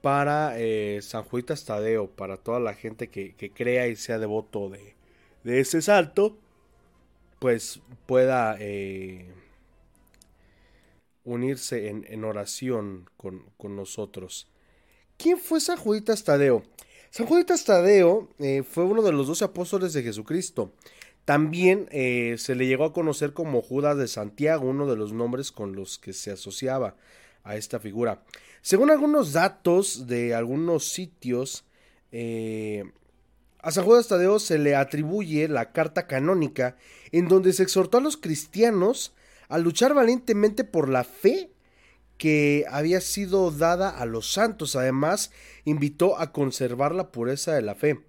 para 0.02 0.54
eh, 0.58 1.00
San 1.04 1.24
Tadeo, 1.66 2.10
para 2.10 2.38
toda 2.38 2.60
la 2.60 2.74
gente 2.74 3.10
que, 3.10 3.52
crea 3.54 3.88
y 3.88 3.96
sea 3.96 4.18
devoto 4.18 4.70
de, 4.70 4.96
de 5.44 5.60
ese 5.60 5.84
salto, 5.84 6.36
pues 7.40 7.80
pueda 8.08 8.58
unirse 11.28 11.90
en, 11.90 12.24
oración 12.24 13.10
con, 13.18 13.76
nosotros. 13.76 14.48
¿Quién 15.18 15.38
fue 15.38 15.60
San 15.60 15.78
Juditas 15.78 16.24
Tadeo? 16.24 16.64
San 17.10 17.26
Juditas 17.26 17.66
Tadeo 17.66 18.30
eh, 18.40 18.64
fue 18.64 18.86
uno 18.86 19.02
de 19.02 19.12
los 19.12 19.28
doce 19.28 19.44
apóstoles 19.44 19.94
de 19.94 20.04
Jesucristo. 20.04 20.74
También 21.26 21.90
eh, 21.92 22.36
se 22.38 22.56
le 22.56 22.66
llegó 22.66 22.86
a 22.86 22.94
conocer 22.94 23.34
como 23.34 23.62
Judas 23.62 23.98
de 23.98 24.08
Santiago, 24.08 24.70
uno 24.70 24.88
de 24.88 24.96
los 24.96 25.12
nombres 25.12 25.52
con 25.52 25.76
los 25.76 25.98
que 25.98 26.14
se 26.14 26.32
asociaba 26.32 26.96
a 27.44 27.58
esta 27.58 27.80
figura. 27.80 28.24
Según 28.62 28.90
algunos 28.90 29.34
datos 29.34 30.08
de 30.08 30.34
algunos 30.34 30.90
sitios, 30.90 31.66
eh, 32.14 32.86
a 33.60 33.72
San 33.72 33.84
Judas 33.84 34.08
Tadeo 34.08 34.40
se 34.40 34.58
le 34.58 34.76
atribuye 34.76 35.50
la 35.50 35.74
carta 35.74 36.08
canónica 36.08 36.78
en 37.12 37.28
donde 37.28 37.52
se 37.52 37.64
exhortó 37.64 37.98
a 37.98 38.02
los 38.02 38.16
cristianos 38.16 39.14
a 39.50 39.58
luchar 39.58 39.94
valientemente 39.94 40.64
por 40.64 40.90
la 40.90 41.04
fe 41.04 41.52
que 42.18 42.66
había 42.70 43.02
sido 43.02 43.52
dada 43.52 43.90
a 43.90 44.06
los 44.06 44.32
santos. 44.32 44.76
Además, 44.76 45.32
invitó 45.66 46.20
a 46.20 46.32
conservar 46.32 46.94
la 46.94 47.12
pureza 47.12 47.54
de 47.54 47.62
la 47.62 47.76
fe. 47.76 48.00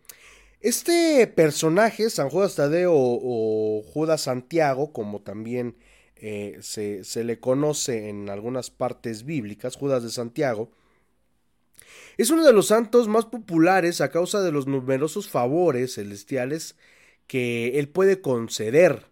Este 0.60 1.26
personaje, 1.28 2.10
San 2.10 2.30
Judas 2.30 2.56
Tadeo 2.56 2.92
o 2.94 3.82
Judas 3.82 4.22
Santiago, 4.22 4.92
como 4.92 5.20
también 5.20 5.76
eh, 6.16 6.58
se, 6.62 7.04
se, 7.04 7.22
le 7.22 7.38
conoce 7.38 8.08
en 8.08 8.28
algunas 8.28 8.70
partes 8.70 9.24
bíblicas, 9.24 9.76
Judas 9.76 10.02
de 10.02 10.10
Santiago, 10.10 10.72
es 12.16 12.30
uno 12.30 12.44
de 12.44 12.52
los 12.52 12.66
santos 12.66 13.06
más 13.06 13.26
populares 13.26 14.00
a 14.00 14.10
causa 14.10 14.42
de 14.42 14.50
los 14.50 14.66
numerosos 14.66 15.28
favores 15.28 15.94
celestiales 15.94 16.74
que 17.28 17.78
él 17.78 17.88
puede 17.88 18.20
conceder. 18.20 19.06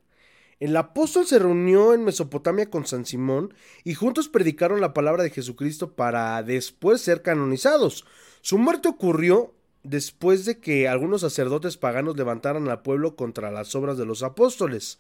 El 0.59 0.75
apóstol 0.77 1.27
se 1.27 1.39
reunió 1.39 1.93
en 1.93 2.05
Mesopotamia 2.05 2.71
con 2.71 2.87
San 2.87 3.05
Simón 3.05 3.53
y 3.85 3.93
juntos 3.93 4.29
predicaron 4.29 4.81
la 4.81 4.95
palabra 4.95 5.23
de 5.23 5.31
Jesucristo 5.31 5.93
para 5.93 6.43
después 6.43 7.03
ser 7.03 7.21
canonizados. 7.21 8.07
Su 8.41 8.57
muerte 8.57 8.89
ocurrió 8.89 9.53
después 9.83 10.47
de 10.47 10.59
que 10.59 10.89
algunos 10.89 11.21
sacerdotes 11.21 11.77
paganos 11.77 12.17
levantaran 12.17 12.69
al 12.69 12.81
pueblo 12.81 13.17
contra 13.17 13.51
las 13.51 13.75
obras 13.75 13.99
de 13.99 14.07
los 14.07 14.23
apóstoles. 14.23 14.99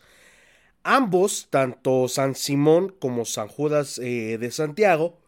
Ambos, 0.83 1.49
tanto 1.49 2.07
San 2.09 2.35
Simón 2.35 2.95
como 2.99 3.25
San 3.25 3.49
Judas 3.49 3.99
eh, 3.99 4.37
de 4.39 4.51
Santiago, 4.51 5.19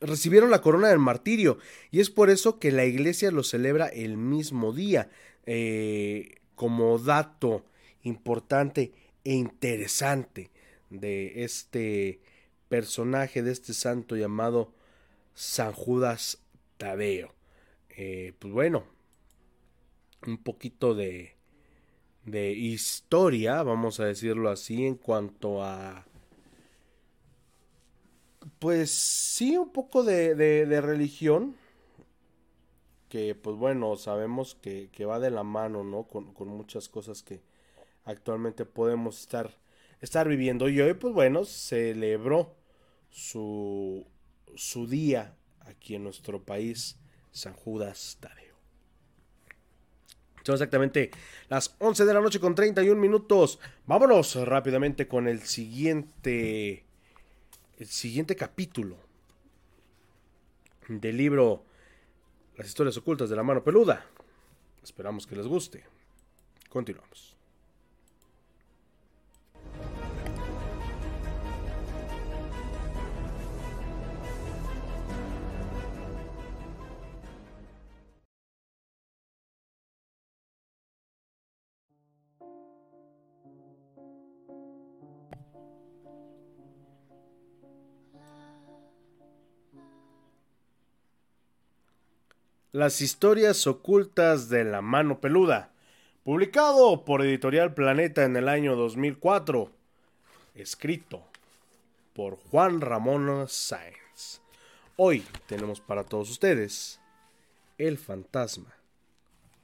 recibieron 0.00 0.50
la 0.50 0.60
corona 0.60 0.88
del 0.88 1.00
martirio 1.00 1.58
y 1.90 1.98
es 1.98 2.08
por 2.08 2.30
eso 2.30 2.60
que 2.60 2.70
la 2.70 2.84
iglesia 2.84 3.32
lo 3.32 3.42
celebra 3.42 3.88
el 3.88 4.16
mismo 4.16 4.72
día. 4.72 5.10
Eh, 5.46 6.36
como 6.54 6.98
dato 6.98 7.64
importante 8.02 8.92
e 9.24 9.32
interesante 9.32 10.50
de 10.90 11.44
este 11.44 12.20
personaje, 12.68 13.42
de 13.42 13.52
este 13.52 13.74
santo 13.74 14.16
llamado 14.16 14.72
San 15.34 15.72
Judas 15.72 16.38
Tadeo. 16.78 17.34
Eh, 17.96 18.34
pues 18.38 18.52
bueno, 18.52 18.84
un 20.26 20.38
poquito 20.38 20.94
de, 20.94 21.36
de 22.24 22.52
historia, 22.52 23.62
vamos 23.62 24.00
a 24.00 24.06
decirlo 24.06 24.50
así, 24.50 24.86
en 24.86 24.96
cuanto 24.96 25.62
a... 25.62 26.06
Pues 28.58 28.90
sí, 28.90 29.56
un 29.56 29.70
poco 29.70 30.04
de, 30.04 30.34
de, 30.34 30.80
religión, 30.80 31.56
que 33.08 33.34
pues 33.34 33.56
bueno, 33.56 33.96
sabemos 33.96 34.54
que, 34.54 34.90
que, 34.92 35.06
va 35.06 35.18
de 35.18 35.30
la 35.30 35.42
mano, 35.42 35.82
¿no? 35.82 36.04
Con, 36.04 36.32
con, 36.34 36.48
muchas 36.48 36.88
cosas 36.88 37.22
que 37.22 37.40
actualmente 38.04 38.64
podemos 38.64 39.20
estar, 39.20 39.58
estar 40.00 40.28
viviendo. 40.28 40.68
Y 40.68 40.80
hoy, 40.80 40.94
pues 40.94 41.12
bueno, 41.14 41.44
celebró 41.44 42.56
su, 43.10 44.06
su 44.54 44.86
día 44.86 45.36
aquí 45.60 45.94
en 45.94 46.04
nuestro 46.04 46.42
país 46.44 46.98
San 47.30 47.54
Judas 47.54 48.18
Tadeo. 48.20 48.54
Son 50.44 50.54
exactamente 50.54 51.10
las 51.48 51.74
11 51.78 52.04
de 52.04 52.14
la 52.14 52.20
noche 52.20 52.38
con 52.38 52.54
31 52.54 53.00
minutos. 53.00 53.58
Vámonos 53.86 54.36
rápidamente 54.46 55.08
con 55.08 55.26
el 55.26 55.40
siguiente 55.42 56.84
el 57.78 57.86
siguiente 57.86 58.36
capítulo 58.36 58.96
del 60.88 61.16
libro 61.16 61.64
Las 62.56 62.68
historias 62.68 62.96
ocultas 62.96 63.30
de 63.30 63.36
la 63.36 63.42
mano 63.42 63.64
peluda. 63.64 64.06
Esperamos 64.82 65.26
que 65.26 65.34
les 65.34 65.46
guste. 65.46 65.84
Continuamos. 66.68 67.34
Las 92.74 93.00
historias 93.00 93.68
ocultas 93.68 94.48
de 94.48 94.64
la 94.64 94.82
mano 94.82 95.20
peluda, 95.20 95.70
publicado 96.24 97.04
por 97.04 97.24
Editorial 97.24 97.72
Planeta 97.72 98.24
en 98.24 98.34
el 98.34 98.48
año 98.48 98.74
2004, 98.74 99.70
escrito 100.56 101.22
por 102.14 102.36
Juan 102.36 102.80
Ramón 102.80 103.46
Sáenz. 103.46 104.40
Hoy 104.96 105.24
tenemos 105.46 105.80
para 105.80 106.02
todos 106.02 106.28
ustedes 106.28 106.98
El 107.78 107.96
fantasma 107.96 108.74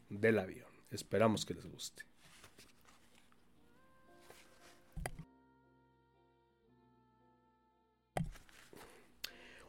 del 0.08 0.38
avión. 0.38 0.68
Esperamos 0.92 1.44
que 1.44 1.54
les 1.54 1.66
guste. 1.66 2.04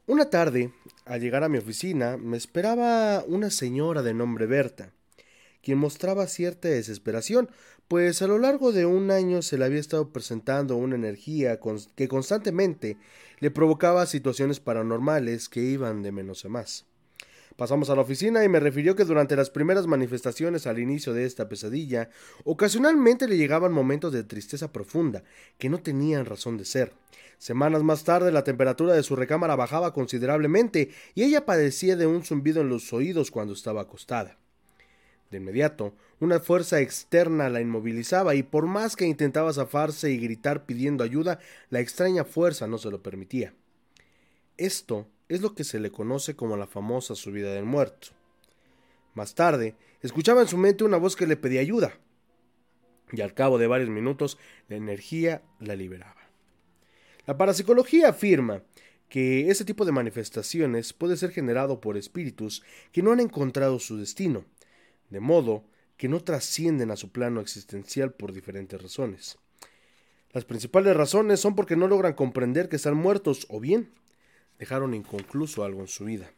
Una 0.06 0.30
tarde, 0.30 0.72
al 1.12 1.20
llegar 1.20 1.44
a 1.44 1.50
mi 1.50 1.58
oficina, 1.58 2.16
me 2.16 2.38
esperaba 2.38 3.26
una 3.28 3.50
señora 3.50 4.02
de 4.02 4.14
nombre 4.14 4.46
Berta, 4.46 4.94
quien 5.62 5.78
mostraba 5.78 6.26
cierta 6.26 6.70
desesperación, 6.70 7.50
pues 7.90 8.22
a 8.22 8.28
lo 8.28 8.38
largo 8.38 8.72
de 8.72 8.86
un 8.86 9.12
año 9.12 9.42
se 9.42 9.58
le 9.58 9.66
había 9.66 9.82
estado 9.82 10.14
presentando 10.14 10.78
una 10.78 10.96
energía 10.96 11.60
que 11.98 12.08
constantemente 12.08 12.96
le 13.40 13.52
provocaba 13.52 14.06
situaciones 14.06 14.62
paranormales 14.62 15.50
que 15.50 15.60
iban 15.60 16.02
de 16.02 16.14
menos 16.14 16.46
a 16.46 16.48
más. 16.48 16.86
Pasamos 17.56 17.90
a 17.90 17.96
la 17.96 18.02
oficina 18.02 18.44
y 18.44 18.50
me 18.50 18.60
refirió 18.60 18.96
que 18.96 19.06
durante 19.06 19.36
las 19.36 19.50
primeras 19.50 19.88
manifestaciones 19.88 20.68
al 20.68 20.80
inicio 20.80 21.14
de 21.14 21.26
esta 21.26 21.50
pesadilla, 21.50 22.10
ocasionalmente 22.44 23.28
le 23.28 23.38
llegaban 23.38 23.74
momentos 23.74 24.14
de 24.14 24.24
tristeza 24.24 24.72
profunda, 24.72 25.24
que 25.58 25.70
no 25.70 25.80
tenían 25.80 26.26
razón 26.26 26.58
de 26.58 26.66
ser. 26.66 26.94
Semanas 27.38 27.84
más 27.84 28.04
tarde 28.04 28.32
la 28.32 28.44
temperatura 28.44 28.94
de 28.94 29.04
su 29.04 29.16
recámara 29.16 29.56
bajaba 29.56 29.94
considerablemente 29.94 30.92
y 31.16 31.24
ella 31.24 31.46
padecía 31.46 31.96
de 31.96 32.06
un 32.06 32.24
zumbido 32.24 32.62
en 32.62 32.70
los 32.70 32.94
oídos 32.94 33.32
cuando 33.32 33.54
estaba 33.54 33.82
acostada. 33.82 34.38
De 35.32 35.38
inmediato, 35.38 35.96
una 36.20 36.40
fuerza 36.40 36.82
externa 36.82 37.50
la 37.50 37.62
inmovilizaba 37.62 38.36
y 38.36 38.44
por 38.44 38.68
más 38.68 38.96
que 38.96 39.08
intentaba 39.08 39.54
zafarse 39.54 40.12
y 40.12 40.18
gritar 40.18 40.66
pidiendo 40.66 41.04
ayuda, 41.04 41.40
la 41.70 41.80
extraña 41.80 42.26
fuerza 42.26 42.68
no 42.68 42.78
se 42.78 42.92
lo 42.92 43.02
permitía. 43.02 43.54
Esto 44.58 45.08
es 45.32 45.42
lo 45.42 45.56
que 45.56 45.64
se 45.64 45.80
le 45.80 45.92
conoce 45.92 46.36
como 46.36 46.58
la 46.58 46.68
famosa 46.68 47.16
subida 47.16 47.54
del 47.54 47.64
muerto. 47.64 48.10
Más 49.14 49.34
tarde, 49.34 49.76
escuchaba 50.02 50.42
en 50.42 50.50
su 50.50 50.58
mente 50.58 50.84
una 50.84 50.98
voz 50.98 51.16
que 51.16 51.26
le 51.26 51.38
pedía 51.38 51.62
ayuda, 51.62 51.98
y 53.14 53.22
al 53.22 53.34
cabo 53.34 53.58
de 53.58 53.68
varios 53.68 53.90
minutos 53.90 54.38
la 54.68 54.76
energía 54.76 55.42
la 55.62 55.78
liberaba. 55.78 56.20
La 57.26 57.38
parapsicología 57.38 58.10
afirma 58.10 58.62
que 59.08 59.50
ese 59.50 59.64
tipo 59.64 59.86
de 59.86 59.94
manifestaciones 59.94 60.92
puede 60.92 61.16
ser 61.16 61.32
generado 61.32 61.80
por 61.80 61.96
espíritus 61.96 62.62
que 62.92 63.02
no 63.02 63.14
han 63.14 63.22
encontrado 63.22 63.80
su 63.80 63.96
destino, 63.96 64.44
de 65.10 65.22
modo 65.22 65.64
que 65.96 66.10
no 66.10 66.22
trascienden 66.22 66.92
a 66.92 66.98
su 66.98 67.10
plano 67.14 67.40
existencial 67.40 68.12
por 68.12 68.34
diferentes 68.34 68.82
razones. 68.82 69.38
Las 70.34 70.44
principales 70.44 70.94
razones 70.94 71.40
son 71.40 71.56
porque 71.56 71.78
no 71.78 71.88
logran 71.88 72.16
comprender 72.16 72.68
que 72.68 72.76
están 72.76 72.98
muertos 72.98 73.46
o 73.50 73.62
bien 73.62 73.92
dejaron 74.62 74.94
inconcluso 74.94 75.64
algo 75.64 75.82
en 75.82 75.88
su 75.88 76.06
vida. 76.06 76.32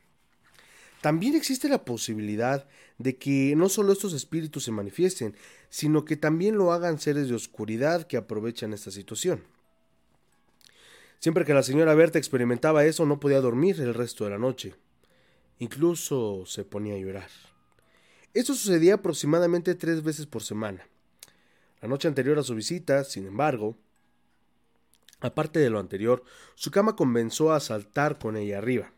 También 1.02 1.36
existe 1.36 1.68
la 1.68 1.84
posibilidad 1.84 2.66
de 2.98 3.18
que 3.18 3.54
no 3.58 3.68
solo 3.68 3.92
estos 3.92 4.14
espíritus 4.14 4.64
se 4.64 4.72
manifiesten, 4.72 5.36
sino 5.70 6.06
que 6.06 6.16
también 6.16 6.56
lo 6.56 6.72
hagan 6.72 7.02
seres 7.02 7.28
de 7.28 7.36
oscuridad 7.36 8.08
que 8.08 8.16
aprovechan 8.16 8.72
esta 8.72 8.92
situación. 8.92 9.44
Siempre 11.20 11.44
que 11.44 11.54
la 11.54 11.64
señora 11.64 11.96
Berta 11.96 12.18
experimentaba 12.18 12.86
eso 12.86 13.06
no 13.06 13.20
podía 13.20 13.42
dormir 13.42 13.82
el 13.82 13.94
resto 13.94 14.24
de 14.24 14.30
la 14.30 14.38
noche. 14.38 14.74
Incluso 15.60 16.46
se 16.46 16.64
ponía 16.64 16.96
a 16.96 17.00
llorar. 17.00 17.30
Esto 18.34 18.54
sucedía 18.54 18.94
aproximadamente 18.94 19.76
tres 19.76 20.02
veces 20.02 20.28
por 20.28 20.44
semana. 20.44 20.88
La 21.82 21.90
noche 21.90 22.08
anterior 22.08 22.40
a 22.40 22.44
su 22.44 22.56
visita, 22.56 23.04
sin 23.04 23.28
embargo, 23.28 23.76
aparte 25.24 25.60
de 25.60 25.70
lo 25.70 25.80
anterior, 25.80 26.24
su 26.56 26.70
cama 26.70 26.96
comenzó 26.96 27.52
a 27.52 27.60
saltar 27.60 28.20
con 28.20 28.38
ella 28.38 28.60
arriba. 28.60 28.92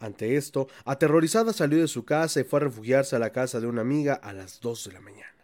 Ante 0.00 0.36
esto, 0.36 0.68
aterrorizada 0.84 1.52
salió 1.52 1.80
de 1.80 1.88
su 1.88 2.04
casa 2.04 2.40
y 2.40 2.44
fue 2.44 2.58
a 2.58 2.64
refugiarse 2.64 3.14
a 3.14 3.20
la 3.20 3.30
casa 3.30 3.60
de 3.60 3.68
una 3.68 3.82
amiga 3.82 4.14
a 4.14 4.32
las 4.32 4.60
dos 4.60 4.84
de 4.84 4.92
la 4.92 5.00
mañana. 5.00 5.34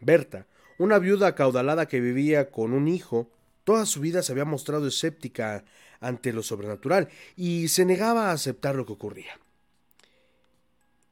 Berta, 0.00 0.46
una 0.78 0.98
viuda 0.98 1.28
acaudalada 1.28 1.88
que 1.88 2.00
vivía 2.00 2.50
con 2.50 2.72
un 2.72 2.86
hijo, 2.86 3.30
Toda 3.64 3.86
su 3.86 4.00
vida 4.00 4.22
se 4.22 4.32
había 4.32 4.44
mostrado 4.44 4.86
escéptica 4.86 5.64
ante 6.00 6.32
lo 6.32 6.42
sobrenatural 6.42 7.08
y 7.36 7.68
se 7.68 7.84
negaba 7.84 8.30
a 8.30 8.32
aceptar 8.32 8.74
lo 8.74 8.86
que 8.86 8.94
ocurría. 8.94 9.38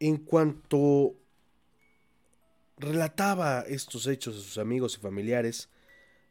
En 0.00 0.16
cuanto 0.16 1.14
relataba 2.78 3.60
estos 3.60 4.06
hechos 4.06 4.36
a 4.36 4.40
sus 4.40 4.58
amigos 4.58 4.96
y 4.96 5.00
familiares, 5.00 5.68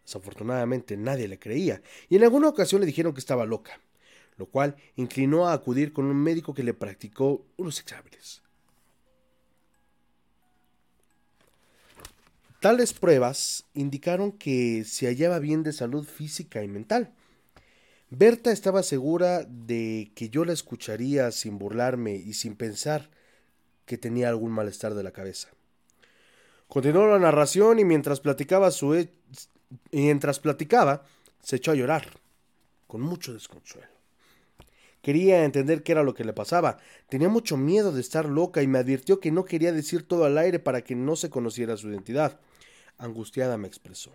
desafortunadamente 0.08 0.96
nadie 0.96 1.28
le 1.28 1.38
creía, 1.38 1.82
y 2.08 2.16
en 2.16 2.24
alguna 2.24 2.48
ocasión 2.48 2.80
le 2.80 2.88
dijeron 2.88 3.14
que 3.14 3.20
estaba 3.20 3.46
loca, 3.46 3.82
lo 4.38 4.46
cual 4.46 4.78
inclinó 4.96 5.48
a 5.48 5.54
acudir 5.54 5.92
con 5.92 6.06
un 6.06 6.16
médico 6.16 6.54
que 6.54 6.64
le 6.64 6.74
practicó 6.74 7.46
unos 7.58 7.82
exámenes. 7.82 8.42
Tales 12.62 12.94
pruebas 12.94 13.66
indicaron 13.74 14.32
que 14.32 14.86
se 14.86 15.08
hallaba 15.08 15.40
bien 15.40 15.62
de 15.62 15.74
salud 15.74 16.06
física 16.06 16.64
y 16.64 16.70
mental. 16.70 17.14
Berta 18.10 18.52
estaba 18.52 18.84
segura 18.84 19.44
de 19.44 20.12
que 20.16 20.30
yo 20.30 20.46
la 20.46 20.54
escucharía 20.54 21.32
sin 21.32 21.60
burlarme 21.60 22.16
y 22.16 22.34
sin 22.34 22.56
pensar 22.56 23.10
que 23.86 23.98
tenía 23.98 24.30
algún 24.30 24.54
malestar 24.54 24.94
de 24.94 25.04
la 25.04 25.12
cabeza. 25.12 25.50
Continuó 26.68 27.08
la 27.08 27.20
narración 27.20 27.80
y 27.80 27.86
mientras 27.86 28.22
platicaba 28.22 28.72
su 28.72 28.96
mientras 29.92 30.40
platicaba 30.40 31.04
se 31.42 31.58
echó 31.58 31.72
a 31.72 31.76
llorar 31.76 32.08
con 32.88 33.02
mucho 33.02 33.34
desconsuelo. 33.34 33.98
Quería 35.02 35.44
entender 35.46 35.84
qué 35.84 35.94
era 35.94 36.04
lo 36.04 36.14
que 36.14 36.26
le 36.26 36.34
pasaba. 36.34 36.80
Tenía 37.08 37.30
mucho 37.30 37.56
miedo 37.56 37.92
de 37.92 38.02
estar 38.02 38.26
loca 38.28 38.62
y 38.62 38.68
me 38.68 38.80
advirtió 38.80 39.20
que 39.20 39.32
no 39.32 39.46
quería 39.46 39.72
decir 39.72 40.08
todo 40.08 40.26
al 40.26 40.38
aire 40.38 40.60
para 40.60 40.82
que 40.82 40.96
no 40.96 41.16
se 41.16 41.30
conociera 41.30 41.78
su 41.78 41.90
identidad. 41.90 42.40
Angustiada 42.98 43.58
me 43.58 43.68
expresó. 43.68 44.12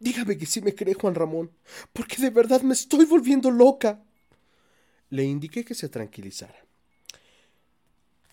Dígame 0.00 0.36
que 0.36 0.46
sí 0.46 0.60
me 0.60 0.74
cree, 0.74 0.94
Juan 0.94 1.14
Ramón, 1.14 1.52
porque 1.92 2.16
de 2.16 2.30
verdad 2.30 2.62
me 2.62 2.72
estoy 2.72 3.04
volviendo 3.04 3.52
loca. 3.52 4.02
Le 5.10 5.22
indiqué 5.22 5.64
que 5.64 5.74
se 5.74 5.88
tranquilizara. 5.88 6.58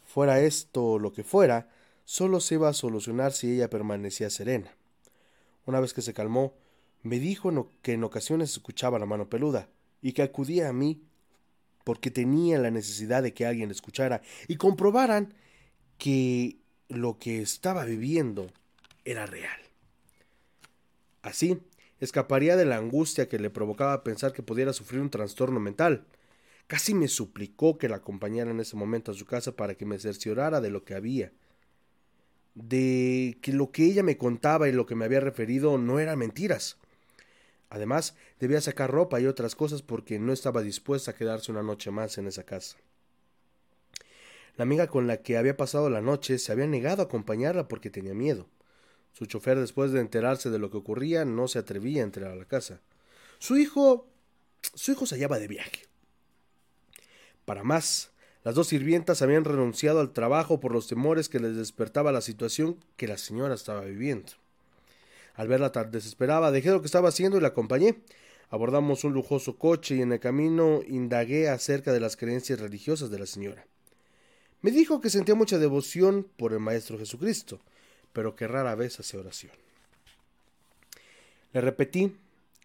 Fuera 0.07 0.39
esto 0.39 0.97
lo 0.97 1.13
que 1.13 1.23
fuera, 1.23 1.69
solo 2.05 2.39
se 2.39 2.55
iba 2.55 2.69
a 2.69 2.73
solucionar 2.73 3.31
si 3.31 3.53
ella 3.53 3.69
permanecía 3.69 4.31
serena. 4.31 4.75
Una 5.69 5.79
vez 5.79 5.93
que 5.93 6.01
se 6.01 6.15
calmó, 6.15 6.55
me 7.03 7.19
dijo 7.19 7.71
que 7.83 7.93
en 7.93 8.03
ocasiones 8.03 8.49
escuchaba 8.49 8.97
la 8.97 9.05
mano 9.05 9.29
peluda 9.29 9.69
y 10.01 10.13
que 10.13 10.23
acudía 10.23 10.67
a 10.67 10.73
mí 10.73 11.03
porque 11.83 12.09
tenía 12.09 12.57
la 12.57 12.71
necesidad 12.71 13.21
de 13.21 13.35
que 13.35 13.45
alguien 13.45 13.69
escuchara 13.69 14.23
y 14.47 14.55
comprobaran 14.55 15.31
que 15.99 16.57
lo 16.87 17.19
que 17.19 17.43
estaba 17.43 17.85
viviendo 17.85 18.47
era 19.05 19.27
real. 19.27 19.59
Así, 21.21 21.59
escaparía 21.99 22.55
de 22.55 22.65
la 22.65 22.77
angustia 22.77 23.29
que 23.29 23.37
le 23.37 23.51
provocaba 23.51 24.03
pensar 24.03 24.33
que 24.33 24.41
pudiera 24.41 24.73
sufrir 24.73 25.01
un 25.01 25.11
trastorno 25.11 25.59
mental. 25.59 26.07
Casi 26.65 26.95
me 26.95 27.07
suplicó 27.07 27.77
que 27.77 27.89
la 27.89 27.97
acompañara 27.97 28.49
en 28.49 28.59
ese 28.59 28.75
momento 28.75 29.11
a 29.11 29.13
su 29.13 29.27
casa 29.27 29.55
para 29.55 29.75
que 29.75 29.85
me 29.85 29.99
cerciorara 29.99 30.61
de 30.61 30.71
lo 30.71 30.83
que 30.83 30.95
había, 30.95 31.31
de 32.63 33.37
que 33.41 33.53
lo 33.53 33.71
que 33.71 33.85
ella 33.85 34.03
me 34.03 34.17
contaba 34.17 34.67
y 34.67 34.71
lo 34.71 34.85
que 34.85 34.95
me 34.95 35.05
había 35.05 35.19
referido 35.19 35.77
no 35.77 35.99
eran 35.99 36.19
mentiras. 36.19 36.77
Además, 37.69 38.15
debía 38.39 38.61
sacar 38.61 38.91
ropa 38.91 39.19
y 39.19 39.27
otras 39.27 39.55
cosas 39.55 39.81
porque 39.81 40.19
no 40.19 40.33
estaba 40.33 40.61
dispuesta 40.61 41.11
a 41.11 41.15
quedarse 41.15 41.51
una 41.51 41.63
noche 41.63 41.91
más 41.91 42.17
en 42.17 42.27
esa 42.27 42.43
casa. 42.43 42.77
La 44.57 44.63
amiga 44.63 44.87
con 44.87 45.07
la 45.07 45.21
que 45.21 45.37
había 45.37 45.55
pasado 45.55 45.89
la 45.89 46.01
noche 46.01 46.37
se 46.37 46.51
había 46.51 46.67
negado 46.67 47.01
a 47.01 47.05
acompañarla 47.05 47.67
porque 47.67 47.89
tenía 47.89 48.13
miedo. 48.13 48.47
Su 49.13 49.25
chofer, 49.25 49.57
después 49.59 49.91
de 49.91 50.01
enterarse 50.01 50.49
de 50.49 50.59
lo 50.59 50.69
que 50.69 50.77
ocurría, 50.77 51.25
no 51.25 51.47
se 51.47 51.59
atrevía 51.59 52.01
a 52.01 52.05
entrar 52.05 52.31
a 52.31 52.35
la 52.35 52.45
casa. 52.45 52.81
Su 53.37 53.57
hijo. 53.57 54.07
su 54.61 54.91
hijo 54.91 55.05
se 55.05 55.15
hallaba 55.15 55.39
de 55.39 55.47
viaje. 55.47 55.87
Para 57.45 57.63
más, 57.63 58.11
las 58.49 58.55
dos 58.55 58.65
sirvientas 58.65 59.21
habían 59.21 59.45
renunciado 59.45 59.99
al 59.99 60.11
trabajo 60.11 60.59
por 60.59 60.71
los 60.71 60.87
temores 60.87 61.29
que 61.29 61.39
les 61.39 61.55
despertaba 61.55 62.11
la 62.11 62.19
situación 62.19 62.83
que 62.97 63.07
la 63.07 63.19
señora 63.19 63.53
estaba 63.53 63.81
viviendo. 63.81 64.31
Al 65.35 65.47
verla 65.47 65.71
tan 65.71 65.91
desesperada, 65.91 66.49
dejé 66.49 66.71
lo 66.71 66.81
que 66.81 66.87
estaba 66.87 67.09
haciendo 67.09 67.37
y 67.37 67.41
la 67.41 67.49
acompañé. 67.49 67.99
Abordamos 68.49 69.03
un 69.03 69.13
lujoso 69.13 69.59
coche 69.59 69.97
y 69.97 70.01
en 70.01 70.13
el 70.13 70.19
camino 70.19 70.81
indagué 70.87 71.47
acerca 71.47 71.93
de 71.93 71.99
las 71.99 72.17
creencias 72.17 72.59
religiosas 72.59 73.11
de 73.11 73.19
la 73.19 73.27
señora. 73.27 73.67
Me 74.63 74.71
dijo 74.71 74.99
que 74.99 75.11
sentía 75.11 75.35
mucha 75.35 75.59
devoción 75.59 76.25
por 76.35 76.51
el 76.51 76.59
Maestro 76.59 76.97
Jesucristo, 76.97 77.59
pero 78.13 78.35
que 78.35 78.47
rara 78.47 78.73
vez 78.73 78.99
hacía 78.99 79.19
oración. 79.19 79.51
Le 81.53 81.61
repetí 81.61 82.15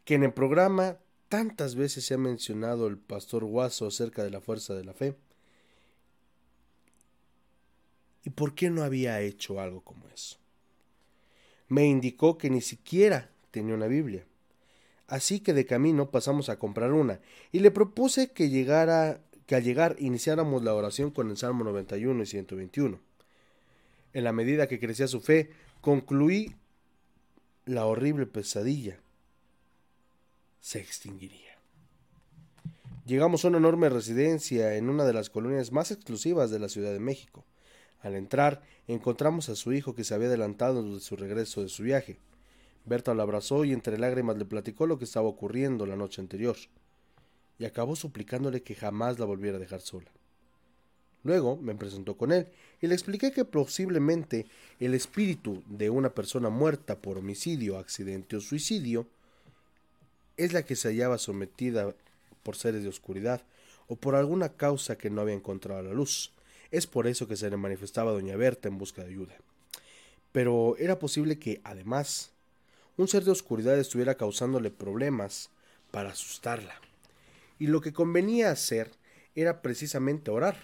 que 0.07 0.15
en 0.15 0.23
el 0.23 0.33
programa 0.33 0.97
tantas 1.29 1.75
veces 1.75 2.07
se 2.07 2.15
ha 2.15 2.19
mencionado 2.19 2.87
el 2.87 2.97
pastor 2.97 3.45
Guaso 3.45 3.87
acerca 3.87 4.25
de 4.25 4.31
la 4.31 4.41
fuerza 4.41 4.73
de 4.73 4.85
la 4.87 4.95
fe. 4.95 5.15
¿Y 8.25 8.31
por 8.31 8.55
qué 8.55 8.71
no 8.71 8.83
había 8.83 9.21
hecho 9.21 9.61
algo 9.61 9.83
como 9.83 10.09
eso? 10.09 10.39
me 11.69 11.87
indicó 11.87 12.39
que 12.39 12.51
ni 12.51 12.61
siquiera 12.61 13.31
tenía 13.51 13.75
una 13.75 13.87
Biblia. 13.87 14.25
Así 15.07 15.41
que 15.41 15.53
de 15.53 15.67
camino 15.67 16.11
pasamos 16.11 16.49
a 16.49 16.59
comprar 16.59 16.93
una 16.93 17.21
y 17.53 17.61
le 17.61 17.71
propuse 17.71 18.31
que 18.33 18.49
llegara 18.49 19.21
que 19.47 19.57
al 19.57 19.65
llegar 19.65 19.97
iniciáramos 19.99 20.63
la 20.65 20.75
oración 20.75 21.11
con 21.11 21.31
el 21.31 21.37
Salmo 21.37 21.65
91 21.65 22.23
y 22.23 22.27
121. 22.27 23.01
En 24.13 24.25
la 24.25 24.33
medida 24.33 24.69
que 24.69 24.81
crecía 24.81 25.09
su 25.09 25.21
fe, 25.21 25.51
concluí 25.81 26.55
la 27.67 27.87
horrible 27.87 28.27
pesadilla 28.27 29.01
se 30.61 30.79
extinguiría. 30.79 31.59
Llegamos 33.05 33.45
a 33.45 33.49
una 33.49 33.59
enorme 33.59 33.91
residencia 33.91 34.77
en 34.77 34.89
una 34.89 35.05
de 35.05 35.13
las 35.13 35.29
colonias 35.29 35.73
más 35.73 35.91
exclusivas 35.91 36.51
de 36.51 36.59
la 36.59 36.71
Ciudad 36.71 36.93
de 36.93 37.01
México. 37.01 37.45
Al 38.05 38.15
entrar, 38.15 38.63
encontramos 38.87 39.49
a 39.49 39.57
su 39.57 39.73
hijo 39.73 39.95
que 39.95 40.05
se 40.05 40.15
había 40.15 40.29
adelantado 40.29 40.83
de 40.95 41.01
su 41.01 41.17
regreso 41.17 41.63
de 41.63 41.71
su 41.71 41.83
viaje. 41.83 42.19
Berta 42.85 43.15
lo 43.15 43.23
abrazó 43.23 43.65
y 43.65 43.73
entre 43.73 43.99
lágrimas 43.99 44.37
le 44.37 44.45
platicó 44.45 44.87
lo 44.87 44.99
que 44.99 45.07
estaba 45.07 45.27
ocurriendo 45.27 45.87
la 45.87 45.97
noche 45.97 46.21
anterior, 46.21 46.57
y 47.59 47.65
acabó 47.65 47.97
suplicándole 47.97 48.63
que 48.63 48.75
jamás 48.75 49.19
la 49.19 49.25
volviera 49.25 49.57
a 49.57 49.61
dejar 49.61 49.81
sola. 49.81 50.11
Luego 51.23 51.57
me 51.57 51.75
presentó 51.75 52.19
con 52.19 52.31
él 52.31 52.49
y 52.83 52.87
le 52.87 52.95
expliqué 52.95 53.33
que 53.33 53.47
posiblemente 53.47 54.45
el 54.79 54.93
espíritu 54.93 55.63
de 55.67 55.89
una 55.89 56.11
persona 56.11 56.51
muerta 56.51 56.97
por 56.97 57.17
homicidio, 57.17 57.79
accidente 57.79 58.37
o 58.37 58.43
suicidio 58.43 59.07
es 60.37 60.53
la 60.53 60.65
que 60.65 60.77
se 60.77 60.89
hallaba 60.89 61.17
sometida 61.17 61.95
por 62.43 62.57
seres 62.57 62.83
de 62.83 62.91
oscuridad 62.91 63.41
o 63.89 63.97
por 63.97 64.15
alguna 64.15 64.51
causa 64.51 64.99
que 64.99 65.09
no 65.09 65.23
había 65.23 65.35
encontrado 65.35 65.81
a 65.81 65.85
la 65.85 65.95
luz. 65.95 66.34
Es 66.75 66.89
por 66.89 67.07
eso 67.07 67.29
que 67.29 67.37
se 67.37 67.49
le 67.49 67.57
manifestaba 67.57 68.11
a 68.11 68.15
doña 68.15 68.35
Berta 68.35 68.67
en 68.67 68.79
busca 68.79 69.05
de 69.05 69.11
ayuda. 69.11 69.37
Pero 70.33 70.75
era 70.77 70.99
posible 70.99 71.39
que, 71.39 71.61
además, 71.63 72.33
un 72.97 73.07
ser 73.07 73.23
de 73.23 73.31
oscuridad 73.31 73.79
estuviera 73.79 74.17
causándole 74.17 74.73
problemas 74.73 75.51
para 75.93 76.11
asustarla. 76.11 76.75
Y 77.61 77.69
lo 77.69 77.81
que 77.81 77.93
convenía 77.93 78.51
hacer 78.51 78.91
era 79.37 79.63
precisamente 79.63 80.33
orar, 80.33 80.57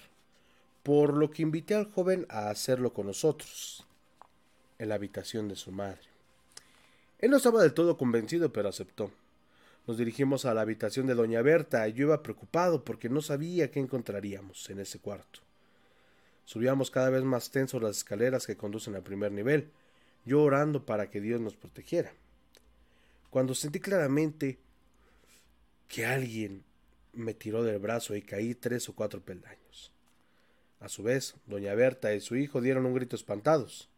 por 0.83 1.17
lo 1.17 1.31
que 1.31 1.43
invité 1.43 1.77
al 1.77 1.89
joven 1.93 2.27
a 2.29 2.51
hacerlo 2.51 2.93
con 2.93 3.07
nosotros, 3.07 3.87
en 4.81 4.89
la 4.89 4.97
habitación 4.97 5.47
de 5.47 5.55
su 5.55 5.71
madre. 5.71 6.09
Él 7.21 7.31
no 7.31 7.37
estaba 7.37 7.63
del 7.63 7.73
todo 7.73 7.97
convencido, 7.97 8.53
pero 8.53 8.69
aceptó. 8.69 9.13
Nos 9.87 9.97
dirigimos 9.97 10.45
a 10.45 10.55
la 10.55 10.63
habitación 10.63 11.07
de 11.07 11.15
doña 11.15 11.41
Berta 11.41 11.87
y 11.87 11.93
yo 11.93 12.07
iba 12.07 12.25
preocupado 12.25 12.85
porque 12.85 13.09
no 13.09 13.23
sabía 13.23 13.71
qué 13.71 13.79
encontraríamos 13.79 14.69
en 14.71 14.81
ese 14.81 14.99
cuarto. 14.99 15.43
Subíamos 16.51 16.91
cada 16.91 17.11
vez 17.11 17.23
más 17.23 17.53
tensos 17.53 17.81
las 17.81 17.99
escaleras 17.99 18.45
que 18.45 18.57
conducen 18.57 18.97
al 18.97 19.05
primer 19.05 19.31
nivel, 19.31 19.71
yo 20.25 20.43
orando 20.43 20.85
para 20.85 21.09
que 21.09 21.21
Dios 21.21 21.41
nos 21.41 21.55
protegiera. 21.55 22.13
Cuando 23.31 23.55
sentí 23.55 23.79
claramente 23.79 24.59
que 25.87 26.07
alguien 26.07 26.65
me 27.13 27.35
tiró 27.35 27.63
del 27.63 27.79
brazo 27.79 28.17
y 28.17 28.23
caí 28.23 28.57
tres 28.57 28.89
o 28.89 28.97
cuatro 28.97 29.21
peldaños. 29.21 29.93
A 30.81 30.89
su 30.89 31.05
vez, 31.05 31.37
doña 31.47 31.73
Berta 31.77 32.15
y 32.15 32.21
su 32.21 32.35
hijo 32.35 32.61
dieron 32.61 32.85
un 32.85 32.95
grito 32.95 33.15
espantados. 33.15 33.89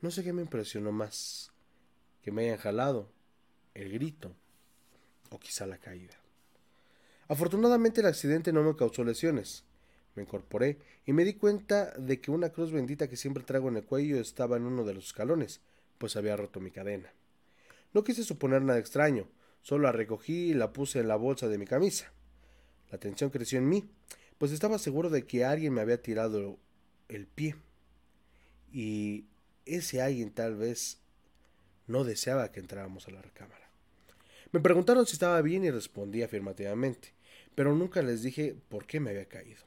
No 0.00 0.10
sé 0.10 0.24
qué 0.24 0.32
me 0.32 0.40
impresionó 0.40 0.90
más, 0.90 1.52
que 2.22 2.32
me 2.32 2.44
hayan 2.46 2.56
jalado, 2.56 3.10
el 3.74 3.92
grito, 3.92 4.34
o 5.28 5.38
quizá 5.38 5.66
la 5.66 5.76
caída. 5.76 6.18
Afortunadamente 7.28 8.00
el 8.00 8.06
accidente 8.06 8.54
no 8.54 8.62
me 8.62 8.74
causó 8.74 9.04
lesiones. 9.04 9.64
Me 10.14 10.22
incorporé 10.22 10.78
y 11.06 11.12
me 11.12 11.24
di 11.24 11.34
cuenta 11.34 11.92
de 11.98 12.20
que 12.20 12.30
una 12.30 12.50
cruz 12.50 12.72
bendita 12.72 13.08
que 13.08 13.16
siempre 13.16 13.42
traigo 13.42 13.68
en 13.68 13.76
el 13.76 13.84
cuello 13.84 14.20
estaba 14.20 14.56
en 14.56 14.64
uno 14.64 14.84
de 14.84 14.94
los 14.94 15.06
escalones, 15.06 15.60
pues 15.98 16.16
había 16.16 16.36
roto 16.36 16.60
mi 16.60 16.70
cadena. 16.70 17.12
No 17.92 18.04
quise 18.04 18.24
suponer 18.24 18.62
nada 18.62 18.78
extraño, 18.78 19.28
solo 19.62 19.84
la 19.84 19.92
recogí 19.92 20.50
y 20.50 20.54
la 20.54 20.72
puse 20.72 21.00
en 21.00 21.08
la 21.08 21.16
bolsa 21.16 21.48
de 21.48 21.58
mi 21.58 21.66
camisa. 21.66 22.12
La 22.90 22.98
tensión 22.98 23.30
creció 23.30 23.58
en 23.58 23.68
mí, 23.68 23.88
pues 24.38 24.52
estaba 24.52 24.78
seguro 24.78 25.10
de 25.10 25.26
que 25.26 25.44
alguien 25.44 25.72
me 25.72 25.80
había 25.80 26.00
tirado 26.00 26.58
el 27.08 27.26
pie. 27.26 27.56
Y 28.72 29.26
ese 29.66 30.02
alguien 30.02 30.30
tal 30.30 30.56
vez 30.56 30.98
no 31.86 32.04
deseaba 32.04 32.50
que 32.50 32.60
entráramos 32.60 33.08
a 33.08 33.12
la 33.12 33.22
recámara. 33.22 33.68
Me 34.52 34.60
preguntaron 34.60 35.06
si 35.06 35.14
estaba 35.14 35.40
bien 35.42 35.64
y 35.64 35.70
respondí 35.70 36.22
afirmativamente, 36.22 37.12
pero 37.54 37.74
nunca 37.74 38.02
les 38.02 38.22
dije 38.22 38.56
por 38.68 38.86
qué 38.86 39.00
me 39.00 39.10
había 39.10 39.26
caído. 39.26 39.62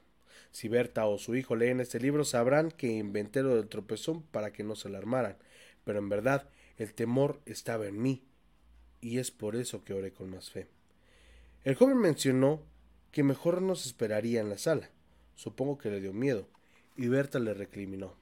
Si 0.58 0.70
Berta 0.70 1.06
o 1.06 1.20
su 1.20 1.36
hijo 1.36 1.56
leen 1.56 1.82
este 1.82 2.00
libro 2.00 2.26
sabrán 2.26 2.72
que 2.72 2.88
inventé 2.88 3.44
lo 3.44 3.58
del 3.58 3.70
tropezón 3.70 4.24
para 4.24 4.52
que 4.52 4.64
no 4.64 4.76
se 4.76 4.88
alarmaran, 4.88 5.38
pero 5.84 6.00
en 6.00 6.10
verdad 6.10 6.50
el 6.78 6.96
temor 6.96 7.40
estaba 7.46 7.86
en 7.86 8.02
mí, 8.02 8.24
y 9.00 9.20
es 9.20 9.30
por 9.30 9.56
eso 9.56 9.84
que 9.84 9.94
oré 9.94 10.14
con 10.14 10.32
más 10.32 10.50
fe. 10.50 10.68
El 11.64 11.76
joven 11.76 12.00
mencionó 12.00 12.64
que 13.12 13.22
mejor 13.22 13.62
nos 13.62 13.86
esperaría 13.86 14.42
en 14.42 14.50
la 14.50 14.58
sala. 14.58 14.90
Supongo 15.36 15.78
que 15.78 15.92
le 15.92 16.02
dio 16.02 16.12
miedo, 16.12 16.50
y 16.96 17.08
Berta 17.08 17.38
le 17.38 17.54
recriminó. 17.54 18.16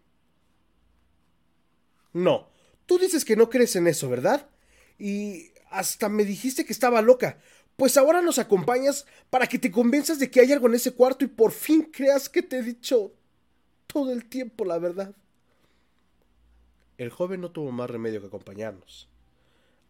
No, 2.11 2.49
tú 2.86 2.97
dices 2.97 3.23
que 3.23 3.38
no 3.38 3.49
crees 3.49 3.77
en 3.77 3.88
eso, 3.88 4.09
¿verdad? 4.09 4.49
Y 4.99 5.51
hasta 5.69 6.09
me 6.09 6.25
dijiste 6.25 6.65
que 6.65 6.73
estaba 6.73 7.01
loca. 7.01 7.38
Pues 7.76 7.97
ahora 7.97 8.21
nos 8.21 8.39
acompañas 8.39 9.05
para 9.30 9.47
que 9.47 9.59
te 9.59 9.71
convenzas 9.71 10.17
de 10.19 10.32
que 10.32 10.39
hay 10.39 10.51
algo 10.51 10.67
en 10.67 10.76
ese 10.76 10.93
cuarto 10.93 11.26
y 11.26 11.28
por 11.28 11.51
fin 11.51 11.84
creas 11.84 12.30
que 12.30 12.41
te 12.41 12.59
he 12.59 12.63
dicho 12.63 13.11
todo 13.88 14.11
el 14.11 14.26
tiempo 14.26 14.63
la 14.63 14.80
verdad. 14.80 15.13
El 16.97 17.09
joven 17.09 17.41
no 17.41 17.51
tuvo 17.51 17.71
más 17.71 17.89
remedio 17.89 18.21
que 18.21 18.28
acompañarnos. 18.28 19.09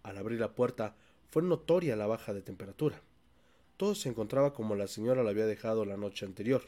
Al 0.02 0.18
abrir 0.18 0.40
la 0.40 0.56
puerta 0.56 0.96
fue 1.30 1.44
notoria 1.44 1.96
la 1.96 2.08
baja 2.08 2.34
de 2.34 2.42
temperatura. 2.42 3.02
Todo 3.78 3.94
se 3.94 4.10
encontraba 4.10 4.54
como 4.54 4.76
la 4.76 4.88
señora 4.88 5.22
lo 5.22 5.30
había 5.30 5.46
dejado 5.46 5.86
la 5.86 5.98
noche 5.98 6.26
anterior. 6.26 6.64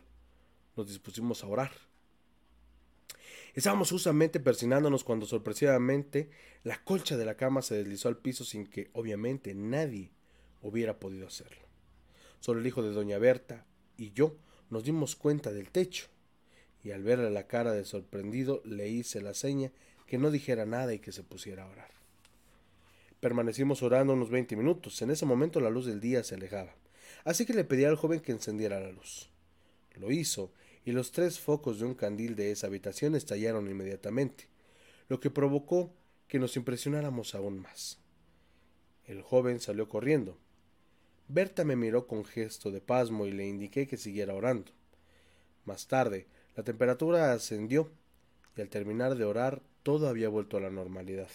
Nos 0.75 0.87
dispusimos 0.87 1.43
a 1.43 1.47
orar. 1.47 1.71
Estábamos 3.55 3.89
justamente 3.89 4.39
persinándonos 4.39 5.03
cuando 5.03 5.25
sorpresivamente 5.25 6.29
la 6.63 6.83
colcha 6.83 7.17
de 7.17 7.25
la 7.25 7.37
cama 7.37 7.63
se 7.63 7.75
deslizó 7.75 8.07
al 8.07 8.17
piso 8.17 8.43
sin 8.43 8.67
que, 8.67 8.91
obviamente, 8.93 9.55
nadie 9.55 10.11
hubiera 10.61 10.99
podido 10.99 11.27
hacerlo. 11.27 11.65
Solo 12.39 12.59
el 12.59 12.67
hijo 12.67 12.83
de 12.83 12.91
doña 12.91 13.17
Berta 13.17 13.65
y 13.97 14.11
yo 14.11 14.37
nos 14.69 14.83
dimos 14.83 15.15
cuenta 15.15 15.51
del 15.51 15.69
techo, 15.69 16.07
y 16.83 16.91
al 16.91 17.03
verle 17.03 17.29
la 17.31 17.47
cara 17.47 17.71
de 17.73 17.85
sorprendido 17.85 18.61
le 18.63 18.87
hice 18.89 19.21
la 19.21 19.33
seña 19.33 19.71
que 20.05 20.17
no 20.17 20.31
dijera 20.31 20.65
nada 20.65 20.93
y 20.93 20.99
que 20.99 21.11
se 21.11 21.23
pusiera 21.23 21.63
a 21.63 21.69
orar. 21.69 21.91
Permanecimos 23.19 23.81
orando 23.81 24.13
unos 24.13 24.29
veinte 24.29 24.55
minutos. 24.55 25.01
En 25.01 25.09
ese 25.09 25.25
momento 25.25 25.59
la 25.59 25.69
luz 25.69 25.85
del 25.85 25.99
día 25.99 26.23
se 26.23 26.35
alejaba, 26.35 26.75
así 27.23 27.45
que 27.45 27.53
le 27.53 27.63
pedí 27.63 27.83
al 27.83 27.95
joven 27.95 28.19
que 28.19 28.31
encendiera 28.31 28.79
la 28.79 28.91
luz. 28.91 29.29
Lo 29.95 30.11
hizo 30.11 30.53
y 30.85 30.91
los 30.91 31.11
tres 31.11 31.39
focos 31.39 31.79
de 31.79 31.85
un 31.85 31.95
candil 31.95 32.35
de 32.35 32.51
esa 32.51 32.67
habitación 32.67 33.15
estallaron 33.15 33.69
inmediatamente, 33.69 34.47
lo 35.09 35.19
que 35.19 35.29
provocó 35.29 35.93
que 36.27 36.39
nos 36.39 36.55
impresionáramos 36.55 37.35
aún 37.35 37.59
más. 37.59 37.99
El 39.05 39.21
joven 39.21 39.59
salió 39.59 39.89
corriendo. 39.89 40.37
Berta 41.27 41.63
me 41.63 41.75
miró 41.75 42.07
con 42.07 42.25
gesto 42.25 42.71
de 42.71 42.81
pasmo 42.81 43.25
y 43.25 43.31
le 43.31 43.45
indiqué 43.45 43.87
que 43.87 43.97
siguiera 43.97 44.33
orando. 44.33 44.71
Más 45.65 45.87
tarde, 45.87 46.27
la 46.55 46.63
temperatura 46.63 47.33
ascendió 47.33 47.91
y 48.55 48.61
al 48.61 48.69
terminar 48.69 49.15
de 49.15 49.25
orar 49.25 49.61
todo 49.83 50.07
había 50.07 50.29
vuelto 50.29 50.57
a 50.57 50.61
la 50.61 50.69
normalidad. 50.69 51.29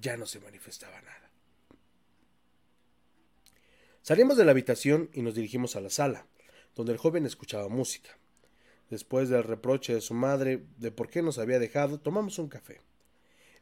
Ya 0.00 0.16
no 0.16 0.26
se 0.26 0.40
manifestaba 0.40 1.00
nada. 1.02 1.30
Salimos 4.02 4.36
de 4.36 4.44
la 4.44 4.52
habitación 4.52 5.10
y 5.12 5.22
nos 5.22 5.34
dirigimos 5.34 5.76
a 5.76 5.80
la 5.80 5.90
sala 5.90 6.26
donde 6.78 6.92
el 6.92 6.98
joven 6.98 7.26
escuchaba 7.26 7.68
música. 7.68 8.16
Después 8.88 9.28
del 9.28 9.42
reproche 9.42 9.94
de 9.94 10.00
su 10.00 10.14
madre 10.14 10.64
de 10.78 10.92
por 10.92 11.10
qué 11.10 11.22
nos 11.22 11.38
había 11.38 11.58
dejado, 11.58 11.98
tomamos 11.98 12.38
un 12.38 12.48
café. 12.48 12.80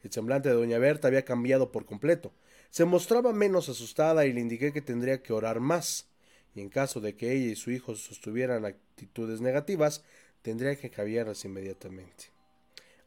El 0.02 0.12
semblante 0.12 0.50
de 0.50 0.54
doña 0.54 0.78
Berta 0.78 1.08
había 1.08 1.24
cambiado 1.24 1.72
por 1.72 1.86
completo. 1.86 2.32
Se 2.70 2.84
mostraba 2.84 3.32
menos 3.32 3.68
asustada 3.68 4.26
y 4.26 4.32
le 4.32 4.40
indiqué 4.40 4.72
que 4.72 4.82
tendría 4.82 5.22
que 5.22 5.32
orar 5.32 5.60
más, 5.60 6.08
y 6.54 6.60
en 6.60 6.68
caso 6.68 7.00
de 7.00 7.16
que 7.16 7.32
ella 7.32 7.52
y 7.52 7.56
su 7.56 7.70
hijo 7.70 7.94
sostuvieran 7.94 8.64
actitudes 8.64 9.40
negativas, 9.40 10.02
tendría 10.42 10.76
que 10.76 10.90
cambiarlas 10.90 11.44
inmediatamente. 11.44 12.26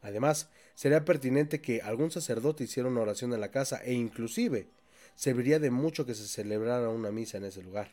Además, 0.02 0.48
sería 0.74 1.04
pertinente 1.04 1.60
que 1.60 1.82
algún 1.82 2.10
sacerdote 2.10 2.64
hiciera 2.64 2.88
una 2.88 3.00
oración 3.00 3.32
en 3.32 3.40
la 3.40 3.50
casa 3.50 3.82
e 3.84 3.92
inclusive 3.92 4.66
serviría 5.14 5.58
de 5.58 5.70
mucho 5.70 6.06
que 6.06 6.14
se 6.14 6.26
celebrara 6.26 6.88
una 6.88 7.10
misa 7.10 7.38
en 7.38 7.44
ese 7.44 7.62
lugar. 7.62 7.92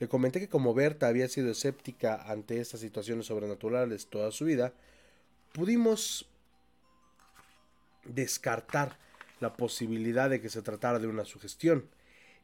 Le 0.00 0.08
comenté 0.08 0.40
que 0.40 0.48
como 0.48 0.74
Berta 0.74 1.06
había 1.08 1.28
sido 1.28 1.50
escéptica 1.50 2.16
ante 2.30 2.60
estas 2.60 2.80
situaciones 2.80 3.26
sobrenaturales 3.26 4.06
toda 4.06 4.30
su 4.30 4.44
vida, 4.44 4.72
pudimos 5.52 6.28
descartar 8.04 8.98
la 9.40 9.54
posibilidad 9.54 10.30
de 10.30 10.40
que 10.40 10.48
se 10.48 10.62
tratara 10.62 10.98
de 10.98 11.06
una 11.06 11.24
sugestión. 11.24 11.88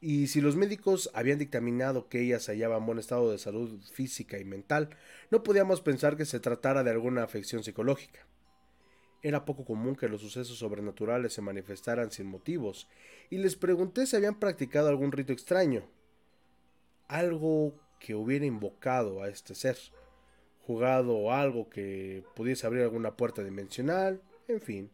Y 0.01 0.27
si 0.27 0.41
los 0.41 0.57
médicos 0.57 1.11
habían 1.15 1.39
dictaminado 1.39 2.09
que 2.09 2.21
ella 2.21 2.39
se 2.39 2.53
hallaba 2.53 2.77
en 2.77 2.87
buen 2.87 2.99
estado 2.99 3.31
de 3.31 3.39
salud 3.39 3.81
física 3.93 4.39
y 4.39 4.45
mental, 4.45 4.91
no 5.31 5.43
podíamos 5.43 5.81
pensar 5.81 6.17
que 6.17 6.27
se 6.27 6.41
tratara 6.41 6.85
de 6.85 6.91
alguna 6.91 7.23
afección 7.23 7.65
psicológica. 7.65 8.27
Era 9.23 9.47
poco 9.47 9.65
común 9.65 9.97
que 9.97 10.09
los 10.09 10.21
sucesos 10.21 10.59
sobrenaturales 10.59 11.33
se 11.33 11.41
manifestaran 11.41 12.11
sin 12.11 12.27
motivos, 12.27 12.87
y 13.31 13.39
les 13.39 13.57
pregunté 13.57 14.07
si 14.07 14.17
habían 14.17 14.39
practicado 14.39 14.89
algún 14.89 15.13
rito 15.13 15.33
extraño, 15.33 15.89
algo 17.09 17.75
que 17.99 18.15
hubiera 18.15 18.45
invocado 18.45 19.23
a 19.23 19.31
este 19.31 19.55
ser, 19.55 19.79
jugado 20.67 21.33
algo 21.33 21.71
que 21.71 22.25
pudiese 22.37 22.67
abrir 22.67 22.83
alguna 22.83 23.17
puerta 23.17 23.43
dimensional, 23.43 24.21
en 24.49 24.61
fin. 24.61 24.91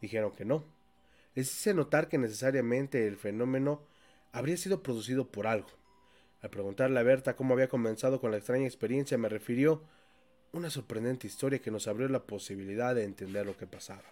Dijeron 0.00 0.32
que 0.32 0.46
no. 0.46 0.73
Les 1.34 1.52
hice 1.52 1.74
notar 1.74 2.08
que 2.08 2.18
necesariamente 2.18 3.06
el 3.06 3.16
fenómeno 3.16 3.82
habría 4.32 4.56
sido 4.56 4.82
producido 4.82 5.28
por 5.28 5.46
algo. 5.46 5.68
Al 6.42 6.50
preguntarle 6.50 7.00
a 7.00 7.02
Berta 7.02 7.36
cómo 7.36 7.54
había 7.54 7.68
comenzado 7.68 8.20
con 8.20 8.30
la 8.30 8.36
extraña 8.36 8.66
experiencia, 8.66 9.18
me 9.18 9.28
refirió 9.28 9.82
una 10.52 10.70
sorprendente 10.70 11.26
historia 11.26 11.58
que 11.58 11.70
nos 11.70 11.88
abrió 11.88 12.08
la 12.08 12.24
posibilidad 12.24 12.94
de 12.94 13.04
entender 13.04 13.46
lo 13.46 13.56
que 13.56 13.66
pasaba. 13.66 14.04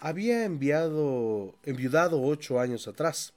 Había 0.00 0.44
enviado, 0.44 1.54
enviudado 1.62 2.20
ocho 2.22 2.58
años 2.58 2.88
atrás. 2.88 3.34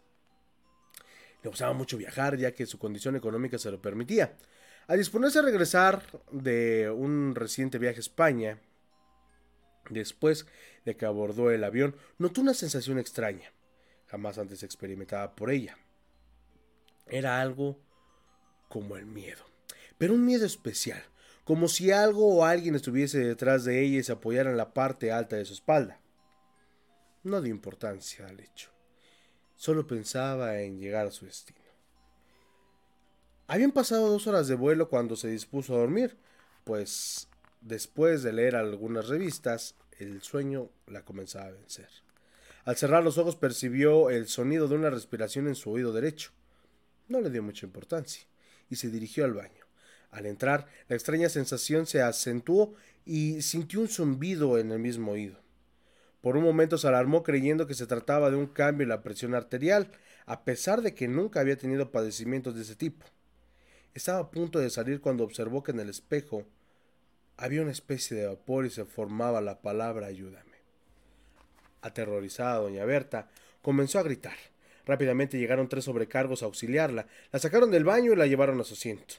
Le 1.43 1.49
gustaba 1.49 1.73
mucho 1.73 1.97
viajar 1.97 2.38
ya 2.38 2.53
que 2.53 2.65
su 2.65 2.80
condición 2.80 3.15
económica 3.15 3.57
se 3.59 3.69
lo 3.69 3.82
permitía. 3.82 4.38
Al 4.88 4.97
disponerse 4.97 5.39
a 5.39 5.43
regresar 5.43 6.03
de 6.32 6.89
un 6.89 7.36
reciente 7.36 7.78
viaje 7.78 7.97
a 7.97 7.99
España, 7.99 8.59
después 9.89 10.45
de 10.86 10.95
que 10.95 11.05
abordó 11.05 11.51
el 11.51 11.63
avión, 11.63 11.95
notó 12.17 12.41
una 12.41 12.53
sensación 12.53 12.99
extraña, 12.99 13.51
jamás 14.07 14.38
antes 14.38 14.63
experimentada 14.63 15.36
por 15.36 15.51
ella. 15.51 15.77
Era 17.07 17.41
algo 17.41 17.79
como 18.69 18.97
el 18.97 19.05
miedo, 19.05 19.43
pero 19.97 20.13
un 20.13 20.25
miedo 20.25 20.45
especial, 20.45 21.03
como 21.43 21.67
si 21.67 21.91
algo 21.91 22.36
o 22.36 22.45
alguien 22.45 22.75
estuviese 22.75 23.19
detrás 23.19 23.63
de 23.63 23.83
ella 23.83 23.99
y 23.99 24.03
se 24.03 24.11
apoyara 24.11 24.49
en 24.49 24.57
la 24.57 24.73
parte 24.73 25.11
alta 25.11 25.36
de 25.36 25.45
su 25.45 25.53
espalda. 25.53 25.99
No 27.23 27.41
dio 27.41 27.53
importancia 27.53 28.27
al 28.27 28.39
hecho. 28.39 28.71
Solo 29.55 29.88
pensaba 29.88 30.59
en 30.59 30.79
llegar 30.79 31.07
a 31.07 31.11
su 31.11 31.25
destino. 31.25 31.59
Habían 33.47 33.71
pasado 33.71 34.09
dos 34.09 34.25
horas 34.27 34.47
de 34.47 34.55
vuelo 34.55 34.89
cuando 34.89 35.15
se 35.15 35.27
dispuso 35.27 35.75
a 35.75 35.79
dormir, 35.79 36.17
pues 36.63 37.29
después 37.66 38.22
de 38.24 38.32
leer 38.32 38.55
algunas 38.55 39.09
revistas, 39.09 39.76
el 39.97 40.22
sueño 40.22 40.70
la 40.88 41.03
comenzaba 41.03 41.47
a 41.47 41.51
vencer. 41.51 41.89
Al 42.63 42.78
cerrar 42.78 43.03
los 43.03 43.18
ojos 43.18 43.36
percibió 43.36 44.09
el 44.09 44.28
sonido 44.28 44.68
de 44.68 44.76
una 44.76 44.89
respiración 44.89 45.47
en 45.47 45.55
su 45.55 45.72
oído 45.72 45.91
derecho. 45.91 46.32
No 47.07 47.22
le 47.22 47.30
dio 47.30 47.43
mucha 47.43 47.66
importancia 47.66 48.26
y 48.70 48.76
se 48.76 48.89
dirigió 48.89 49.26
al 49.26 49.34
baño. 49.34 49.66
Al 50.11 50.28
entrar, 50.28 50.68
la 50.88 50.95
extraña 50.95 51.28
sensación 51.28 51.86
se 51.88 52.01
acentuó 52.01 52.76
y 53.03 53.41
sintió 53.41 53.82
un 53.82 53.88
zumbido 53.88 54.57
en 54.57 54.72
el 54.72 54.80
mismo 54.80 55.11
oído. 55.11 55.39
Por 56.22 56.38
un 56.38 56.43
momento 56.43 56.78
se 56.78 56.88
alarmó 56.88 57.24
creyendo 57.24 57.68
que 57.68 57.74
se 57.74 57.86
trataba 57.86 58.30
de 58.32 58.38
un 58.38 58.47
cambio 58.47 58.84
en 58.84 58.89
la 58.89 59.03
presión 59.03 59.36
arterial, 59.36 59.91
a 60.26 60.43
pesar 60.43 60.82
de 60.82 60.95
que 60.95 61.07
nunca 61.07 61.39
había 61.39 61.57
tenido 61.57 61.91
padecimientos 61.91 62.55
de 62.55 62.61
ese 62.61 62.76
tipo. 62.76 63.05
Estaba 63.93 64.20
a 64.20 64.32
punto 64.32 64.59
de 64.59 64.70
salir 64.70 65.01
cuando 65.01 65.24
observó 65.24 65.61
que 65.63 65.72
en 65.72 65.80
el 65.80 65.89
espejo 65.89 66.45
había 67.38 67.61
una 67.61 67.71
especie 67.71 68.15
de 68.15 68.27
vapor 68.27 68.65
y 68.65 68.69
se 68.69 68.86
formaba 68.86 69.41
la 69.41 69.61
palabra 69.61 70.07
ayúdame. 70.07 70.55
Aterrorizada 71.81 72.59
doña 72.59 72.86
Berta 72.86 73.29
comenzó 73.61 73.99
a 73.99 74.03
gritar. 74.03 74.38
Rápidamente 74.86 75.38
llegaron 75.38 75.67
tres 75.67 75.86
sobrecargos 75.86 76.43
a 76.43 76.45
auxiliarla, 76.45 77.07
la 77.31 77.39
sacaron 77.39 77.71
del 77.71 77.83
baño 77.83 78.13
y 78.13 78.15
la 78.15 78.27
llevaron 78.27 78.59
a 78.61 78.63
su 78.63 78.75
asiento. 78.75 79.15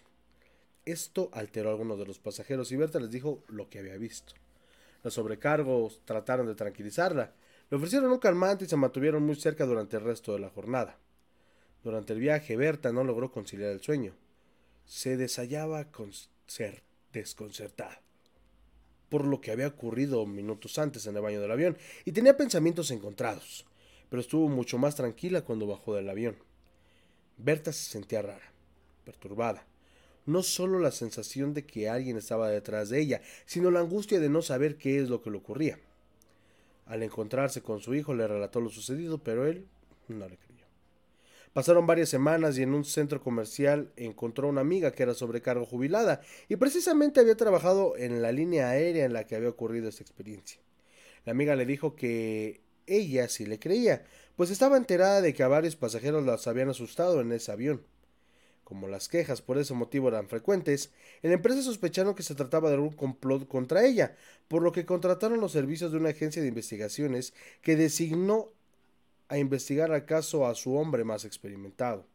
Esto 0.84 1.28
alteró 1.32 1.68
a 1.68 1.72
algunos 1.72 1.98
de 1.98 2.06
los 2.06 2.18
pasajeros 2.20 2.70
y 2.70 2.76
Berta 2.76 3.00
les 3.00 3.10
dijo 3.10 3.42
lo 3.48 3.68
que 3.68 3.80
había 3.80 3.96
visto. 3.96 4.34
Los 5.02 5.14
sobrecargos 5.14 6.00
trataron 6.04 6.46
de 6.46 6.54
tranquilizarla. 6.54 7.32
Le 7.68 7.76
ofrecieron 7.76 8.12
un 8.12 8.18
calmante 8.18 8.64
y 8.64 8.68
se 8.68 8.76
mantuvieron 8.76 9.24
muy 9.24 9.34
cerca 9.34 9.66
durante 9.66 9.96
el 9.96 10.04
resto 10.04 10.32
de 10.32 10.38
la 10.38 10.50
jornada. 10.50 10.96
Durante 11.82 12.12
el 12.12 12.20
viaje, 12.20 12.56
Berta 12.56 12.92
no 12.92 13.02
logró 13.02 13.32
conciliar 13.32 13.72
el 13.72 13.80
sueño. 13.80 14.14
Se 14.84 15.16
desayaba 15.16 15.90
con 15.90 16.12
ser 16.46 16.84
desconcertada 17.12 18.05
por 19.08 19.24
lo 19.24 19.40
que 19.40 19.50
había 19.50 19.68
ocurrido 19.68 20.26
minutos 20.26 20.78
antes 20.78 21.06
en 21.06 21.16
el 21.16 21.22
baño 21.22 21.40
del 21.40 21.52
avión 21.52 21.76
y 22.04 22.12
tenía 22.12 22.36
pensamientos 22.36 22.90
encontrados, 22.90 23.66
pero 24.08 24.20
estuvo 24.20 24.48
mucho 24.48 24.78
más 24.78 24.96
tranquila 24.96 25.42
cuando 25.42 25.66
bajó 25.66 25.94
del 25.94 26.08
avión. 26.08 26.36
Berta 27.36 27.72
se 27.72 27.90
sentía 27.90 28.22
rara, 28.22 28.52
perturbada 29.04 29.66
no 30.26 30.42
solo 30.42 30.80
la 30.80 30.90
sensación 30.90 31.54
de 31.54 31.64
que 31.64 31.88
alguien 31.88 32.16
estaba 32.16 32.50
detrás 32.50 32.90
de 32.90 33.00
ella, 33.00 33.22
sino 33.46 33.70
la 33.70 33.80
angustia 33.80 34.20
de 34.20 34.28
no 34.28 34.42
saber 34.42 34.76
qué 34.76 35.00
es 35.00 35.08
lo 35.08 35.22
que 35.22 35.30
le 35.30 35.38
ocurría. 35.38 35.78
Al 36.86 37.02
encontrarse 37.02 37.62
con 37.62 37.80
su 37.80 37.94
hijo 37.94 38.14
le 38.14 38.26
relató 38.26 38.60
lo 38.60 38.68
sucedido, 38.68 39.18
pero 39.18 39.46
él 39.46 39.66
no 40.08 40.28
le 40.28 40.36
creyó. 40.36 40.45
Pasaron 41.56 41.86
varias 41.86 42.10
semanas 42.10 42.58
y 42.58 42.62
en 42.62 42.74
un 42.74 42.84
centro 42.84 43.22
comercial 43.22 43.90
encontró 43.96 44.46
una 44.46 44.60
amiga 44.60 44.92
que 44.92 45.04
era 45.04 45.14
sobrecargo 45.14 45.64
jubilada 45.64 46.20
y 46.50 46.56
precisamente 46.56 47.18
había 47.18 47.34
trabajado 47.34 47.96
en 47.96 48.20
la 48.20 48.30
línea 48.30 48.68
aérea 48.68 49.06
en 49.06 49.14
la 49.14 49.24
que 49.24 49.36
había 49.36 49.48
ocurrido 49.48 49.88
esta 49.88 50.02
experiencia. 50.02 50.60
La 51.24 51.32
amiga 51.32 51.56
le 51.56 51.64
dijo 51.64 51.96
que 51.96 52.60
ella 52.86 53.26
sí 53.30 53.46
le 53.46 53.58
creía, 53.58 54.04
pues 54.36 54.50
estaba 54.50 54.76
enterada 54.76 55.22
de 55.22 55.32
que 55.32 55.44
a 55.44 55.48
varios 55.48 55.76
pasajeros 55.76 56.26
las 56.26 56.46
habían 56.46 56.68
asustado 56.68 57.22
en 57.22 57.32
ese 57.32 57.50
avión. 57.50 57.86
Como 58.62 58.86
las 58.86 59.08
quejas 59.08 59.40
por 59.40 59.56
ese 59.56 59.72
motivo 59.72 60.08
eran 60.08 60.28
frecuentes, 60.28 60.92
en 61.22 61.30
la 61.30 61.36
empresa 61.36 61.62
sospecharon 61.62 62.14
que 62.14 62.22
se 62.22 62.34
trataba 62.34 62.68
de 62.68 62.74
algún 62.74 62.92
complot 62.92 63.48
contra 63.48 63.86
ella, 63.86 64.14
por 64.48 64.60
lo 64.60 64.72
que 64.72 64.84
contrataron 64.84 65.40
los 65.40 65.52
servicios 65.52 65.90
de 65.90 65.96
una 65.96 66.10
agencia 66.10 66.42
de 66.42 66.48
investigaciones 66.48 67.32
que 67.62 67.76
designó 67.76 68.52
a 69.28 69.38
investigar 69.38 69.90
el 69.90 70.04
caso 70.04 70.46
a 70.46 70.54
su 70.54 70.76
hombre 70.76 71.04
más 71.04 71.24
experimentado. 71.24 72.06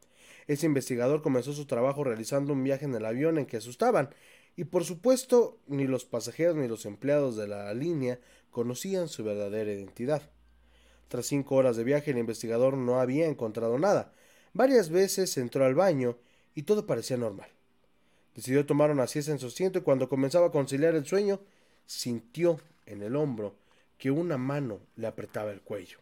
Ese 0.47 0.65
investigador 0.65 1.21
comenzó 1.21 1.53
su 1.53 1.65
trabajo 1.65 2.03
realizando 2.03 2.53
un 2.53 2.63
viaje 2.63 2.85
en 2.85 2.95
el 2.95 3.05
avión 3.05 3.37
en 3.37 3.45
que 3.45 3.57
asustaban, 3.57 4.09
y 4.55 4.65
por 4.65 4.83
supuesto 4.83 5.59
ni 5.67 5.87
los 5.87 6.05
pasajeros 6.05 6.55
ni 6.55 6.67
los 6.67 6.85
empleados 6.85 7.35
de 7.37 7.47
la 7.47 7.73
línea 7.73 8.19
conocían 8.49 9.07
su 9.07 9.23
verdadera 9.23 9.71
identidad. 9.71 10.21
Tras 11.07 11.25
cinco 11.25 11.55
horas 11.55 11.77
de 11.77 11.83
viaje 11.83 12.11
el 12.11 12.17
investigador 12.17 12.77
no 12.77 12.99
había 12.99 13.27
encontrado 13.27 13.77
nada. 13.79 14.13
Varias 14.53 14.89
veces 14.89 15.37
entró 15.37 15.65
al 15.65 15.75
baño 15.75 16.17
y 16.53 16.63
todo 16.63 16.85
parecía 16.85 17.17
normal. 17.17 17.49
Decidió 18.35 18.65
tomar 18.65 18.91
una 18.91 19.07
siesta 19.07 19.31
en 19.31 19.39
su 19.39 19.47
asiento 19.47 19.79
y 19.79 19.81
cuando 19.83 20.09
comenzaba 20.09 20.47
a 20.47 20.51
conciliar 20.51 20.95
el 20.95 21.05
sueño, 21.05 21.41
sintió 21.85 22.59
en 22.85 23.03
el 23.03 23.15
hombro 23.15 23.55
que 23.97 24.11
una 24.11 24.37
mano 24.37 24.79
le 24.95 25.07
apretaba 25.07 25.51
el 25.51 25.61
cuello. 25.61 26.00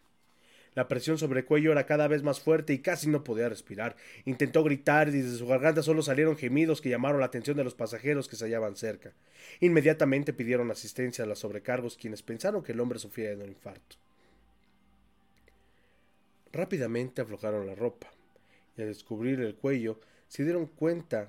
La 0.79 0.87
presión 0.87 1.17
sobre 1.17 1.41
el 1.41 1.45
cuello 1.45 1.73
era 1.73 1.85
cada 1.85 2.07
vez 2.07 2.23
más 2.23 2.39
fuerte 2.39 2.71
y 2.71 2.79
casi 2.79 3.09
no 3.09 3.21
podía 3.21 3.49
respirar. 3.49 3.97
Intentó 4.23 4.63
gritar 4.63 5.09
y 5.09 5.11
desde 5.19 5.37
su 5.37 5.45
garganta 5.45 5.83
solo 5.83 6.01
salieron 6.01 6.37
gemidos 6.37 6.79
que 6.79 6.87
llamaron 6.87 7.19
la 7.19 7.25
atención 7.25 7.57
de 7.57 7.65
los 7.65 7.75
pasajeros 7.75 8.29
que 8.29 8.37
se 8.37 8.45
hallaban 8.45 8.77
cerca. 8.77 9.11
Inmediatamente 9.59 10.31
pidieron 10.31 10.71
asistencia 10.71 11.25
a 11.25 11.27
los 11.27 11.39
sobrecargos, 11.39 11.97
quienes 11.97 12.23
pensaron 12.23 12.63
que 12.63 12.71
el 12.71 12.79
hombre 12.79 12.97
sufría 12.97 13.31
de 13.31 13.43
un 13.43 13.49
infarto. 13.49 13.97
Rápidamente 16.53 17.21
aflojaron 17.21 17.67
la 17.67 17.75
ropa 17.75 18.07
y 18.77 18.81
al 18.81 18.87
descubrir 18.87 19.41
el 19.41 19.55
cuello 19.55 19.99
se 20.29 20.45
dieron 20.45 20.65
cuenta 20.65 21.27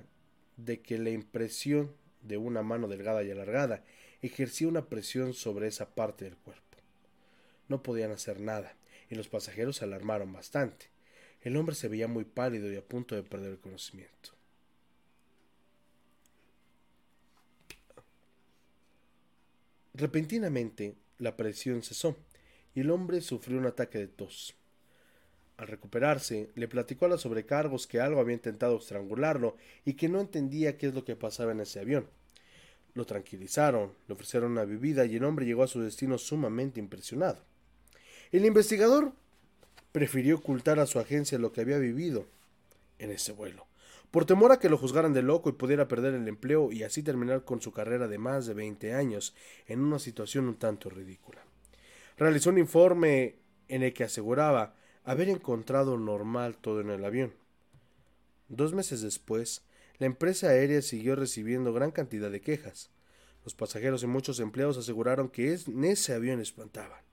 de 0.55 0.79
que 0.79 0.97
la 0.97 1.09
impresión 1.09 1.91
de 2.21 2.37
una 2.37 2.63
mano 2.63 2.87
delgada 2.87 3.21
y 3.21 3.31
alargada 3.31 3.83
ejercía 4.21 4.69
una 4.69 4.85
presión 4.85 5.33
sobre 5.33 5.67
esa 5.67 5.93
parte 5.93 6.23
del 6.23 6.37
cuerpo. 6.37 6.77
No 7.67 7.83
podían 7.83 8.11
hacer 8.11 8.39
nada 8.39 8.77
y 9.11 9.15
los 9.15 9.27
pasajeros 9.27 9.75
se 9.75 9.83
alarmaron 9.83 10.31
bastante. 10.31 10.87
El 11.41 11.57
hombre 11.57 11.75
se 11.75 11.89
veía 11.89 12.07
muy 12.07 12.23
pálido 12.23 12.71
y 12.71 12.77
a 12.77 12.87
punto 12.87 13.13
de 13.13 13.23
perder 13.23 13.51
el 13.51 13.59
conocimiento. 13.59 14.31
Repentinamente 19.93 20.95
la 21.19 21.35
presión 21.35 21.83
cesó 21.83 22.15
y 22.73 22.79
el 22.79 22.89
hombre 22.89 23.19
sufrió 23.21 23.57
un 23.57 23.65
ataque 23.65 23.99
de 23.99 24.07
tos. 24.07 24.55
Al 25.57 25.67
recuperarse, 25.67 26.49
le 26.55 26.69
platicó 26.69 27.05
a 27.05 27.09
los 27.09 27.21
sobrecargos 27.21 27.85
que 27.85 27.99
algo 27.99 28.21
había 28.21 28.33
intentado 28.33 28.77
estrangularlo 28.77 29.57
y 29.83 29.93
que 29.93 30.07
no 30.07 30.21
entendía 30.21 30.77
qué 30.77 30.87
es 30.87 30.95
lo 30.95 31.03
que 31.03 31.17
pasaba 31.17 31.51
en 31.51 31.59
ese 31.59 31.81
avión. 31.81 32.07
Lo 32.93 33.05
tranquilizaron, 33.05 33.93
le 34.07 34.13
ofrecieron 34.13 34.53
una 34.53 34.65
bebida 34.65 35.05
y 35.05 35.17
el 35.17 35.25
hombre 35.25 35.45
llegó 35.45 35.63
a 35.63 35.67
su 35.67 35.81
destino 35.81 36.17
sumamente 36.17 36.79
impresionado. 36.79 37.50
El 38.31 38.45
investigador 38.45 39.11
prefirió 39.91 40.37
ocultar 40.37 40.79
a 40.79 40.85
su 40.85 40.99
agencia 40.99 41.37
lo 41.37 41.51
que 41.51 41.59
había 41.59 41.77
vivido 41.79 42.27
en 42.97 43.11
ese 43.11 43.33
vuelo, 43.33 43.67
por 44.09 44.25
temor 44.25 44.53
a 44.53 44.59
que 44.59 44.69
lo 44.69 44.77
juzgaran 44.77 45.11
de 45.11 45.21
loco 45.21 45.49
y 45.49 45.53
pudiera 45.53 45.89
perder 45.89 46.13
el 46.13 46.25
empleo 46.29 46.71
y 46.71 46.83
así 46.83 47.03
terminar 47.03 47.43
con 47.43 47.61
su 47.61 47.73
carrera 47.73 48.07
de 48.07 48.17
más 48.17 48.45
de 48.45 48.53
20 48.53 48.93
años 48.93 49.35
en 49.67 49.81
una 49.81 49.99
situación 49.99 50.47
un 50.47 50.55
tanto 50.55 50.89
ridícula. 50.89 51.43
Realizó 52.17 52.51
un 52.51 52.57
informe 52.57 53.35
en 53.67 53.83
el 53.83 53.93
que 53.93 54.05
aseguraba 54.05 54.75
haber 55.03 55.27
encontrado 55.27 55.97
normal 55.97 56.55
todo 56.55 56.79
en 56.79 56.89
el 56.89 57.03
avión. 57.03 57.33
Dos 58.47 58.73
meses 58.73 59.01
después, 59.01 59.63
la 59.97 60.05
empresa 60.05 60.47
aérea 60.47 60.81
siguió 60.81 61.17
recibiendo 61.17 61.73
gran 61.73 61.91
cantidad 61.91 62.31
de 62.31 62.39
quejas. 62.39 62.91
Los 63.43 63.55
pasajeros 63.55 64.03
y 64.03 64.07
muchos 64.07 64.39
empleados 64.39 64.77
aseguraron 64.77 65.27
que 65.27 65.53
en 65.53 65.83
ese 65.83 66.13
avión 66.13 66.39
espantaban. 66.39 67.10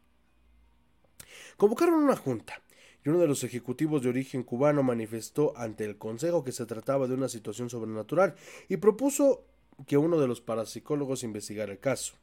Convocaron 1.59 1.96
una 1.96 2.14
junta 2.14 2.62
y 3.04 3.09
uno 3.09 3.18
de 3.18 3.26
los 3.26 3.42
ejecutivos 3.42 4.00
de 4.00 4.09
origen 4.09 4.44
cubano 4.44 4.84
manifestó 4.84 5.59
ante 5.59 5.84
el 5.84 5.98
Consejo 5.98 6.44
que 6.44 6.52
se 6.52 6.66
trataba 6.66 7.09
de 7.09 7.14
una 7.14 7.28
situación 7.28 7.68
sobrenatural 7.68 8.36
y 8.68 8.76
propuso 8.76 9.44
que 9.84 9.96
uno 9.96 10.20
de 10.20 10.28
los 10.28 10.40
parapsicólogos 10.40 11.24
investigara 11.24 11.72
el 11.72 11.80
caso. 11.80 12.14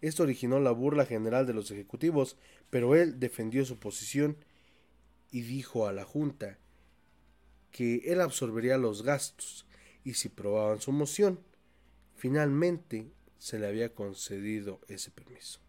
Esto 0.00 0.22
originó 0.22 0.60
la 0.60 0.70
burla 0.70 1.04
general 1.04 1.46
de 1.46 1.52
los 1.52 1.70
ejecutivos, 1.70 2.38
pero 2.70 2.94
él 2.94 3.20
defendió 3.20 3.66
su 3.66 3.78
posición 3.78 4.38
y 5.30 5.42
dijo 5.42 5.86
a 5.86 5.92
la 5.92 6.04
Junta 6.04 6.56
que 7.72 7.96
él 8.06 8.22
absorbería 8.22 8.78
los 8.78 9.02
gastos 9.02 9.66
y 10.04 10.14
si 10.14 10.30
probaban 10.30 10.80
su 10.80 10.90
moción, 10.90 11.38
finalmente 12.14 13.12
se 13.36 13.58
le 13.58 13.66
había 13.66 13.92
concedido 13.92 14.80
ese 14.88 15.10
permiso. 15.10 15.60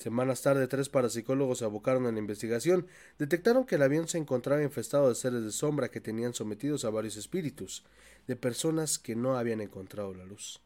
Semanas 0.00 0.40
tarde, 0.40 0.66
tres 0.66 0.88
parapsicólogos 0.88 1.58
se 1.58 1.66
abocaron 1.66 2.06
a 2.06 2.10
la 2.10 2.18
investigación. 2.18 2.86
Detectaron 3.18 3.66
que 3.66 3.74
el 3.74 3.82
avión 3.82 4.08
se 4.08 4.16
encontraba 4.16 4.62
infestado 4.62 5.10
de 5.10 5.14
seres 5.14 5.44
de 5.44 5.52
sombra 5.52 5.90
que 5.90 6.00
tenían 6.00 6.32
sometidos 6.32 6.86
a 6.86 6.90
varios 6.90 7.18
espíritus, 7.18 7.84
de 8.26 8.34
personas 8.34 8.98
que 8.98 9.14
no 9.14 9.36
habían 9.36 9.60
encontrado 9.60 10.14
la 10.14 10.24
luz. 10.24 10.62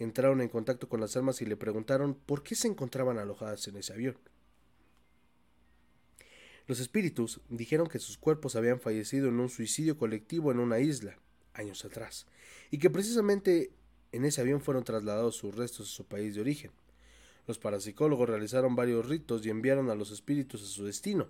Entraron 0.00 0.40
en 0.40 0.48
contacto 0.48 0.88
con 0.88 1.00
las 1.00 1.16
almas 1.16 1.40
y 1.42 1.46
le 1.46 1.56
preguntaron 1.56 2.14
por 2.14 2.42
qué 2.42 2.56
se 2.56 2.66
encontraban 2.66 3.18
alojadas 3.18 3.68
en 3.68 3.76
ese 3.76 3.92
avión. 3.92 4.18
Los 6.66 6.80
espíritus 6.80 7.40
dijeron 7.48 7.86
que 7.86 8.00
sus 8.00 8.18
cuerpos 8.18 8.56
habían 8.56 8.80
fallecido 8.80 9.28
en 9.28 9.38
un 9.38 9.48
suicidio 9.48 9.96
colectivo 9.96 10.50
en 10.50 10.58
una 10.58 10.80
isla, 10.80 11.20
años 11.54 11.84
atrás, 11.84 12.26
y 12.72 12.78
que 12.78 12.90
precisamente 12.90 13.70
en 14.10 14.24
ese 14.24 14.40
avión 14.40 14.60
fueron 14.60 14.82
trasladados 14.82 15.36
sus 15.36 15.54
restos 15.54 15.88
a 15.88 15.94
su 15.94 16.04
país 16.04 16.34
de 16.34 16.40
origen. 16.40 16.72
Los 17.46 17.58
parapsicólogos 17.58 18.28
realizaron 18.28 18.74
varios 18.74 19.08
ritos 19.08 19.44
y 19.46 19.50
enviaron 19.50 19.90
a 19.90 19.94
los 19.94 20.10
espíritus 20.10 20.62
a 20.62 20.66
su 20.66 20.84
destino, 20.84 21.28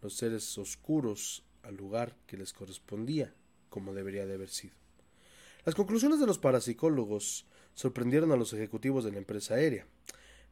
los 0.00 0.14
seres 0.14 0.56
oscuros 0.58 1.44
al 1.62 1.76
lugar 1.76 2.16
que 2.26 2.36
les 2.36 2.52
correspondía, 2.52 3.34
como 3.68 3.94
debería 3.94 4.26
de 4.26 4.34
haber 4.34 4.48
sido. 4.48 4.74
Las 5.64 5.74
conclusiones 5.74 6.18
de 6.18 6.26
los 6.26 6.38
parapsicólogos 6.38 7.46
sorprendieron 7.74 8.32
a 8.32 8.36
los 8.36 8.52
ejecutivos 8.52 9.04
de 9.04 9.12
la 9.12 9.18
empresa 9.18 9.54
aérea. 9.54 9.86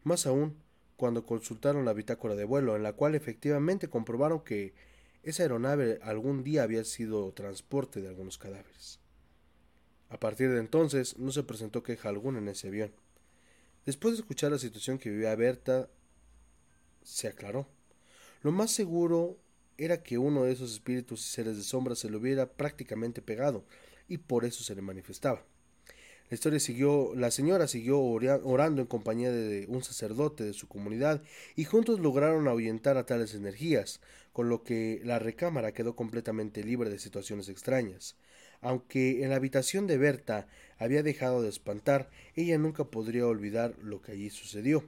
Más 0.05 0.27
aún, 0.27 0.57
cuando 0.97 1.25
consultaron 1.25 1.85
la 1.85 1.95
bitácora 1.95 2.37
de 2.37 2.45
vuelo, 2.45 2.77
en 2.77 2.83
la 2.83 2.93
cual 2.93 3.15
efectivamente 3.15 3.89
comprobaron 3.89 4.41
que 4.41 4.75
esa 5.23 5.43
aeronave 5.43 5.99
algún 6.03 6.45
día 6.45 6.63
había 6.63 6.85
sido 6.85 7.33
transporte 7.33 8.01
de 8.01 8.09
algunos 8.09 8.39
cadáveres. 8.39 9.01
A 10.09 10.19
partir 10.19 10.51
de 10.51 10.61
entonces 10.61 11.19
no 11.19 11.33
se 11.33 11.43
presentó 11.43 11.83
queja 11.83 12.09
alguna 12.09 12.39
en 12.39 12.49
ese 12.49 12.69
avión. 12.69 12.93
Después 13.87 14.15
de 14.15 14.21
escuchar 14.21 14.51
la 14.53 14.59
situación 14.59 14.99
que 14.99 15.11
vivía 15.11 15.35
Berta, 15.35 15.89
se 17.03 17.29
aclaró. 17.29 17.67
Lo 18.43 18.53
más 18.53 18.71
seguro 18.71 19.39
era 19.79 20.03
que 20.03 20.19
uno 20.19 20.45
de 20.45 20.53
esos 20.53 20.73
espíritus 20.73 21.27
y 21.27 21.31
seres 21.31 21.57
de 21.57 21.63
sombra 21.63 21.95
se 21.95 22.11
le 22.11 22.17
hubiera 22.17 22.53
prácticamente 22.53 23.23
pegado, 23.23 23.65
y 24.09 24.19
por 24.19 24.45
eso 24.45 24.63
se 24.63 24.75
le 24.75 24.83
manifestaba. 24.83 25.45
La 26.29 26.35
historia 26.35 26.61
siguió, 26.61 27.13
la 27.17 27.33
señora 27.33 27.67
siguió 27.67 28.01
orando 28.01 28.83
en 28.83 28.87
compañía 28.87 29.33
de 29.33 29.67
un 29.69 29.83
sacerdote 29.83 30.45
de 30.45 30.53
su 30.53 30.69
comunidad 30.69 31.23
y 31.57 31.65
juntos 31.65 31.99
lograron 31.99 32.47
ahuyentar 32.47 32.97
a 32.97 33.05
tales 33.05 33.35
energías, 33.35 34.01
con 34.33 34.49
lo 34.49 34.63
que 34.63 35.01
la 35.05 35.19
recámara 35.19 35.73
quedó 35.73 35.97
completamente 35.97 36.63
libre 36.63 36.89
de 36.89 37.01
situaciones 37.01 37.49
extrañas. 37.49 38.15
Aunque 38.63 39.23
en 39.23 39.31
la 39.31 39.37
habitación 39.37 39.87
de 39.87 39.99
Berta 39.99 40.47
había 40.79 41.03
dejado 41.03 41.43
de 41.43 41.49
espantar, 41.49 42.11
ella 42.37 42.59
nunca 42.59 42.85
podría 42.85 43.27
olvidar 43.27 43.75
lo 43.83 44.03
que 44.03 44.13
allí 44.13 44.31
sucedió. 44.31 44.85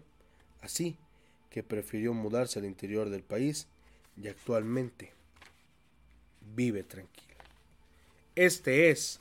Así 0.61 0.97
que 1.51 1.63
prefirió 1.63 2.15
mudarse 2.15 2.59
al 2.59 2.65
interior 2.65 3.11
del 3.11 3.23
país 3.23 3.69
y 4.21 4.29
actualmente 4.29 5.13
vive 6.55 6.83
tranquila. 6.83 7.37
Este 8.35 8.91
es 8.91 9.21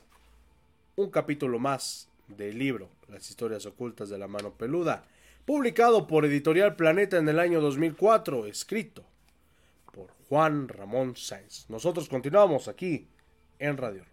un 0.96 1.10
capítulo 1.10 1.58
más 1.58 2.08
del 2.28 2.58
libro 2.58 2.88
Las 3.08 3.28
historias 3.28 3.66
ocultas 3.66 4.08
de 4.08 4.18
la 4.18 4.28
mano 4.28 4.52
peluda, 4.52 5.04
publicado 5.44 6.06
por 6.06 6.24
Editorial 6.24 6.76
Planeta 6.76 7.18
en 7.18 7.28
el 7.28 7.38
año 7.38 7.60
2004, 7.60 8.46
escrito 8.46 9.04
por 9.92 10.10
Juan 10.28 10.68
Ramón 10.68 11.16
Sáenz. 11.16 11.68
Nosotros 11.68 12.08
continuamos 12.08 12.68
aquí 12.68 13.06
en 13.58 13.76
Radio 13.76 14.11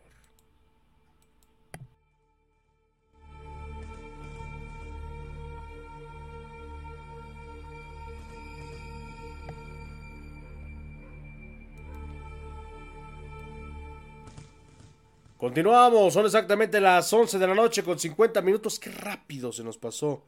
Continuamos, 15.39 16.13
son 16.13 16.25
exactamente 16.25 16.81
las 16.81 17.13
11 17.13 17.39
de 17.39 17.47
la 17.47 17.55
noche 17.55 17.81
con 17.81 17.97
50 17.97 18.41
minutos. 18.41 18.77
Qué 18.77 18.91
rápido 18.91 19.53
se 19.53 19.63
nos 19.63 19.77
pasó 19.77 20.25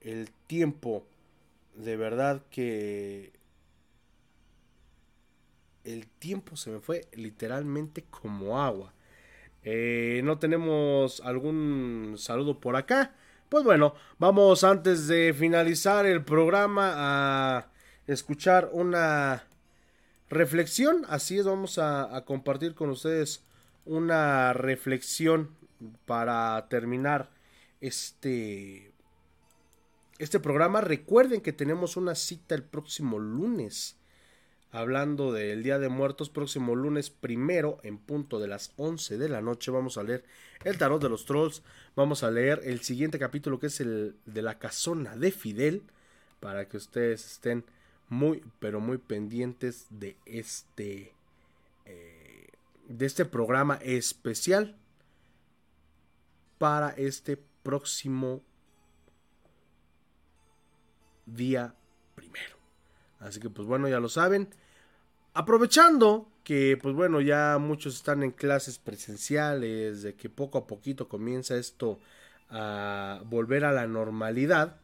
el 0.00 0.30
tiempo. 0.46 1.04
De 1.74 1.96
verdad 1.96 2.42
que 2.48 3.32
el 5.82 6.06
tiempo 6.06 6.54
se 6.54 6.70
me 6.70 6.78
fue 6.78 7.08
literalmente 7.14 8.04
como 8.04 8.62
agua. 8.62 8.94
Eh, 9.64 10.20
no 10.22 10.38
tenemos 10.38 11.20
algún 11.22 12.14
saludo 12.16 12.60
por 12.60 12.76
acá. 12.76 13.16
Pues 13.48 13.64
bueno, 13.64 13.96
vamos 14.20 14.62
antes 14.62 15.08
de 15.08 15.34
finalizar 15.34 16.06
el 16.06 16.24
programa 16.24 16.92
a 16.94 17.72
escuchar 18.06 18.70
una 18.72 19.42
reflexión. 20.30 21.04
Así 21.08 21.36
es, 21.36 21.46
vamos 21.46 21.78
a, 21.78 22.14
a 22.16 22.24
compartir 22.24 22.76
con 22.76 22.90
ustedes 22.90 23.44
una 23.84 24.52
reflexión 24.52 25.50
para 26.06 26.68
terminar 26.68 27.30
este 27.80 28.92
este 30.18 30.38
programa. 30.38 30.80
Recuerden 30.80 31.40
que 31.40 31.52
tenemos 31.52 31.96
una 31.96 32.14
cita 32.14 32.54
el 32.54 32.62
próximo 32.62 33.18
lunes 33.18 33.96
hablando 34.70 35.32
del 35.32 35.62
Día 35.62 35.78
de 35.78 35.88
Muertos, 35.88 36.30
próximo 36.30 36.74
lunes 36.74 37.10
primero 37.10 37.78
en 37.82 37.98
punto 37.98 38.38
de 38.38 38.48
las 38.48 38.72
11 38.76 39.18
de 39.18 39.28
la 39.28 39.42
noche 39.42 39.70
vamos 39.70 39.98
a 39.98 40.02
leer 40.02 40.24
el 40.64 40.78
tarot 40.78 41.02
de 41.02 41.08
los 41.08 41.26
trolls, 41.26 41.62
vamos 41.94 42.22
a 42.22 42.30
leer 42.30 42.60
el 42.64 42.80
siguiente 42.80 43.18
capítulo 43.18 43.58
que 43.58 43.66
es 43.66 43.80
el 43.80 44.14
de 44.24 44.42
la 44.42 44.58
casona 44.58 45.16
de 45.16 45.30
Fidel, 45.30 45.82
para 46.40 46.68
que 46.68 46.76
ustedes 46.76 47.24
estén 47.24 47.64
muy, 48.08 48.42
pero 48.60 48.80
muy 48.80 48.98
pendientes 48.98 49.86
de 49.90 50.16
este, 50.24 51.12
eh, 51.84 52.21
de 52.88 53.06
este 53.06 53.24
programa 53.24 53.76
especial 53.82 54.76
para 56.58 56.90
este 56.90 57.36
próximo 57.62 58.42
día 61.26 61.74
primero. 62.14 62.56
Así 63.18 63.40
que 63.40 63.50
pues 63.50 63.66
bueno, 63.66 63.88
ya 63.88 64.00
lo 64.00 64.08
saben. 64.08 64.48
Aprovechando 65.34 66.30
que, 66.44 66.78
pues 66.80 66.94
bueno, 66.94 67.20
ya 67.20 67.58
muchos 67.58 67.94
están 67.94 68.22
en 68.22 68.32
clases 68.32 68.78
presenciales, 68.78 70.02
de 70.02 70.14
que 70.14 70.28
poco 70.28 70.58
a 70.58 70.66
poquito 70.66 71.08
comienza 71.08 71.56
esto 71.56 72.00
a 72.50 73.22
volver 73.24 73.64
a 73.64 73.72
la 73.72 73.86
normalidad, 73.86 74.80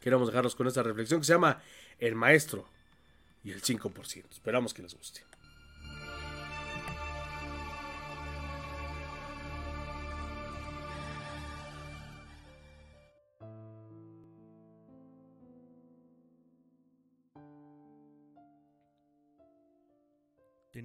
queremos 0.00 0.28
dejarlos 0.28 0.54
con 0.54 0.68
esta 0.68 0.82
reflexión 0.82 1.20
que 1.20 1.26
se 1.26 1.32
llama 1.32 1.60
El 1.98 2.14
Maestro 2.14 2.66
y 3.42 3.50
el 3.50 3.62
5%. 3.62 4.30
Esperamos 4.30 4.72
que 4.72 4.82
les 4.82 4.94
guste. 4.94 5.22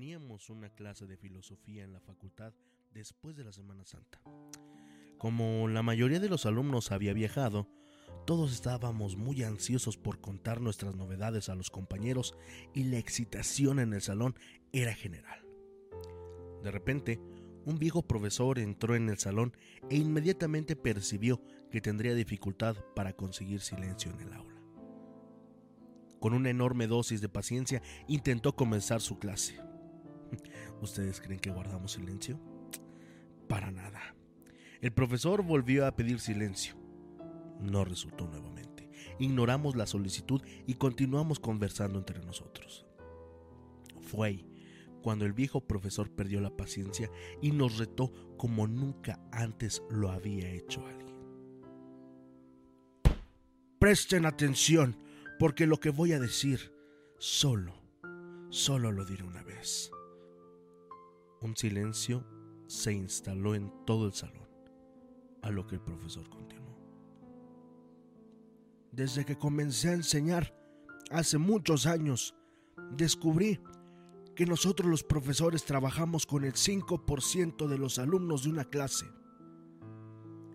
Teníamos 0.02 0.49
una 0.49 0.72
clase 0.72 1.06
de 1.06 1.16
filosofía 1.16 1.84
en 1.84 1.93
la 1.93 1.99
facultad 1.99 2.56
después 2.91 3.36
de 3.36 3.43
la 3.43 3.52
Semana 3.52 3.86
Santa. 3.86 4.20
Como 5.20 5.68
la 5.68 5.84
mayoría 5.84 6.20
de 6.20 6.28
los 6.28 6.47
alumnos 6.47 6.91
había 6.91 7.14
viajado, 7.14 7.68
todos 8.26 8.52
estábamos 8.52 9.16
muy 9.16 9.43
ansiosos 9.43 9.97
por 9.97 10.20
contar 10.20 10.60
nuestras 10.60 10.95
novedades 10.95 11.49
a 11.49 11.56
los 11.56 11.70
compañeros 11.70 12.36
y 12.74 12.86
la 12.86 12.97
excitación 12.97 13.78
en 13.78 13.93
el 13.93 14.02
salón 14.02 14.34
era 14.72 14.95
general. 14.95 15.45
De 16.64 16.72
repente, 16.72 17.20
un 17.66 17.78
viejo 17.78 18.02
profesor 18.02 18.58
entró 18.58 18.95
en 18.95 19.08
el 19.08 19.20
salón 19.20 19.56
e 19.91 19.97
inmediatamente 19.97 20.76
percibió 20.76 21.43
que 21.70 21.80
tendría 21.80 22.16
dificultad 22.16 22.76
para 22.95 23.14
conseguir 23.14 23.62
silencio 23.62 24.12
en 24.12 24.22
el 24.22 24.34
aula. 24.34 24.64
Con 26.20 26.34
una 26.34 26.49
enorme 26.49 26.88
dosis 26.88 27.22
de 27.22 27.30
paciencia 27.30 27.84
intentó 28.08 28.56
comenzar 28.56 28.99
su 28.99 29.20
clase. 29.20 29.60
¿Ustedes 30.82 31.21
creen 31.21 31.39
que 31.39 31.51
guardamos 31.51 31.93
silencio? 31.93 32.39
Para 33.47 33.71
nada. 33.71 34.15
El 34.82 34.91
profesor 34.91 35.43
volvió 35.43 35.86
a 35.86 35.95
pedir 35.95 36.19
silencio. 36.19 36.75
No 37.59 37.86
resultó 37.86 38.27
nuevamente. 38.27 38.89
Ignoramos 39.19 39.75
la 39.75 39.86
solicitud 39.86 40.41
y 40.65 40.73
continuamos 40.73 41.39
conversando 41.39 41.99
entre 41.99 42.19
nosotros. 42.19 42.88
Fue 44.01 44.43
cuando 45.03 45.25
el 45.25 45.34
viejo 45.34 45.61
profesor 45.61 46.09
perdió 46.09 46.41
la 46.41 46.55
paciencia 46.55 47.11
y 47.41 47.51
nos 47.51 47.77
retó 47.77 48.11
como 48.38 48.67
nunca 48.67 49.19
antes 49.32 49.84
lo 49.89 50.09
había 50.09 50.49
hecho 50.49 50.86
alguien. 50.86 51.11
Presten 53.77 54.25
atención, 54.25 54.97
porque 55.39 55.65
lo 55.65 55.79
que 55.79 55.89
voy 55.89 56.13
a 56.13 56.19
decir 56.19 56.73
solo, 57.17 57.73
solo 58.49 58.91
lo 58.91 59.05
diré 59.05 59.23
una 59.23 59.43
vez. 59.43 59.91
Un 61.41 61.57
silencio 61.57 62.23
se 62.67 62.93
instaló 62.93 63.55
en 63.55 63.73
todo 63.85 64.05
el 64.05 64.13
salón, 64.13 64.47
a 65.41 65.49
lo 65.49 65.65
que 65.65 65.75
el 65.75 65.81
profesor 65.81 66.29
continuó. 66.29 66.77
Desde 68.91 69.25
que 69.25 69.37
comencé 69.37 69.89
a 69.89 69.93
enseñar, 69.93 70.55
hace 71.09 71.39
muchos 71.39 71.87
años, 71.87 72.35
descubrí 72.91 73.59
que 74.35 74.45
nosotros 74.45 74.89
los 74.89 75.03
profesores 75.03 75.65
trabajamos 75.65 76.25
con 76.25 76.45
el 76.45 76.53
5% 76.53 77.67
de 77.67 77.77
los 77.77 77.97
alumnos 77.99 78.43
de 78.43 78.49
una 78.49 78.65
clase. 78.65 79.05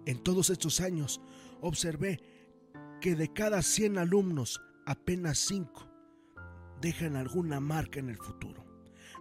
En 0.06 0.22
todos 0.22 0.50
estos 0.50 0.80
años 0.80 1.20
observé 1.60 2.20
que 3.00 3.16
de 3.16 3.32
cada 3.32 3.60
100 3.60 3.98
alumnos, 3.98 4.60
apenas 4.86 5.38
5 5.40 5.88
dejan 6.80 7.16
alguna 7.16 7.58
marca 7.58 7.98
en 7.98 8.08
el 8.08 8.18
futuro. 8.18 8.65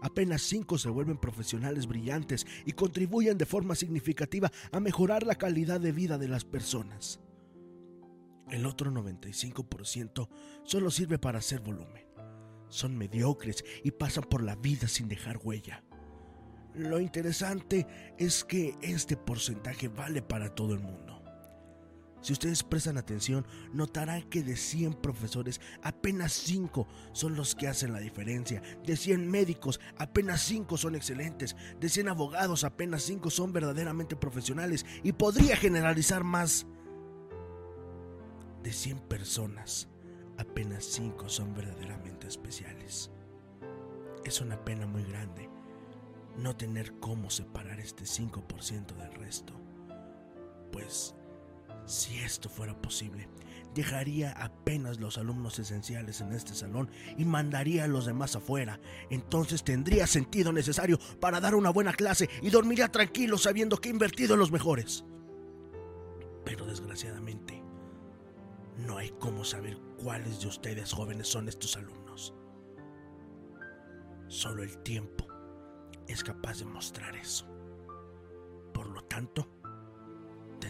Apenas 0.01 0.41
5 0.43 0.77
se 0.77 0.89
vuelven 0.89 1.17
profesionales 1.17 1.87
brillantes 1.87 2.45
y 2.65 2.73
contribuyen 2.73 3.37
de 3.37 3.45
forma 3.45 3.75
significativa 3.75 4.51
a 4.71 4.79
mejorar 4.79 5.23
la 5.23 5.35
calidad 5.35 5.79
de 5.79 5.91
vida 5.91 6.17
de 6.17 6.27
las 6.27 6.45
personas. 6.45 7.19
El 8.49 8.65
otro 8.65 8.91
95% 8.91 10.29
solo 10.63 10.91
sirve 10.91 11.17
para 11.17 11.39
hacer 11.39 11.61
volumen. 11.61 12.05
Son 12.69 12.95
mediocres 12.97 13.63
y 13.83 13.91
pasan 13.91 14.25
por 14.25 14.43
la 14.43 14.55
vida 14.55 14.87
sin 14.87 15.07
dejar 15.07 15.39
huella. 15.43 15.83
Lo 16.75 16.99
interesante 16.99 17.87
es 18.17 18.43
que 18.43 18.75
este 18.81 19.15
porcentaje 19.15 19.87
vale 19.87 20.21
para 20.21 20.53
todo 20.53 20.73
el 20.73 20.81
mundo. 20.81 21.14
Si 22.25 22.33
ustedes 22.33 22.63
prestan 22.63 22.97
atención, 22.97 23.45
notarán 23.71 24.23
que 24.23 24.41
de 24.41 24.55
100 24.55 24.95
profesores, 24.95 25.61
apenas 25.83 26.33
5 26.33 26.87
son 27.11 27.35
los 27.35 27.53
que 27.53 27.67
hacen 27.67 27.93
la 27.93 27.99
diferencia. 27.99 28.63
De 28.83 28.97
100 28.97 29.29
médicos, 29.29 29.79
apenas 29.99 30.41
5 30.41 30.75
son 30.75 30.95
excelentes. 30.95 31.55
De 31.79 31.87
100 31.87 32.09
abogados, 32.09 32.63
apenas 32.63 33.03
5 33.03 33.29
son 33.29 33.53
verdaderamente 33.53 34.15
profesionales. 34.15 34.87
Y 35.03 35.11
podría 35.11 35.55
generalizar 35.55 36.23
más. 36.23 36.65
De 38.63 38.73
100 38.73 39.01
personas, 39.01 39.87
apenas 40.39 40.83
5 40.83 41.29
son 41.29 41.53
verdaderamente 41.53 42.25
especiales. 42.25 43.11
Es 44.23 44.41
una 44.41 44.65
pena 44.65 44.87
muy 44.87 45.03
grande 45.03 45.47
no 46.37 46.57
tener 46.57 46.99
cómo 46.99 47.29
separar 47.29 47.79
este 47.79 48.05
5% 48.05 48.95
del 48.95 49.13
resto. 49.13 49.53
Pues 50.71 51.13
si 51.85 52.17
esto 52.19 52.49
fuera 52.49 52.79
posible, 52.81 53.27
dejaría 53.75 54.31
apenas 54.31 54.99
los 54.99 55.17
alumnos 55.17 55.59
esenciales 55.59 56.21
en 56.21 56.31
este 56.31 56.55
salón 56.55 56.89
y 57.17 57.25
mandaría 57.25 57.83
a 57.83 57.87
los 57.87 58.05
demás 58.05 58.35
afuera. 58.35 58.79
Entonces 59.09 59.63
tendría 59.63 60.07
sentido 60.07 60.51
necesario 60.51 60.97
para 61.19 61.39
dar 61.39 61.55
una 61.55 61.69
buena 61.69 61.93
clase 61.93 62.29
y 62.41 62.49
dormiría 62.49 62.91
tranquilo 62.91 63.37
sabiendo 63.37 63.77
que 63.77 63.89
he 63.89 63.91
invertido 63.91 64.33
en 64.33 64.39
los 64.39 64.51
mejores. 64.51 65.03
Pero 66.45 66.65
desgraciadamente, 66.65 67.61
no 68.77 68.97
hay 68.97 69.09
cómo 69.19 69.43
saber 69.43 69.77
cuáles 70.01 70.41
de 70.41 70.47
ustedes 70.47 70.93
jóvenes 70.93 71.27
son 71.27 71.49
estos 71.49 71.75
alumnos. 71.75 72.33
Solo 74.27 74.63
el 74.63 74.77
tiempo 74.79 75.27
es 76.07 76.23
capaz 76.23 76.59
de 76.59 76.65
mostrar 76.65 77.15
eso. 77.15 77.47
Por 78.73 78.87
lo 78.87 79.03
tanto, 79.03 79.47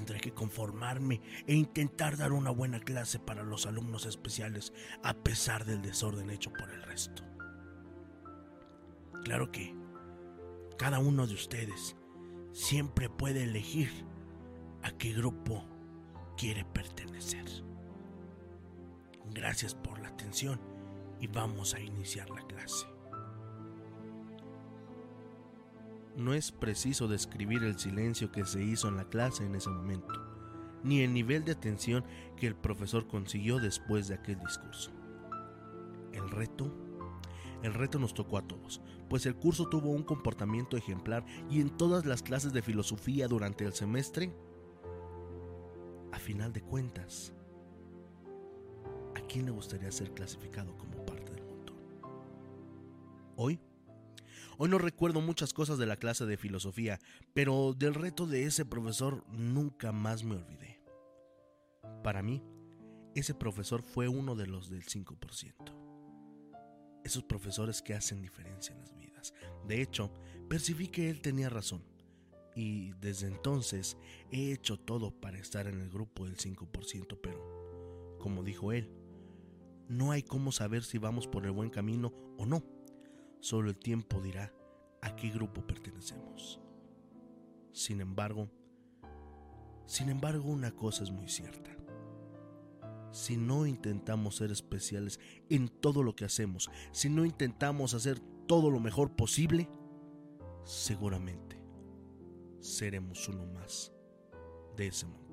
tendré 0.06 0.22
que 0.22 0.34
conformarme 0.34 1.20
e 1.48 1.56
intentar 1.56 2.16
dar 2.16 2.32
una 2.32 2.52
buena 2.52 2.80
clase 2.80 3.18
para 3.18 3.42
los 3.42 3.66
alumnos 3.66 4.06
especiales 4.06 4.72
a 5.04 5.16
pesar 5.16 5.66
del 5.66 5.82
desorden 5.82 6.30
hecho 6.30 6.54
por 6.54 6.70
el 6.70 6.84
resto. 6.84 7.24
Claro 9.24 9.52
que 9.52 9.76
cada 10.78 11.00
uno 11.00 11.26
de 11.26 11.34
ustedes 11.34 11.96
siempre 12.52 13.10
puede 13.10 13.44
elegir 13.46 13.90
a 14.84 14.92
qué 14.92 15.12
grupo 15.12 15.66
quiere 16.38 16.66
pertenecer. 16.66 17.46
Gracias 19.34 19.74
por 19.74 20.00
la 20.00 20.10
atención 20.10 20.62
y 21.20 21.26
vamos 21.26 21.74
a 21.74 21.80
iniciar 21.80 22.30
la 22.30 22.46
clase. 22.46 22.86
No 26.16 26.34
es 26.34 26.52
preciso 26.52 27.08
describir 27.08 27.64
el 27.64 27.78
silencio 27.78 28.32
que 28.32 28.46
se 28.46 28.64
hizo 28.64 28.88
en 28.88 28.96
la 28.96 29.06
clase 29.06 29.46
en 29.46 29.56
ese 29.56 29.70
momento, 29.70 30.14
ni 30.84 31.02
el 31.02 31.14
nivel 31.14 31.44
de 31.44 31.52
atención 31.52 32.06
que 32.38 32.48
el 32.48 32.56
profesor 32.56 33.08
consiguió 33.08 33.60
después 33.60 34.08
de 34.08 34.16
aquel 34.16 34.40
discurso. 34.40 34.92
El 36.14 36.30
reto, 36.30 36.74
el 37.64 37.74
reto 37.74 38.00
nos 38.00 38.14
tocó 38.14 38.38
a 38.38 38.48
todos, 38.48 38.82
pues 39.10 39.26
el 39.26 39.36
curso 39.36 39.68
tuvo 39.68 39.90
un 39.90 40.04
comportamiento 40.04 40.78
ejemplar 40.78 41.26
y 41.50 41.60
en 41.60 41.76
todas 41.76 42.06
las 42.06 42.24
clases 42.24 42.54
de 42.54 42.62
filosofía 42.62 43.28
durante 43.28 43.66
el 43.66 43.74
semestre, 43.74 44.34
a 46.14 46.20
final 46.20 46.54
de 46.54 46.62
cuentas, 46.62 47.34
¿a 49.16 49.22
quién 49.28 49.46
le 49.46 49.52
gustaría 49.52 49.92
ser 49.92 50.12
clasificado 50.14 50.78
como 50.78 51.06
parte 51.06 51.34
del 51.34 51.44
montón? 51.44 51.76
Hoy, 53.36 53.60
hoy 54.58 54.70
no 54.70 54.78
recuerdo 54.78 55.22
muchas 55.22 55.54
cosas 55.54 55.78
de 55.78 55.86
la 55.86 55.98
clase 55.98 56.26
de 56.26 56.38
filosofía, 56.38 57.00
pero 57.34 57.74
del 57.74 57.94
reto 57.94 58.26
de 58.28 58.46
ese 58.46 58.66
profesor 58.66 59.24
nunca 59.30 59.92
más 59.92 60.24
me 60.24 60.36
olvidé. 60.36 60.82
Para 62.04 62.22
mí, 62.22 62.44
ese 63.16 63.34
profesor 63.34 63.82
fue 63.82 64.08
uno 64.08 64.36
de 64.36 64.48
los 64.48 64.70
del 64.70 64.84
5%. 64.84 65.54
Esos 67.04 67.24
profesores 67.24 67.82
que 67.82 67.94
hacen 67.94 68.22
diferencia 68.22 68.74
en 68.74 68.82
las 68.82 68.96
vidas. 68.98 69.34
De 69.68 69.82
hecho, 69.82 70.12
percibí 70.50 70.90
que 70.90 71.10
él 71.10 71.22
tenía 71.22 71.50
razón. 71.50 71.84
Y 72.56 72.94
desde 73.02 73.28
entonces 73.28 73.98
he 74.32 74.52
hecho 74.52 74.78
todo 74.78 75.12
para 75.12 75.38
estar 75.38 75.68
en 75.68 75.82
el 75.82 75.90
grupo 75.90 76.26
del 76.26 76.38
5%, 76.38 77.20
pero, 77.22 78.18
como 78.20 78.44
dijo 78.44 78.72
él, 78.72 78.90
no 79.88 80.12
hay 80.12 80.24
cómo 80.24 80.52
saber 80.52 80.84
si 80.84 80.98
vamos 80.98 81.28
por 81.28 81.46
el 81.46 81.52
buen 81.52 81.70
camino 81.70 82.14
o 82.38 82.46
no. 82.46 82.75
Solo 83.46 83.70
el 83.70 83.78
tiempo 83.78 84.22
dirá 84.22 84.52
a 85.04 85.16
qué 85.16 85.30
grupo 85.30 85.62
pertenecemos. 85.62 86.60
Sin 87.74 88.02
embargo, 88.02 88.50
sin 89.86 90.10
embargo, 90.10 90.50
una 90.50 90.72
cosa 90.72 91.04
es 91.04 91.12
muy 91.12 91.30
cierta. 91.30 91.70
Si 93.12 93.38
no 93.38 93.68
intentamos 93.68 94.38
ser 94.38 94.50
especiales 94.50 95.20
en 95.48 95.68
todo 95.70 96.02
lo 96.02 96.16
que 96.16 96.26
hacemos, 96.26 96.72
si 96.92 97.08
no 97.08 97.24
intentamos 97.24 97.94
hacer 97.94 98.20
todo 98.48 98.72
lo 98.72 98.80
mejor 98.80 99.16
posible, 99.16 99.70
seguramente 100.64 101.62
seremos 102.62 103.30
uno 103.30 103.46
más 103.46 103.94
de 104.76 104.88
ese 104.88 105.06
montón. 105.06 105.25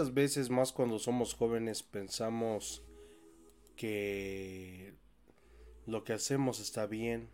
Muchas 0.00 0.14
veces 0.14 0.48
más 0.48 0.72
cuando 0.72 0.98
somos 0.98 1.34
jóvenes 1.34 1.82
pensamos 1.82 2.82
que 3.76 4.94
lo 5.84 6.04
que 6.04 6.14
hacemos 6.14 6.58
está 6.58 6.86
bien, 6.86 7.28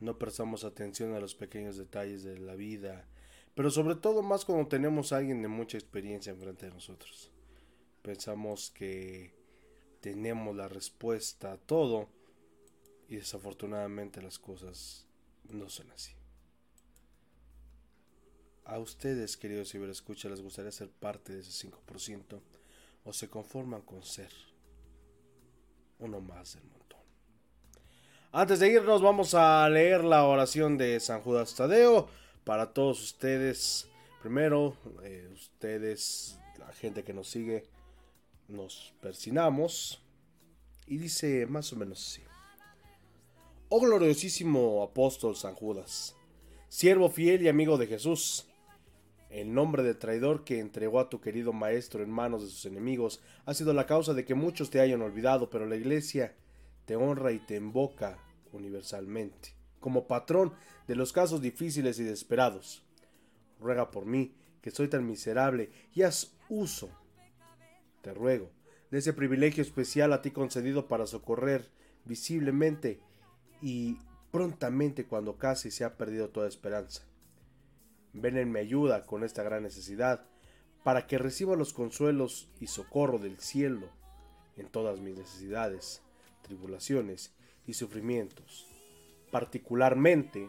no 0.00 0.16
prestamos 0.16 0.64
atención 0.64 1.12
a 1.12 1.20
los 1.20 1.34
pequeños 1.34 1.76
detalles 1.76 2.22
de 2.22 2.38
la 2.38 2.54
vida, 2.54 3.06
pero 3.54 3.70
sobre 3.70 3.96
todo 3.96 4.22
más 4.22 4.46
cuando 4.46 4.66
tenemos 4.66 5.12
a 5.12 5.18
alguien 5.18 5.42
de 5.42 5.48
mucha 5.48 5.76
experiencia 5.76 6.32
enfrente 6.32 6.64
de 6.64 6.72
nosotros. 6.72 7.30
Pensamos 8.00 8.70
que 8.70 9.34
tenemos 10.00 10.56
la 10.56 10.68
respuesta 10.68 11.52
a 11.52 11.58
todo 11.58 12.08
y 13.10 13.16
desafortunadamente 13.16 14.22
las 14.22 14.38
cosas 14.38 15.06
no 15.50 15.68
son 15.68 15.90
así. 15.90 16.17
¿A 18.68 18.78
ustedes, 18.78 19.38
queridos 19.38 19.70
ciberescuchas, 19.70 20.30
les 20.30 20.42
gustaría 20.42 20.70
ser 20.70 20.90
parte 20.90 21.32
de 21.32 21.40
ese 21.40 21.68
5% 21.68 22.38
o 23.02 23.12
se 23.14 23.30
conforman 23.30 23.80
con 23.80 24.02
ser 24.02 24.30
uno 25.98 26.20
más 26.20 26.54
del 26.54 26.64
montón? 26.64 27.00
Antes 28.30 28.60
de 28.60 28.68
irnos, 28.68 29.00
vamos 29.00 29.32
a 29.32 29.66
leer 29.70 30.04
la 30.04 30.26
oración 30.26 30.76
de 30.76 31.00
San 31.00 31.22
Judas 31.22 31.54
Tadeo 31.54 32.08
para 32.44 32.74
todos 32.74 33.02
ustedes. 33.02 33.88
Primero, 34.20 34.76
eh, 35.02 35.30
ustedes, 35.32 36.38
la 36.58 36.70
gente 36.74 37.04
que 37.04 37.14
nos 37.14 37.30
sigue, 37.30 37.64
nos 38.48 38.92
persinamos 39.00 40.02
y 40.86 40.98
dice 40.98 41.46
más 41.46 41.72
o 41.72 41.76
menos 41.76 42.06
así. 42.06 42.22
Oh 43.70 43.80
gloriosísimo 43.80 44.82
apóstol 44.82 45.36
San 45.36 45.54
Judas, 45.54 46.14
siervo 46.68 47.08
fiel 47.08 47.40
y 47.40 47.48
amigo 47.48 47.78
de 47.78 47.86
Jesús, 47.86 48.47
el 49.30 49.52
nombre 49.52 49.82
de 49.82 49.94
traidor 49.94 50.44
que 50.44 50.58
entregó 50.58 51.00
a 51.00 51.10
tu 51.10 51.20
querido 51.20 51.52
maestro 51.52 52.02
en 52.02 52.10
manos 52.10 52.42
de 52.42 52.48
sus 52.48 52.64
enemigos 52.64 53.20
ha 53.44 53.54
sido 53.54 53.74
la 53.74 53.86
causa 53.86 54.14
de 54.14 54.24
que 54.24 54.34
muchos 54.34 54.70
te 54.70 54.80
hayan 54.80 55.02
olvidado, 55.02 55.50
pero 55.50 55.66
la 55.66 55.76
iglesia 55.76 56.34
te 56.86 56.96
honra 56.96 57.32
y 57.32 57.38
te 57.38 57.56
invoca 57.56 58.18
universalmente, 58.52 59.54
como 59.80 60.06
patrón 60.06 60.54
de 60.86 60.96
los 60.96 61.12
casos 61.12 61.42
difíciles 61.42 61.98
y 61.98 62.04
desesperados. 62.04 62.82
Ruega 63.60 63.90
por 63.90 64.06
mí, 64.06 64.34
que 64.62 64.70
soy 64.70 64.88
tan 64.88 65.06
miserable, 65.06 65.70
y 65.94 66.02
haz 66.02 66.34
uso, 66.48 66.88
te 68.00 68.14
ruego, 68.14 68.50
de 68.90 68.98
ese 68.98 69.12
privilegio 69.12 69.62
especial 69.62 70.14
a 70.14 70.22
ti 70.22 70.30
concedido 70.30 70.88
para 70.88 71.06
socorrer 71.06 71.68
visiblemente 72.06 73.00
y 73.60 73.98
prontamente 74.30 75.04
cuando 75.04 75.36
casi 75.36 75.70
se 75.70 75.84
ha 75.84 75.98
perdido 75.98 76.30
toda 76.30 76.48
esperanza 76.48 77.08
Ven 78.12 78.36
en 78.36 78.50
mi 78.50 78.60
ayuda 78.60 79.04
con 79.04 79.24
esta 79.24 79.42
gran 79.42 79.62
necesidad, 79.62 80.26
para 80.82 81.06
que 81.06 81.18
reciba 81.18 81.56
los 81.56 81.72
consuelos 81.72 82.48
y 82.60 82.68
socorro 82.68 83.18
del 83.18 83.38
cielo 83.38 83.88
en 84.56 84.68
todas 84.68 85.00
mis 85.00 85.16
necesidades, 85.16 86.02
tribulaciones 86.42 87.34
y 87.66 87.74
sufrimientos. 87.74 88.66
Particularmente, 89.30 90.48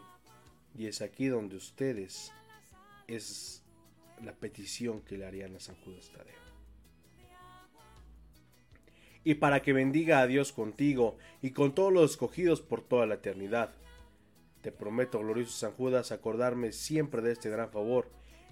y 0.75 0.87
es 0.87 1.01
aquí 1.01 1.27
donde 1.27 1.57
ustedes 1.57 2.31
es 3.07 3.63
la 4.23 4.33
petición 4.33 5.01
que 5.01 5.17
le 5.17 5.25
harían 5.25 5.55
a 5.55 5.59
San 5.59 5.75
Judas 5.77 6.09
Tadeo. 6.09 6.39
Y 9.23 9.35
para 9.35 9.61
que 9.61 9.73
bendiga 9.73 10.21
a 10.21 10.27
Dios 10.27 10.53
contigo 10.53 11.17
y 11.41 11.51
con 11.51 11.75
todos 11.75 11.91
los 11.91 12.11
escogidos 12.11 12.61
por 12.61 12.81
toda 12.81 13.05
la 13.05 13.15
eternidad 13.15 13.73
te 14.61 14.71
prometo, 14.71 15.19
glorioso 15.19 15.51
San 15.51 15.71
Judas, 15.71 16.11
acordarme 16.11 16.71
siempre 16.71 17.21
de 17.21 17.31
este 17.31 17.49
gran 17.49 17.71
favor 17.71 18.09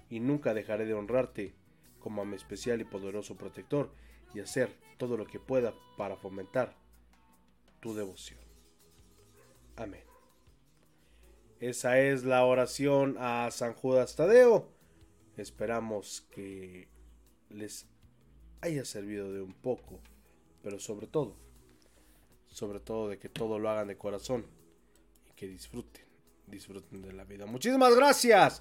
y 0.08 0.20
nunca 0.20 0.54
dejaré 0.54 0.86
de 0.86 0.94
honrarte 0.94 1.54
como 2.00 2.22
a 2.22 2.24
mi 2.24 2.36
especial 2.36 2.80
y 2.80 2.84
poderoso 2.84 3.36
protector 3.36 3.90
y 4.34 4.40
hacer 4.40 4.70
todo 4.96 5.16
lo 5.16 5.26
que 5.26 5.38
pueda 5.38 5.74
para 5.96 6.16
fomentar 6.16 6.76
tu 7.80 7.94
devoción. 7.94 8.40
Amén. 9.76 10.04
Esa 11.60 12.00
es 12.00 12.24
la 12.24 12.44
oración 12.44 13.16
a 13.18 13.50
San 13.50 13.74
Judas 13.74 14.16
Tadeo. 14.16 14.68
Esperamos 15.36 16.22
que 16.30 16.88
les 17.48 17.86
haya 18.60 18.84
servido 18.84 19.32
de 19.32 19.42
un 19.42 19.52
poco, 19.52 20.00
pero 20.62 20.78
sobre 20.78 21.06
todo, 21.06 21.36
sobre 22.48 22.80
todo 22.80 23.08
de 23.08 23.18
que 23.18 23.28
todo 23.28 23.58
lo 23.58 23.68
hagan 23.70 23.88
de 23.88 23.98
corazón 23.98 24.57
que 25.38 25.46
disfruten, 25.46 26.04
disfruten 26.46 27.00
de 27.00 27.12
la 27.12 27.24
vida. 27.24 27.46
Muchísimas 27.46 27.94
gracias. 27.94 28.60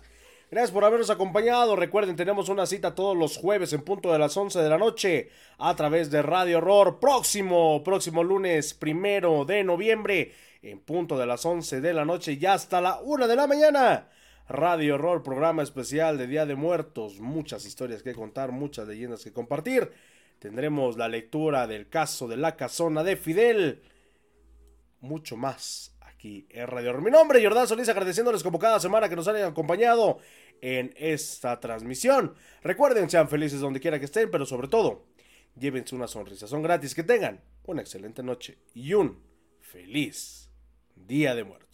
Gracias 0.52 0.72
por 0.72 0.86
habernos 0.86 1.10
acompañado. 1.10 1.76
Recuerden, 1.76 2.16
tenemos 2.16 2.50
una 2.50 2.68
cita 2.68 2.94
todos 2.94 3.18
los 3.18 3.36
jueves 3.36 3.74
en 3.74 3.82
punto 3.82 4.14
de 4.14 4.20
las 4.20 4.38
11 4.38 4.60
de 4.60 4.70
la 4.70 4.78
noche 4.78 5.30
a 5.58 5.76
través 5.76 6.12
de 6.12 6.22
Radio 6.22 6.60
Horror. 6.60 7.00
Próximo, 7.00 7.84
próximo 7.84 8.24
lunes 8.24 8.76
primero 8.76 9.44
de 9.44 9.64
noviembre 9.64 10.34
en 10.62 10.80
punto 10.80 11.18
de 11.18 11.26
las 11.26 11.46
11 11.46 11.82
de 11.82 11.94
la 11.94 12.06
noche 12.06 12.38
y 12.40 12.46
hasta 12.46 12.80
la 12.80 13.02
1 13.02 13.28
de 13.28 13.36
la 13.36 13.48
mañana. 13.48 14.10
Radio 14.48 14.96
Horror, 14.96 15.24
programa 15.24 15.64
especial 15.64 16.18
de 16.18 16.28
Día 16.28 16.46
de 16.46 16.56
Muertos. 16.56 17.20
Muchas 17.20 17.66
historias 17.66 18.04
que 18.04 18.14
contar, 18.14 18.52
muchas 18.52 18.88
leyendas 18.88 19.24
que 19.24 19.34
compartir. 19.34 19.92
Tendremos 20.40 20.96
la 20.96 21.08
lectura 21.08 21.66
del 21.66 21.90
caso 21.90 22.28
de 22.28 22.38
la 22.38 22.56
casona 22.56 23.04
de 23.04 23.18
Fidel. 23.18 23.82
Mucho 25.02 25.36
más 25.36 25.97
aquí 26.18 26.48
en 26.50 26.66
Radio 26.68 27.00
Mi 27.00 27.12
nombre 27.12 27.38
es 27.38 27.46
Jordán 27.46 27.68
Solís, 27.68 27.88
agradeciéndoles 27.90 28.42
como 28.42 28.58
cada 28.58 28.80
semana 28.80 29.08
que 29.08 29.16
nos 29.16 29.28
hayan 29.28 29.52
acompañado 29.52 30.18
en 30.62 30.92
esta 30.98 31.60
transmisión. 31.60 32.34
Recuerden, 32.64 33.08
sean 33.08 33.30
felices 33.30 33.60
donde 33.60 33.80
quiera 33.80 34.00
que 34.00 34.06
estén, 34.06 34.32
pero 34.32 34.46
sobre 34.46 34.68
todo, 34.68 35.06
llévense 35.56 35.94
una 35.94 36.08
sonrisa. 36.08 36.48
Son 36.48 36.64
gratis, 36.64 36.96
que 36.96 37.04
tengan 37.04 37.42
una 37.66 37.82
excelente 37.82 38.24
noche 38.24 38.58
y 38.74 38.94
un 38.94 39.22
feliz 39.62 40.50
Día 40.96 41.36
de 41.36 41.44
Muertos. 41.44 41.67